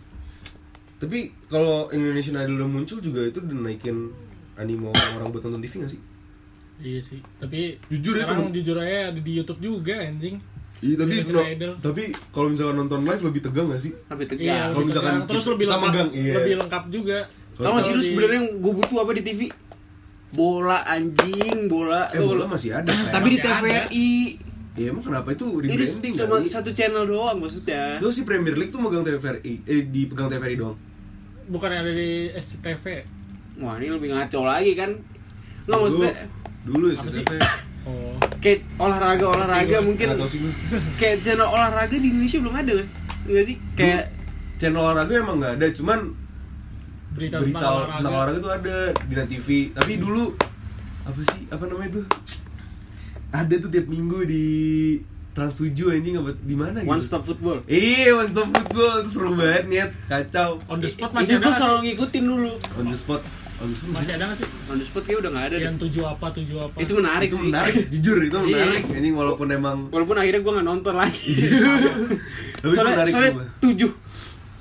tapi 0.98 1.20
kalau 1.46 1.90
Indonesian 1.90 2.38
Idol 2.38 2.56
udah 2.58 2.70
muncul 2.72 2.98
juga 3.00 3.22
itu 3.22 3.38
udah 3.38 3.58
naikin 3.62 4.10
animo 4.56 4.90
orang 5.12 5.28
buat 5.28 5.44
nonton 5.44 5.60
TV 5.60 5.80
gak 5.80 5.92
sih 5.92 6.02
Iya 6.76 7.00
sih 7.00 7.20
Tapi 7.38 7.80
Jujur 7.88 8.14
ya, 8.14 8.24
sekarang 8.24 8.48
temen. 8.48 8.54
jujur 8.54 8.76
aja 8.78 9.08
ada 9.10 9.16
di 9.18 9.32
Youtube 9.34 9.60
juga 9.60 9.96
anjing 9.98 10.36
Iya 10.78 10.96
tapi 10.98 11.14
no- 11.26 11.80
tapi 11.80 12.04
kalau 12.30 12.48
misalkan 12.50 12.76
nonton 12.78 13.00
live 13.02 13.24
lebih 13.24 13.42
tegang 13.42 13.68
gak 13.70 13.80
sih? 13.80 13.96
lebih 14.06 14.26
Iya 14.26 14.30
tegang 14.30 14.44
Kalau 14.46 14.72
lebih 14.74 14.86
misalkan 14.86 15.12
tegang. 15.14 15.24
Terus 15.26 15.40
kita- 15.42 15.54
lebih 15.54 15.66
lengkap 15.66 15.88
megang, 15.90 16.10
iya. 16.14 16.34
Lebih 16.36 16.54
lengkap 16.58 16.84
juga 16.90 17.18
tau 17.56 17.72
gak 17.72 17.82
sih 17.82 17.92
lu 17.92 17.94
Kalau 17.94 17.96
di- 17.98 18.06
sebenarnya 18.06 18.38
yang 18.38 18.50
gue 18.58 18.74
butuh 18.76 18.98
apa 18.98 19.12
di 19.14 19.24
TV 19.24 19.42
bola 20.30 20.78
anjing 20.86 21.58
bola 21.66 22.02
Eh 22.10 22.20
bola 22.20 22.44
masih 22.46 22.70
ada. 22.74 22.92
tapi 23.10 23.28
di 23.30 23.38
Masih. 23.38 23.48
TVRI 23.48 24.12
Ya 24.76 24.92
emang 24.92 25.00
kenapa 25.02 25.32
itu 25.32 25.48
Itu 25.48 25.72
rebranding 25.72 26.12
cuma 26.14 26.36
kali? 26.36 26.52
satu 26.52 26.70
channel 26.70 27.04
doang 27.06 27.40
maksudnya. 27.40 27.96
Lu 27.98 28.12
si 28.12 28.22
Premier 28.22 28.52
League 28.54 28.68
tuh 28.70 28.84
megang 28.84 29.00
TVRI, 29.02 29.64
eh 29.64 29.82
dipegang 29.86 30.28
TVRI 30.28 30.56
doang. 30.58 30.76
Bukan 31.50 31.70
yang 31.72 31.82
ada 31.86 31.94
di 31.94 32.32
SCTV 32.34 32.86
Wah 33.56 33.80
ini 33.80 33.88
lebih 33.88 34.12
ngaco 34.12 34.44
lagi 34.44 34.76
kan. 34.76 34.92
Nggak 35.64 35.80
Dulu, 35.80 35.84
maksudnya 35.88 36.14
dulu 36.68 36.86
ya? 36.92 36.98
SCTV. 37.00 37.32
oh 37.86 38.18
kayak 38.42 38.66
olahraga 38.82 39.26
olahraga 39.30 39.78
mungkin 39.86 40.18
sih 40.26 40.42
gue. 40.42 40.54
kayak 41.00 41.22
channel 41.22 41.46
olahraga 41.46 41.94
di 41.94 42.10
Indonesia 42.10 42.42
belum 42.42 42.56
ada 42.58 42.74
nggak 43.26 43.46
sih 43.46 43.58
kayak 43.78 44.04
Channel 44.56 44.80
olahraga 44.80 45.14
emang 45.20 45.38
nggak 45.44 45.54
ada, 45.60 45.68
cuman 45.76 46.00
berita, 47.12 47.44
berita 47.44 47.60
tentang 47.60 48.00
tentang 48.00 48.14
olahraga 48.16 48.40
olahraga 48.40 48.40
tuh 48.40 48.54
ada 48.56 48.76
di 48.96 49.14
Net 49.20 49.28
TV. 49.28 49.48
Tapi 49.76 49.94
dulu 50.00 50.24
apa 51.04 51.22
sih? 51.36 51.42
Apa 51.52 51.64
namanya 51.68 51.92
tuh? 52.00 52.06
Ada 53.36 53.56
tuh 53.60 53.70
tiap 53.72 53.88
minggu 53.92 54.20
di 54.24 54.46
Trans 55.36 55.52
7 55.60 55.68
anjing 55.92 56.16
apa 56.16 56.32
di 56.32 56.56
mana 56.56 56.80
gitu. 56.80 56.88
one 56.88 57.04
stop 57.04 57.28
football. 57.28 57.60
Iya, 57.68 58.16
One 58.16 58.32
Stop 58.32 58.56
Football 58.56 58.98
seru 59.04 59.36
banget 59.36 59.64
nyet, 59.68 59.92
kacau. 60.08 60.64
on 60.72 60.80
the 60.80 60.88
spot 60.88 61.12
itu 61.12 61.16
masih 61.20 61.34
ada 61.36 61.44
gue 61.44 61.54
selalu 61.54 61.78
ngikutin 61.92 62.24
dulu. 62.24 62.52
On 62.80 62.86
the 62.88 62.96
spot, 62.96 63.22
on 63.60 63.68
the 63.68 63.76
spot 63.76 63.92
masih 63.92 64.12
ada 64.16 64.24
nggak 64.32 64.38
sih? 64.40 64.48
On 64.72 64.76
the 64.80 64.86
spot 64.88 65.04
kayak 65.04 65.20
udah 65.20 65.30
nggak 65.36 65.46
ada 65.52 65.58
yang 65.60 65.76
tujuh 65.76 66.04
apa 66.08 66.28
tujuh 66.32 66.58
apa? 66.64 66.78
Itu 66.80 66.94
menarik 66.96 67.28
itu 67.28 67.36
sih. 67.36 67.44
menarik, 67.44 67.76
jujur 67.92 68.18
itu 68.24 68.32
Iya. 68.32 68.48
menarik. 68.48 68.84
Anjing 68.96 69.16
walaupun 69.20 69.48
emang 69.52 69.78
walaupun 69.92 70.16
akhirnya 70.16 70.40
gue 70.40 70.54
nggak 70.56 70.68
nonton 70.72 70.96
lagi. 70.96 71.28
Tapi 71.36 72.64
itu 72.64 72.68
soalnya, 72.72 72.96
menarik 72.96 73.12
soalnya 73.12 73.34
tujuh 73.60 73.92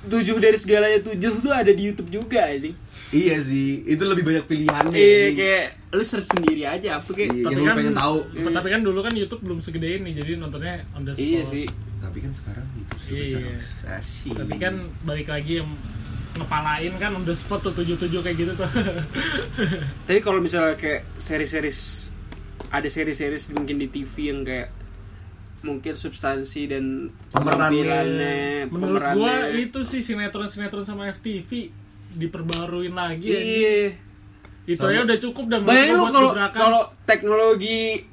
tujuh 0.04 0.36
dari 0.36 0.58
segalanya 0.58 1.00
tujuh 1.00 1.32
tuh 1.40 1.54
ada 1.54 1.70
di 1.70 1.82
YouTube 1.86 2.10
juga 2.10 2.44
anjing 2.44 2.74
Iya 3.14 3.36
sih, 3.40 3.86
itu 3.86 4.02
lebih 4.02 4.24
banyak 4.24 4.44
pilihannya. 4.44 4.90
iya 4.92 5.26
kayak 5.32 5.64
lu 5.88 6.02
search 6.02 6.26
sendiri 6.28 6.66
aja 6.66 6.98
apa 6.98 7.06
kayak 7.08 7.30
Iya, 7.30 7.44
tapi 7.44 7.62
kan 7.62 7.74
pengen 7.76 7.94
tahu. 7.94 8.16
tapi 8.50 8.68
kan 8.68 8.80
dulu 8.80 8.98
kan 9.00 9.12
YouTube 9.12 9.38
belum 9.40 9.58
segede 9.60 9.86
ini 9.96 10.10
jadi 10.12 10.34
nontonnya 10.34 10.82
on 10.92 11.02
the 11.02 11.12
spot 11.12 11.22
iya 11.24 11.42
sih 11.46 11.66
Tapi 11.96 12.18
kan 12.20 12.32
sekarang 12.32 12.66
YouTube 12.74 13.00
sudah 13.00 13.14
Iya. 13.14 13.54
besar. 13.54 13.88
Asik. 13.96 14.32
tapi 14.34 14.54
kan 14.56 14.74
balik 15.00 15.28
lagi 15.28 15.52
yang 15.56 15.70
ngepalain 16.34 16.92
kan 16.96 17.10
on 17.12 17.22
the 17.22 17.32
spot 17.32 17.62
tuh 17.62 17.70
tujuh 17.72 17.94
tujuh 17.96 18.18
kayak 18.18 18.34
gitu 18.36 18.52
tuh 18.52 18.66
tapi 20.06 20.18
kalau 20.18 20.38
misalnya 20.38 20.74
kayak 20.74 21.06
seri-series 21.16 22.10
ada 22.68 22.88
seri-series 22.88 23.48
mungkin 23.50 23.78
di 23.78 23.86
TV 23.86 24.10
yang 24.26 24.42
kayak 24.42 24.74
mungkin 25.62 25.94
substansi 25.94 26.66
dan 26.66 26.84
Pemerannya. 27.30 27.54
penampilannya, 27.72 28.34
menurut 28.68 29.00
pemerannya. 29.00 29.16
gua 29.16 29.34
itu 29.54 29.80
sih 29.80 30.02
sinetron 30.02 30.44
sinetron 30.44 30.82
sama 30.82 31.08
FTV 31.08 31.70
diperbaruin 32.14 32.92
lagi 32.92 33.26
ya. 33.26 33.40
iya 33.40 33.78
itu 34.64 34.80
aja 34.80 35.04
udah 35.04 35.18
cukup 35.20 35.44
dan 35.46 35.60
bayangin 35.62 35.94
lu 35.94 36.06
kalau 36.08 36.30
kalau 36.50 36.82
teknologi 37.04 38.06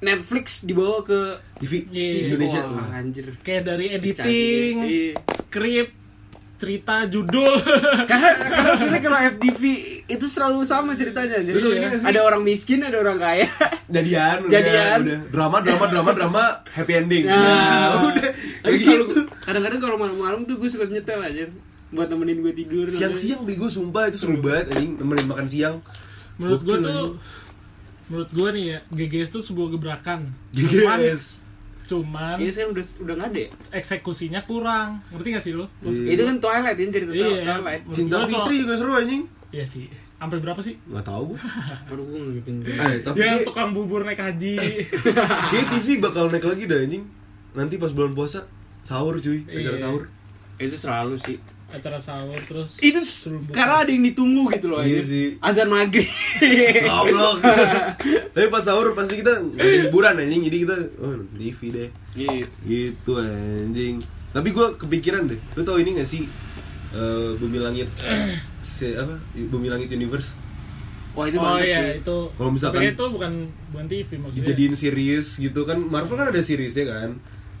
Netflix 0.00 0.62
dibawa 0.62 1.00
ke 1.00 1.20
TV 1.58 1.88
Iya. 1.88 2.28
Indonesia. 2.28 2.60
Wah, 2.62 2.92
anjir 2.94 3.26
kayak 3.40 3.62
dari 3.64 3.86
editing 3.90 4.26
dia. 4.78 4.84
Iya. 4.84 5.12
skrip 5.38 5.88
cerita 6.54 7.04
judul 7.04 7.56
karena 8.10 8.30
karena 8.38 8.72
sebenarnya 8.74 9.02
kalau 9.02 9.18
FTV 9.28 9.62
itu 10.06 10.26
selalu 10.26 10.62
sama 10.62 10.92
ceritanya 10.94 11.40
jadi 11.40 11.52
Betul, 11.52 11.72
ini 11.74 11.86
sih. 11.90 12.06
ada 12.06 12.20
orang 12.22 12.40
miskin 12.40 12.80
ada 12.80 12.96
orang 12.96 13.18
kaya 13.18 13.48
Jadian, 13.86 14.38
udah, 14.40 14.50
Jadian. 14.50 14.98
udah. 15.02 15.18
Drama, 15.28 15.56
drama, 15.60 15.84
drama, 15.86 16.10
drama, 16.12 16.44
happy 16.66 16.92
ending. 16.94 17.24
Nah, 17.26 18.00
udah. 18.02 18.32
tapi 18.62 18.70
Kayak 18.70 18.80
selalu 18.80 19.04
gitu. 19.04 19.20
kadang-kadang 19.40 19.80
kalau 19.82 19.96
malam-malam 19.98 20.40
tuh 20.42 20.56
gue 20.56 20.68
suka 20.68 20.84
nyetel 20.86 21.20
aja 21.20 21.44
buat 21.94 22.06
temenin 22.06 22.38
gue 22.38 22.52
tidur 22.52 22.86
Siang-siang 22.86 23.42
bego 23.42 23.66
sumpah 23.66 24.06
itu 24.06 24.18
seru 24.18 24.38
banget 24.38 24.70
anjing 24.70 24.94
nemenin 24.94 25.26
makan 25.26 25.46
siang. 25.46 25.76
menurut 26.34 26.60
gua 26.60 26.76
Gokil, 26.76 26.82
tuh 26.82 26.90
anjing. 26.92 27.14
menurut 28.04 28.30
gua 28.30 28.48
nih 28.50 28.64
ya 28.66 28.78
GGS 28.90 29.28
tuh 29.30 29.40
sebuah 29.40 29.68
gebrakan 29.70 30.20
cuman 30.50 30.98
GGS. 31.00 31.24
cuman 31.84 32.36
Iya 32.36 32.50
saya 32.50 32.66
udah 32.68 32.84
udah 32.98 33.14
nggak 33.14 33.28
ada. 33.30 33.40
ya? 33.40 33.48
eksekusinya 33.72 34.40
kurang 34.42 34.88
ngerti 35.08 35.28
gak 35.30 35.42
sih 35.42 35.52
lo 35.52 35.66
Iya. 35.80 36.10
Itu 36.10 36.22
kan 36.24 36.36
Twilight 36.38 36.76
ini 36.76 36.90
cerita 36.90 37.12
Iya. 37.12 37.28
Twilight. 37.46 37.82
Cinta 37.88 38.16
Fitri 38.24 38.54
juga 38.58 38.74
seru 38.74 38.92
anjing. 38.92 39.22
Iya 39.48 39.64
sih 39.64 39.86
sampai 40.14 40.40
berapa 40.40 40.56
sih 40.58 40.74
Gak 40.82 41.04
tau 41.04 41.22
gue. 41.26 41.38
Aduh 41.86 42.02
gue 42.02 42.16
nggak 42.16 42.32
ngikutin. 42.34 42.54
Eh, 42.66 42.98
tapi 43.00 43.16
ya 43.16 43.24
kayak, 43.30 43.44
tukang 43.44 43.70
bubur 43.70 44.00
naik 44.02 44.16
haji 44.18 44.54
kayak 45.52 45.66
TV 45.70 45.86
bakal 45.98 46.26
naik 46.26 46.42
lagi 46.42 46.64
dah 46.64 46.78
anjing. 46.78 47.04
Nanti 47.52 47.74
pas 47.76 47.88
bulan 47.88 48.12
puasa 48.12 48.42
sahur 48.82 49.16
cuy, 49.16 49.44
acara 49.44 49.60
Iya. 49.70 49.80
sahur. 49.80 50.02
Itu 50.56 50.74
selalu 50.74 51.14
sih. 51.16 51.36
Acara 51.74 51.98
sahur 51.98 52.38
terus 52.40 52.78
Itu 52.78 53.02
karena 53.50 53.82
ada 53.82 53.90
yang 53.90 54.04
ditunggu 54.04 54.46
gitu 54.52 54.66
loh. 54.68 54.78
Iya 54.78 55.02
anjir. 55.02 55.04
sih. 55.04 55.26
Azan 55.38 55.68
maghrib. 55.68 56.06
Goblok. 56.80 57.36
Tapi 58.34 58.46
pas 58.48 58.62
sahur 58.62 58.92
pasti 58.92 59.18
kita 59.18 59.32
nggak 59.34 59.58
ada 59.60 59.78
hiburan 59.84 60.14
anjing, 60.16 60.42
jadi 60.44 60.56
kita 60.62 60.76
oh 60.98 61.14
TV 61.32 61.58
deh. 61.68 61.88
Iya. 62.14 62.46
Gitu 62.62 63.12
anjing. 63.14 63.96
Tapi 64.30 64.48
gue 64.50 64.66
kepikiran 64.74 65.26
deh. 65.26 65.38
Lu 65.52 65.62
tau 65.62 65.76
ini 65.76 65.94
gak 65.94 66.06
sih? 66.06 66.26
eh, 66.90 67.30
Bumi 67.34 67.58
Langit 67.58 67.90
se 68.64 68.94
apa? 68.94 69.18
Bumi 69.34 69.66
Langit 69.66 69.90
Universe 69.90 70.38
Wah 71.14 71.26
itu 71.26 71.38
oh 71.38 71.58
iya 71.58 71.94
sih. 71.94 72.02
itu 72.02 72.16
Kalau 72.28 72.50
misalkan- 72.50 72.82
itu 72.84 73.04
bukan 73.08 73.30
bukan 73.70 73.86
TV 73.86 74.08
maksudnya 74.14 74.38
dijadiin 74.46 74.74
series 74.74 75.26
gitu 75.38 75.62
kan 75.62 75.78
Marvel 75.80 76.14
kan 76.14 76.30
ada 76.30 76.38
seriesnya 76.38 76.86
kan 76.86 77.10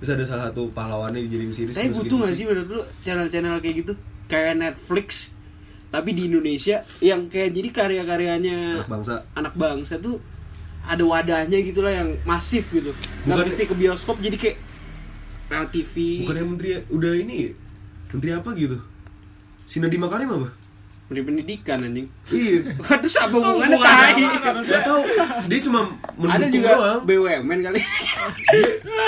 terus 0.04 0.12
ada 0.12 0.24
salah 0.24 0.44
satu 0.46 0.68
pahlawannya 0.68 1.20
dijadiin 1.22 1.50
series 1.50 1.72
Tapi 1.72 1.88
butuh 1.90 2.04
gitu. 2.04 2.16
gak 2.20 2.34
sih 2.34 2.44
menurut 2.44 2.68
lu 2.70 2.82
channel-channel 3.00 3.56
kayak 3.58 3.76
gitu? 3.80 3.92
Kayak 4.24 4.54
Netflix 4.54 5.32
tapi 5.88 6.10
di 6.10 6.26
Indonesia 6.26 6.82
yang 6.98 7.26
kayak 7.26 7.50
jadi 7.50 7.68
karya-karyanya 7.70 8.58
anak 8.76 8.90
bangsa 8.90 9.14
anak 9.32 9.54
bangsa 9.54 9.94
tuh 9.96 10.18
ada 10.84 11.00
wadahnya 11.00 11.58
gitu 11.58 11.80
lah 11.80 11.94
yang 11.94 12.20
masif 12.22 12.68
gitu. 12.68 12.92
Gak 13.24 13.32
Bukan- 13.32 13.46
mesti 13.46 13.62
ke 13.64 13.74
bioskop 13.74 14.16
jadi 14.18 14.36
kayak 14.36 14.56
lewat 15.46 15.68
TV. 15.70 15.94
bukannya 16.20 16.44
menteri 16.46 16.68
udah 16.88 17.12
ini 17.14 17.34
ya? 17.38 17.50
menteri 18.10 18.30
apa 18.30 18.50
gitu 18.54 18.78
Sinadi 19.64 19.96
Makarim 19.96 20.28
apa 20.30 20.48
Menteri 21.04 21.20
pendidikan 21.22 21.78
anjing. 21.80 22.06
iya 22.32 22.64
Waduh 22.74 23.12
apa 23.14 23.34
hubungannya 23.34 23.76
hubungannya 23.76 24.14
tai? 24.16 24.24
apa? 24.40 24.60
Gak 24.64 24.82
tau 24.82 25.00
dia 25.44 25.58
cuma 25.60 25.80
mendukung 26.16 26.32
Ada 26.32 26.46
juga 26.48 26.68
doang 26.72 27.00
BUMN 27.04 27.58
kali. 27.60 27.80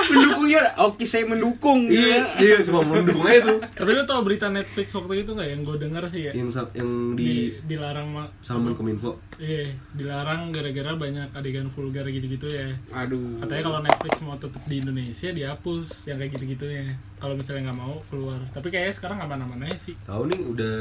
Mendukungnya 0.06 0.60
oke 0.78 1.02
saya 1.02 1.24
mendukung. 1.24 1.88
iya 1.88 2.20
iya 2.36 2.56
cuma 2.62 2.84
mendukung 2.84 3.24
aja 3.24 3.40
tuh 3.42 3.58
tapi 3.64 3.90
lu 3.90 4.04
tau 4.04 4.20
berita 4.20 4.46
Netflix 4.48 4.92
waktu 4.92 5.24
itu 5.24 5.30
nggak 5.32 5.48
yang 5.48 5.60
gue 5.62 5.76
denger 5.78 6.02
sih 6.06 6.20
ya 6.22 6.32
yang 6.32 6.48
yang 6.72 6.90
di 7.12 7.24
di, 7.24 7.34
dilarang 7.66 8.08
ma- 8.08 8.30
Salman 8.40 8.72
Kominfo 8.72 9.16
iya 9.36 9.72
dilarang 9.92 10.50
gara-gara 10.50 10.92
banyak 10.94 11.32
adegan 11.32 11.68
vulgar 11.68 12.04
gitu-gitu 12.06 12.46
ya 12.46 12.68
Aduh. 12.94 13.40
katanya 13.40 13.62
kalau 13.64 13.80
Netflix 13.80 14.14
mau 14.20 14.36
tetap 14.36 14.62
di 14.64 14.76
Indonesia 14.78 15.28
dihapus 15.30 16.06
yang 16.06 16.16
kayak 16.16 16.32
gitu-gitunya 16.34 16.84
kalau 17.16 17.34
misalnya 17.34 17.70
nggak 17.70 17.78
mau 17.78 17.96
keluar 18.06 18.40
tapi 18.50 18.68
kayaknya 18.68 18.94
sekarang 18.94 19.18
aman-aman 19.18 19.64
aja 19.64 19.78
sih 19.82 19.94
tahu 20.04 20.28
nih 20.28 20.40
udah 20.46 20.76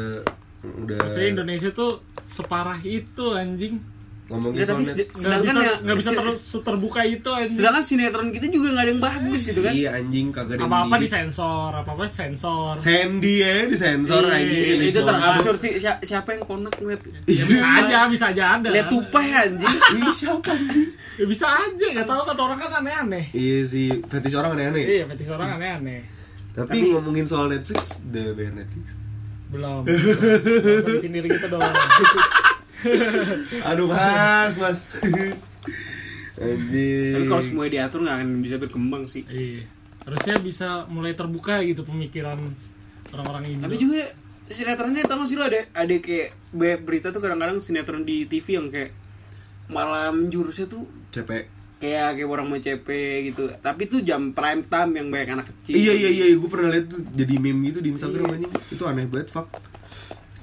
udah 0.61 0.97
maksudnya 0.99 1.29
Indonesia 1.31 1.69
tuh 1.71 1.91
separah 2.25 2.79
itu 2.79 3.25
anjing 3.31 3.75
ngomongin 4.25 4.57
Nggak, 4.57 4.67
tapi 4.67 4.81
soal 4.81 4.89
sed- 4.89 4.97
net- 4.97 5.05
nggak 5.05 5.21
Sedangkan 5.21 5.45
bisa 5.45 5.61
ya- 5.61 5.79
nggak 5.79 5.95
bisa 5.95 6.11
terus 6.11 6.39
seterbuka 6.41 7.01
itu 7.05 7.29
anjing 7.29 7.53
Sedangkan 7.55 7.83
sinetron 7.85 8.27
kita 8.31 8.45
juga 8.47 8.67
nggak 8.67 8.81
ada 8.81 8.91
yang 8.91 9.03
bagus 9.03 9.41
gitu 9.45 9.61
kan? 9.61 9.69
iya 9.71 9.89
anjing 9.93 10.25
kagak 10.29 10.55
ada 10.55 10.61
apa 10.63 10.77
apa 10.79 10.85
didik. 10.89 11.03
disensor 11.05 11.69
apa 11.71 11.89
apa 11.91 12.05
sensor 12.07 12.73
Sandy 12.75 13.33
ya 13.37 13.55
disensor 13.67 14.23
Iya, 14.23 14.33
anjing 14.35 14.65
iya, 14.75 14.89
itu 14.89 14.99
terabsurd 14.99 15.57
sih. 15.59 15.71
Si- 15.75 16.01
Siapa 16.03 16.29
yang 16.31 16.41
konak 16.41 16.73
ngeliat? 16.75 17.01
ya, 17.23 17.43
bisa 17.43 17.65
aja 17.77 17.97
bisa 18.07 18.25
aja 18.27 18.43
ada 18.57 18.67
Lihat 18.67 18.89
tupai 18.89 19.25
anjing. 19.29 19.69
Ih, 19.95 20.09
siapa 20.11 20.49
anjing? 20.49 20.89
ya, 21.15 21.25
bisa 21.27 21.45
aja 21.45 21.85
nggak 21.93 22.07
tahu 22.07 22.21
kata 22.25 22.41
orang 22.41 22.57
kan 22.59 22.71
aneh-aneh 22.75 23.25
Iya 23.29 23.57
sih, 23.63 23.93
fetish 24.03 24.33
orang 24.33 24.57
aneh-aneh. 24.57 24.85
iya 24.89 25.03
fetis 25.05 25.29
orang 25.29 25.53
aneh-aneh 25.53 26.01
Tapi, 26.51 26.89
ngomongin 26.89 27.27
soal 27.27 27.45
Netflix, 27.45 27.99
udah 28.01 28.31
bayar 28.31 28.57
Netflix. 28.57 28.89
Belum 29.53 29.81
di 30.87 31.01
sendiri 31.01 31.27
gitu 31.29 31.47
dong 31.49 31.61
Aduh 33.69 33.89
mas, 33.89 34.53
mas. 34.61 34.85
Anjing. 36.37 37.13
Tapi 37.17 37.25
kalau 37.25 37.41
semuanya 37.41 37.71
diatur 37.81 38.05
nggak 38.05 38.15
akan 38.21 38.29
bisa 38.45 38.55
berkembang 38.61 39.03
sih. 39.09 39.25
iya 39.31 39.65
harusnya 40.05 40.37
bisa 40.37 40.67
mulai 40.85 41.17
terbuka 41.17 41.65
gitu 41.65 41.81
pemikiran 41.81 42.37
orang-orang 43.09 43.43
Indo 43.49 43.65
Tapi 43.65 43.75
juga 43.81 44.05
sinetronnya 44.45 45.01
tau 45.09 45.17
gak 45.25 45.29
sih 45.33 45.37
lo 45.37 45.49
ada 45.49 45.65
ada 45.73 45.95
kayak 45.97 46.37
banyak 46.53 46.81
berita 46.85 47.09
tuh 47.09 47.21
kadang-kadang 47.25 47.57
sinetron 47.57 48.05
di 48.05 48.29
TV 48.29 48.61
yang 48.61 48.69
kayak 48.69 48.93
malam 49.65 50.29
jurusnya 50.29 50.69
tuh 50.69 50.85
capek. 51.09 51.49
Kayak 51.77 52.15
kayak 52.15 52.27
orang 52.27 52.45
mau 52.45 52.55
CP 52.55 52.87
gitu. 53.25 53.51
Tapi 53.57 53.81
tuh 53.85 53.99
jam 53.99 54.31
prime 54.31 54.63
time 54.63 54.91
yang 54.93 55.07
banyak 55.07 55.29
anak 55.33 55.45
kecil. 55.49 55.73
Iya 55.73 55.93
iya 55.93 56.09
iya, 56.09 56.25
gue 56.33 56.47
pernah 56.47 56.69
lihat 56.69 56.85
tuh 56.87 57.01
jadi 57.11 57.33
meme 57.35 57.67
gitu 57.67 57.79
di 57.79 57.89
Instagram 57.89 58.31
anjing. 58.31 58.51
Itu 58.69 58.83
aneh 58.83 59.05
banget, 59.05 59.29
fuck. 59.29 59.47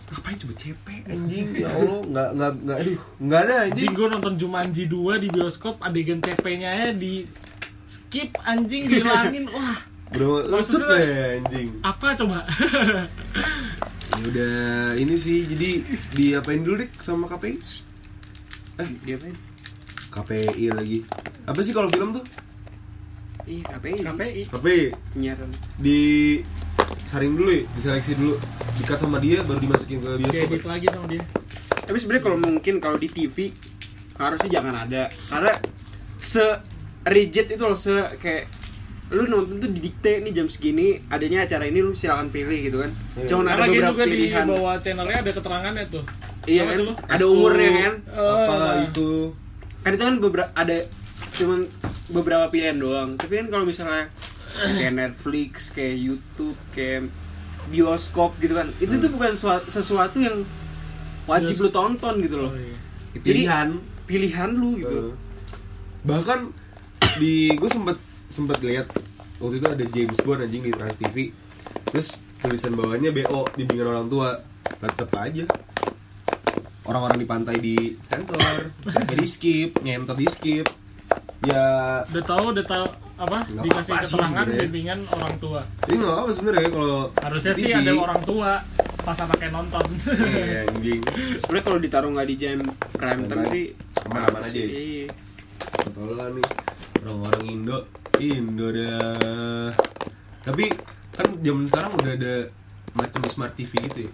Ngapain 0.08 0.36
coba 0.36 0.54
CP 0.54 0.86
anjing? 1.06 1.46
Ya 1.62 1.68
Allah, 1.70 2.00
nggak 2.04 2.28
nggak 2.34 2.50
nggak 2.62 2.78
aduh, 2.78 2.98
nggak 3.18 3.40
ada 3.42 3.54
anjing. 3.64 3.90
Gue 3.90 4.06
nonton 4.08 4.34
Jumanji 4.36 4.84
2 4.84 4.92
di 5.18 5.28
bioskop 5.28 5.80
adegan 5.80 6.20
CP-nya 6.20 6.70
ya 6.70 6.88
di 6.92 7.24
skip 7.84 8.32
anjing 8.42 8.88
dihilangin 8.88 9.48
wah 9.52 9.76
Udah 10.12 10.44
maksud 10.46 10.80
Maksudnya- 10.84 11.00
ya 11.00 11.24
anjing. 11.38 11.68
apa 11.80 12.06
coba 12.12 12.44
Ya 14.12 14.22
udah 14.22 14.56
ini 14.94 15.16
sih 15.16 15.44
jadi 15.44 15.80
diapain 16.12 16.60
dulu 16.60 16.84
dik 16.84 16.92
sama 17.00 17.24
KPI? 17.26 17.56
Dia 19.02 19.16
apa? 19.16 19.28
KPI 20.12 20.66
lagi. 20.70 20.98
Apa 21.42 21.60
sih 21.60 21.72
kalau 21.72 21.88
film 21.88 22.12
tuh? 22.12 22.24
Iya, 23.42 23.64
KPI. 23.72 24.00
KPI 24.04 24.42
Tapi 24.46 24.74
Penyiaran. 25.10 25.50
di 25.74 25.98
saring 27.02 27.34
dulu 27.34 27.50
ya, 27.50 27.62
diseleksi 27.72 28.12
dulu. 28.14 28.34
Dikat 28.72 28.98
sama 28.98 29.18
dia 29.18 29.42
baru 29.42 29.58
dimasukin 29.58 29.98
ke 29.98 30.08
bioskop. 30.16 30.48
diedit 30.48 30.64
lagi 30.64 30.86
sama 30.88 31.06
dia 31.06 31.22
Tapi 31.82 31.96
sebenarnya 31.98 32.24
kalau 32.24 32.38
mungkin 32.38 32.74
kalau 32.78 32.96
di 32.96 33.04
TV 33.06 33.52
harusnya 34.14 34.50
jangan 34.52 34.74
ada 34.82 35.02
karena 35.26 35.52
se 36.16 36.44
rigid 37.02 37.50
itu 37.50 37.60
loh 37.60 37.74
se 37.74 37.90
kayak 38.16 38.46
lu 39.10 39.26
nonton 39.26 39.58
tuh 39.58 39.68
didikte 39.68 40.22
nih 40.22 40.32
jam 40.32 40.46
segini 40.46 41.04
adanya 41.06 41.44
acara 41.44 41.66
ini 41.66 41.82
lu 41.82 41.92
silakan 41.92 42.30
pilih 42.30 42.64
gitu 42.64 42.80
kan. 42.80 42.90
Iya. 43.14 43.26
Cuman 43.28 43.44
ada 43.46 43.60
lagi 43.60 43.76
beberapa 43.76 43.92
juga 43.92 44.04
di 44.04 44.14
pilihan. 44.14 44.44
bawah 44.46 44.74
channelnya 44.78 45.18
ada 45.18 45.30
keterangannya 45.32 45.84
tuh 45.90 46.04
Iya 46.42 46.62
kan? 46.64 46.76
Ada 47.10 47.24
umurnya 47.26 47.70
kan. 47.76 47.94
Apa 48.08 48.54
Oh. 48.54 48.74
itu? 48.82 49.10
Kan 49.82 49.90
itu 49.92 50.02
kan 50.02 50.16
beberapa 50.18 50.50
ada 50.54 50.76
cuman 51.34 51.66
beberapa 52.08 52.44
pilihan 52.48 52.78
doang. 52.78 53.10
Tapi 53.18 53.42
kan 53.42 53.46
kalau 53.50 53.64
misalnya 53.66 54.10
kayak 54.54 54.94
Netflix, 54.94 55.70
kayak 55.70 55.96
YouTube, 55.98 56.58
kayak 56.70 57.10
bioskop 57.68 58.36
gitu 58.38 58.54
kan. 58.54 58.70
Itu 58.78 58.98
tuh 58.98 59.10
bukan 59.10 59.32
sua- 59.34 59.64
sesuatu 59.66 60.18
yang 60.18 60.42
wajib 61.24 61.58
lu 61.58 61.70
tonton 61.70 62.18
gitu 62.20 62.36
loh. 62.38 62.50
oh, 62.50 62.58
iya. 62.58 62.76
Pilihan. 63.18 63.68
Pilihan 64.02 64.50
lu 64.50 64.78
gitu. 64.78 65.10
Eh, 65.10 65.14
bahkan 66.02 66.50
di 67.18 67.54
gue 67.54 67.70
sempet 67.70 67.94
sempet 68.26 68.58
lihat 68.64 68.88
waktu 69.38 69.60
itu 69.60 69.66
ada 69.68 69.84
James 69.86 70.18
Bond 70.24 70.42
anjing 70.42 70.64
di 70.64 70.72
Trans 70.72 70.96
TV 70.96 71.30
terus 71.92 72.16
tulisan 72.40 72.72
bawahnya 72.72 73.12
BO 73.12 73.46
bimbingan 73.54 73.86
orang 73.92 74.06
tua 74.08 74.40
tetep 74.80 75.10
aja 75.14 75.44
orang-orang 76.86 77.18
di 77.22 77.26
pantai 77.26 77.56
di 77.62 77.76
sensor 78.10 78.70
sampai 78.90 79.16
di 79.18 79.26
skip 79.28 79.78
nyentot 79.82 80.18
di 80.18 80.26
skip. 80.26 80.66
Ya 81.42 82.00
udah 82.06 82.24
tahu 82.24 82.44
udah 82.54 82.64
tahu 82.66 82.86
apa? 83.18 83.38
Nggak 83.50 83.64
dikasih 83.66 83.92
sih 83.92 84.06
keterangan 84.14 84.46
bimbingan 84.46 84.98
orang 85.10 85.34
tua. 85.42 85.60
Ini 85.90 85.94
nggak 85.98 86.16
apa 86.16 86.30
sebenarnya 86.34 86.68
kalau 86.70 86.96
harusnya 87.18 87.52
sih 87.58 87.68
TV, 87.70 87.78
ada 87.82 87.92
orang 87.98 88.20
tua 88.22 88.52
pas 89.02 89.18
anaknya 89.18 89.50
nonton. 89.50 89.86
Iya, 90.06 90.60
anjing. 90.70 91.00
Sebenarnya 91.42 91.64
kalau 91.66 91.78
ditaruh 91.82 92.10
nggak 92.14 92.28
di 92.30 92.36
jam 92.38 92.58
prime 92.94 93.22
time 93.26 93.42
Aman. 93.42 93.50
sih 93.50 93.64
Aman-aman 94.06 94.42
aja 94.46 94.58
ya? 94.58 94.68
Iya. 94.70 95.06
Tolong 95.90 96.30
nih 96.38 96.46
orang-orang 97.02 97.42
Indo. 97.50 97.78
Indo 98.22 98.66
dah. 98.70 99.70
Tapi 100.46 100.64
kan 101.10 101.26
zaman 101.42 101.64
sekarang 101.66 101.92
udah 101.98 102.12
ada 102.14 102.34
macam 102.94 103.20
smart 103.26 103.54
TV 103.58 103.72
gitu 103.90 103.98
ya? 104.06 104.12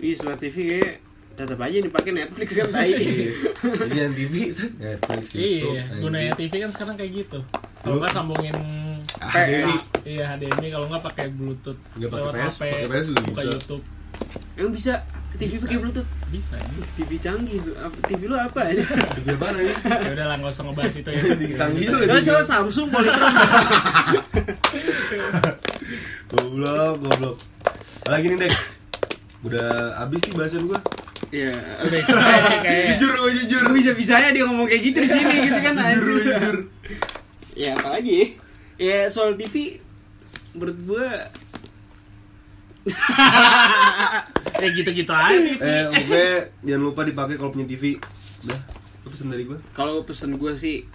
Ih, 0.00 0.14
smart 0.16 0.40
TV 0.40 0.56
kayak 0.68 0.94
tetap 1.42 1.60
aja 1.60 1.78
dipakai 1.78 2.12
Netflix 2.12 2.48
kan 2.52 2.68
tai. 2.68 2.90
Iya. 2.90 3.30
Jadi 3.60 3.96
yang 3.96 4.12
TV 4.12 4.34
set 4.48 4.72
Netflix 4.74 5.24
YouTube. 5.30 5.72
iya 5.72 5.82
gunanya 5.96 6.32
TV 6.34 6.52
kan 6.58 6.70
sekarang 6.70 6.94
kayak 6.94 7.12
gitu 7.16 7.38
kalau 7.80 7.96
nggak 7.96 8.10
sambungin 8.10 8.56
HDMI. 9.18 9.76
iya 10.04 10.24
HDMI 10.30 10.68
kalau 10.68 10.86
nggak 10.86 11.02
pakai 11.02 11.26
Bluetooth 11.28 11.80
Nggak 11.94 12.10
pakai 12.10 12.30
PS, 12.42 12.54
pakai 12.58 12.86
PS 12.86 13.06
juga 13.06 13.20
buka 13.22 13.32
bisa. 13.38 13.50
YouTube 13.50 13.82
Yang 14.54 14.70
bisa 14.72 14.94
TV 15.32 15.52
pakai 15.56 15.78
Bluetooth. 15.78 16.08
bisa 16.28 16.54
ya 16.54 16.68
TV 16.94 17.10
canggih. 17.16 17.58
TV 18.04 18.20
lu 18.24 18.36
apa 18.36 18.60
ya? 18.66 18.84
TV 19.16 19.26
apa 19.32 19.46
nih? 19.50 19.72
ya 19.80 20.10
udah 20.12 20.26
lah 20.26 20.36
nggak 20.36 20.52
usah 20.52 20.64
ngebahas 20.64 20.94
itu 20.94 21.08
ya 21.08 21.22
Canggih 21.60 21.86
lu 21.86 21.96
Coba 22.00 22.12
lagi. 22.12 22.26
coba 22.26 22.42
Samsung 22.44 22.88
Polytron. 22.88 23.32
Goblok, 26.30 26.94
goblok. 27.00 27.36
Lagi 28.06 28.26
nih, 28.28 28.38
Dek. 28.40 28.54
Udah 29.42 29.68
habis 29.98 30.20
nih 30.22 30.34
bahasan 30.34 30.62
gua. 30.64 30.78
Iya. 31.30 31.54
sih 32.48 32.58
kayak 32.58 32.84
Jujur 32.94 33.12
gua 33.16 33.30
jujur. 33.32 33.64
Bisa 33.70 33.90
bisanya 33.92 34.30
dia 34.30 34.44
ngomong 34.44 34.66
kayak 34.66 34.82
gitu 34.84 34.98
di 34.98 35.08
sini 35.08 35.34
gitu 35.44 35.58
kan 35.58 35.74
Jujur 35.74 35.86
anjir. 35.86 36.18
jujur. 36.20 36.56
Ya 37.54 37.70
apalagi 37.74 38.34
ya 38.76 39.06
soal 39.06 39.34
TV 39.34 39.78
menurut 40.52 40.78
gua 40.82 41.06
ya 44.56 44.68
gitu-gitu 44.72 45.12
aja 45.12 45.36
TV 45.36 45.60
Eh, 45.60 45.84
pokoknya 45.86 46.32
jangan 46.62 46.82
lupa 46.82 47.00
dipakai 47.02 47.34
kalau 47.36 47.50
punya 47.50 47.66
TV. 47.66 48.00
Udah, 48.40 48.60
itu 48.96 49.08
pesan 49.08 49.28
dari 49.28 49.44
gua. 49.44 49.58
kalau 49.70 50.00
pesen 50.02 50.34
gua 50.34 50.52
sih 50.54 50.88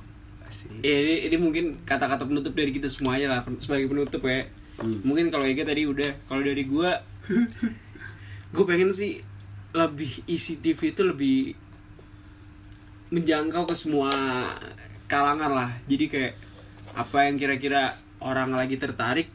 ya 0.81 0.95
ini, 0.95 1.29
ini 1.29 1.37
mungkin 1.37 1.65
kata-kata 1.79 2.25
penutup 2.25 2.51
dari 2.51 2.73
kita 2.73 2.89
semuanya 2.89 3.27
lah 3.29 3.39
sebagai 3.57 3.87
penutup 3.87 4.21
ya 4.21 4.49
Hmm. 4.75 4.99
mungkin 5.03 5.31
kalau 5.31 5.47
Ega 5.47 5.63
tadi 5.63 5.87
udah 5.87 6.27
kalau 6.27 6.43
dari 6.43 6.67
gua 6.67 6.99
gue 8.51 8.65
pengen 8.65 8.91
sih 8.91 9.23
lebih 9.75 10.23
isi 10.31 10.55
TV 10.63 10.95
itu 10.95 11.03
lebih 11.03 11.51
menjangkau 13.11 13.67
ke 13.67 13.75
semua 13.75 14.09
kalangan 15.11 15.51
lah. 15.51 15.69
Jadi 15.85 16.05
kayak 16.07 16.33
apa 16.95 17.27
yang 17.27 17.35
kira-kira 17.35 17.91
orang 18.23 18.55
lagi 18.55 18.79
tertarik 18.79 19.27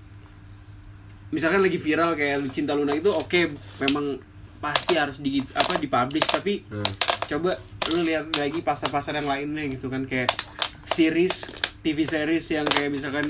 misalkan 1.31 1.63
lagi 1.63 1.79
viral 1.79 2.19
kayak 2.19 2.43
cinta 2.51 2.75
Luna 2.75 2.97
itu 2.97 3.11
oke 3.11 3.55
memang 3.87 4.19
pasti 4.59 4.99
harus 4.99 5.23
di 5.23 5.41
apa 5.55 5.79
dipublish 5.79 6.27
tapi 6.27 6.67
Nah, 6.69 6.85
coba 7.31 7.55
lu 7.95 8.03
lihat 8.03 8.35
lagi 8.35 8.61
pasar-pasar 8.61 9.15
yang 9.23 9.31
lainnya 9.31 9.65
gitu 9.71 9.87
kan 9.87 10.05
kayak 10.05 10.35
series 10.91 11.47
TV 11.87 12.03
series 12.03 12.45
yang 12.51 12.67
kayak 12.67 12.91
misalkan 12.91 13.25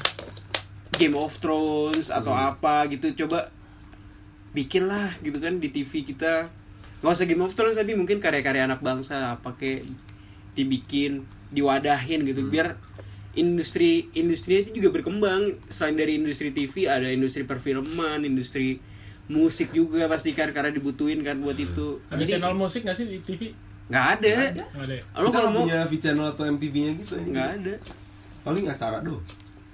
Game 0.98 1.16
of 1.16 1.36
Thrones 1.38 2.08
atau 2.08 2.32
apa 2.32 2.88
gitu 2.88 3.12
coba 3.24 3.52
bikin 4.50 4.90
lah 4.90 5.14
gitu 5.22 5.38
kan 5.38 5.58
di 5.58 5.70
TV 5.70 6.02
kita. 6.02 6.50
Nggak 7.00 7.12
usah 7.16 7.26
Game 7.26 7.42
of 7.44 7.54
Thrones 7.54 7.78
tapi 7.78 7.96
mungkin 7.96 8.20
karya-karya 8.20 8.66
anak 8.68 8.84
bangsa 8.84 9.40
apa 9.40 9.56
kayak 9.56 9.86
dibikin 10.58 11.24
diwadahin 11.54 12.26
gitu. 12.26 12.46
Biar 12.50 12.76
industri 13.38 14.10
industri 14.12 14.66
itu 14.66 14.82
juga 14.82 15.00
berkembang. 15.00 15.56
Selain 15.70 15.96
dari 15.96 16.18
industri 16.18 16.50
TV 16.50 16.90
ada 16.90 17.08
industri 17.08 17.46
perfilman 17.46 18.26
industri 18.26 18.82
musik 19.30 19.70
juga 19.70 20.10
pasti 20.10 20.34
kan 20.34 20.50
karena 20.50 20.74
dibutuhin 20.74 21.22
kan 21.22 21.38
buat 21.38 21.54
itu. 21.54 22.02
Ada 22.10 22.26
Jadi, 22.26 22.30
channel 22.36 22.54
musik 22.58 22.82
nggak 22.82 22.96
sih 22.98 23.06
di 23.06 23.18
TV 23.22 23.54
nggak 23.90 24.06
ada. 24.18 24.34
Nggak 24.50 24.86
ada? 24.86 24.94
Ya? 24.94 25.20
lo 25.22 25.28
kita 25.30 25.38
kalau 25.38 25.50
mau 25.54 25.62
punya 25.66 25.82
V 25.86 25.92
channel 26.02 26.26
atau 26.34 26.44
MTV-nya 26.46 26.92
gitu 26.98 27.14
ini. 27.22 27.30
nggak 27.34 27.48
ada. 27.62 27.74
Paling 28.42 28.64
acara 28.66 28.98
doh. 29.02 29.22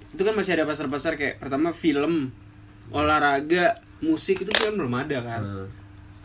itu 0.07 0.23
kan 0.23 0.33
masih 0.33 0.57
ada 0.57 0.65
pasar-pasar 0.65 1.13
kayak 1.19 1.37
pertama 1.37 1.75
film 1.75 2.31
olahraga 2.89 3.77
musik 3.99 4.45
itu 4.45 4.51
kan 4.51 4.73
belum 4.75 4.93
ada 4.93 5.17
kan. 5.21 5.41
Nah, 5.41 5.67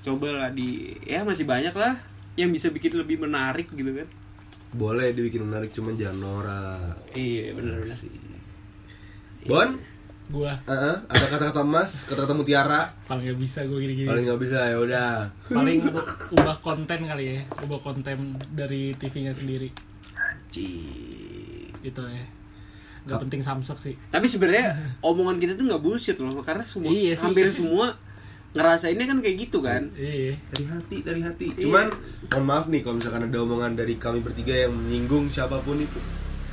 coba 0.03 0.29
lah 0.35 0.51
di 0.53 0.93
ya 1.07 1.23
masih 1.23 1.47
banyak 1.47 1.73
lah 1.73 1.95
yang 2.35 2.49
bisa 2.51 2.73
bikin 2.73 2.97
lebih 2.97 3.21
menarik 3.21 3.69
gitu 3.73 3.93
kan. 3.93 4.09
Boleh 4.73 5.13
dibikin 5.13 5.45
menarik 5.45 5.69
cuman 5.73 5.95
jangan 5.97 6.19
norak. 6.21 6.97
iya 7.13 7.53
benar 7.53 7.85
benar 7.85 7.99
Bon, 9.43 9.69
gua. 10.31 10.55
Heeh, 10.71 10.97
ada 11.11 11.27
kata-kata 11.27 11.67
emas, 11.67 12.07
kata-kata 12.07 12.33
mutiara. 12.33 12.95
paling 13.05 13.27
nggak 13.27 13.41
bisa 13.43 13.67
gua 13.67 13.79
gini-gini. 13.83 14.07
Paling 14.09 14.25
nggak 14.31 14.41
bisa 14.41 14.59
ya 14.71 14.79
udah. 14.79 15.11
paling 15.51 15.79
ubah 16.39 16.57
konten 16.63 17.01
kali 17.05 17.25
ya 17.27 17.43
ubah 17.67 17.81
konten 17.83 18.39
dari 18.55 18.95
TV-nya 18.97 19.35
sendiri. 19.35 19.69
Cih. 20.53 21.69
itu 21.83 21.99
ya 21.99 22.23
nggak 23.03 23.21
penting 23.21 23.41
Samsung 23.41 23.79
sih 23.79 23.95
tapi 24.09 24.25
sebenarnya 24.25 24.73
omongan 25.01 25.37
kita 25.37 25.53
tuh 25.53 25.65
nggak 25.65 25.79
bullshit 25.79 26.15
loh 26.17 26.39
karena 26.41 26.63
semua 26.63 26.89
Iya 26.89 27.13
sih. 27.13 27.23
hampir 27.23 27.51
semua 27.51 27.99
ngerasainnya 28.53 29.07
kan 29.07 29.19
kayak 29.19 29.37
gitu 29.41 29.59
kan 29.59 29.89
iya 29.95 30.37
Dari 30.49 30.65
hati, 30.67 30.97
dari 31.01 31.21
hati. 31.21 31.47
Iya. 31.51 31.63
Cuman 31.63 31.87
mohon 32.29 32.45
maaf 32.45 32.65
nih 32.69 32.81
kalau 32.81 32.97
misalkan 32.97 33.25
ada 33.25 33.39
omongan 33.39 33.73
dari 33.73 33.97
kami 33.97 34.21
bertiga 34.21 34.55
yang 34.55 34.77
menyinggung 34.77 35.27
siapa 35.27 35.57
pun 35.59 35.77
itu. 35.77 35.97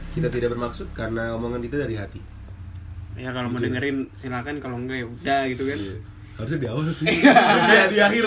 Kita 0.10 0.26
tidak 0.28 0.56
bermaksud 0.56 0.89
karena 0.91 1.36
omongan 1.36 1.60
kita 1.60 1.76
dari 1.78 1.93
hati. 1.93 2.22
ya 3.14 3.30
kalau 3.30 3.52
mau 3.52 3.60
dengerin 3.60 4.08
silakan 4.16 4.58
kalau 4.58 4.80
enggak 4.80 5.04
ya 5.04 5.08
udah 5.08 5.41
gitu 5.47 5.64
kan 5.66 5.76
Iya. 5.78 5.95
Harusnya 6.40 6.56
di 6.58 6.68
awal 6.68 6.84
sih. 6.88 7.06
Harusnya 7.20 7.84
di 7.92 8.00
akhir. 8.00 8.26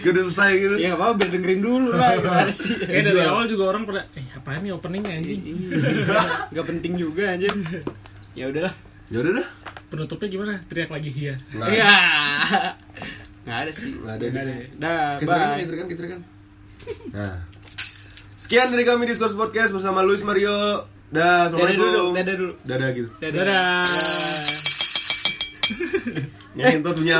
Gak 0.00 0.10
udah 0.10 0.22
selesai 0.26 0.50
gitu. 0.56 0.74
ya 0.80 0.90
apa-apa 0.90 1.14
biar 1.14 1.30
dengerin 1.30 1.60
dulu 1.60 1.90
lah 1.92 2.16
kayak 2.88 3.04
dari 3.04 3.20
awal 3.22 3.44
juga 3.44 3.64
orang 3.68 3.84
pada 3.84 4.08
eh 4.10 4.24
apaan 4.32 4.64
nih 4.64 4.72
openingnya 4.72 5.12
anjing 5.14 5.40
nggak 6.48 6.66
penting 6.66 6.92
juga 6.96 7.36
aja 7.36 7.48
ya 8.32 8.48
udahlah 8.48 8.72
Ya 9.10 9.18
udah 9.20 9.32
dah. 9.36 9.48
penutupnya 9.86 10.28
gimana 10.30 10.52
teriak 10.64 10.88
lagi 10.88 11.10
iya 11.10 11.34
Nah, 11.52 11.66
Iya. 11.66 11.92
Nggak 13.42 13.58
ada 13.58 13.70
sih. 13.70 13.90
Nggak 13.92 14.14
ada. 14.14 14.24
Nggak 14.24 14.42
ada. 14.42 14.54
Dah, 14.78 15.02
bye. 15.18 15.60
kecerikan, 15.60 15.86
kecerikan. 15.86 16.20
Nah. 17.10 17.36
Sekian 18.38 18.70
dari 18.70 18.84
kami 18.84 19.04
Discourse 19.04 19.34
Podcast 19.34 19.70
bersama 19.70 20.00
Luis 20.00 20.22
Mario. 20.22 20.86
Dah, 21.10 21.50
Dadah 21.50 21.74
dulu, 21.74 21.82
Assalamualaikum. 21.82 22.12
dadah 22.14 22.34
dulu. 22.36 22.52
Dadah 22.62 22.88
gitu. 22.94 23.08
dadah 23.18 23.34
Dadah. 23.36 23.82
Nyentot 26.52 26.94
punya 26.94 27.18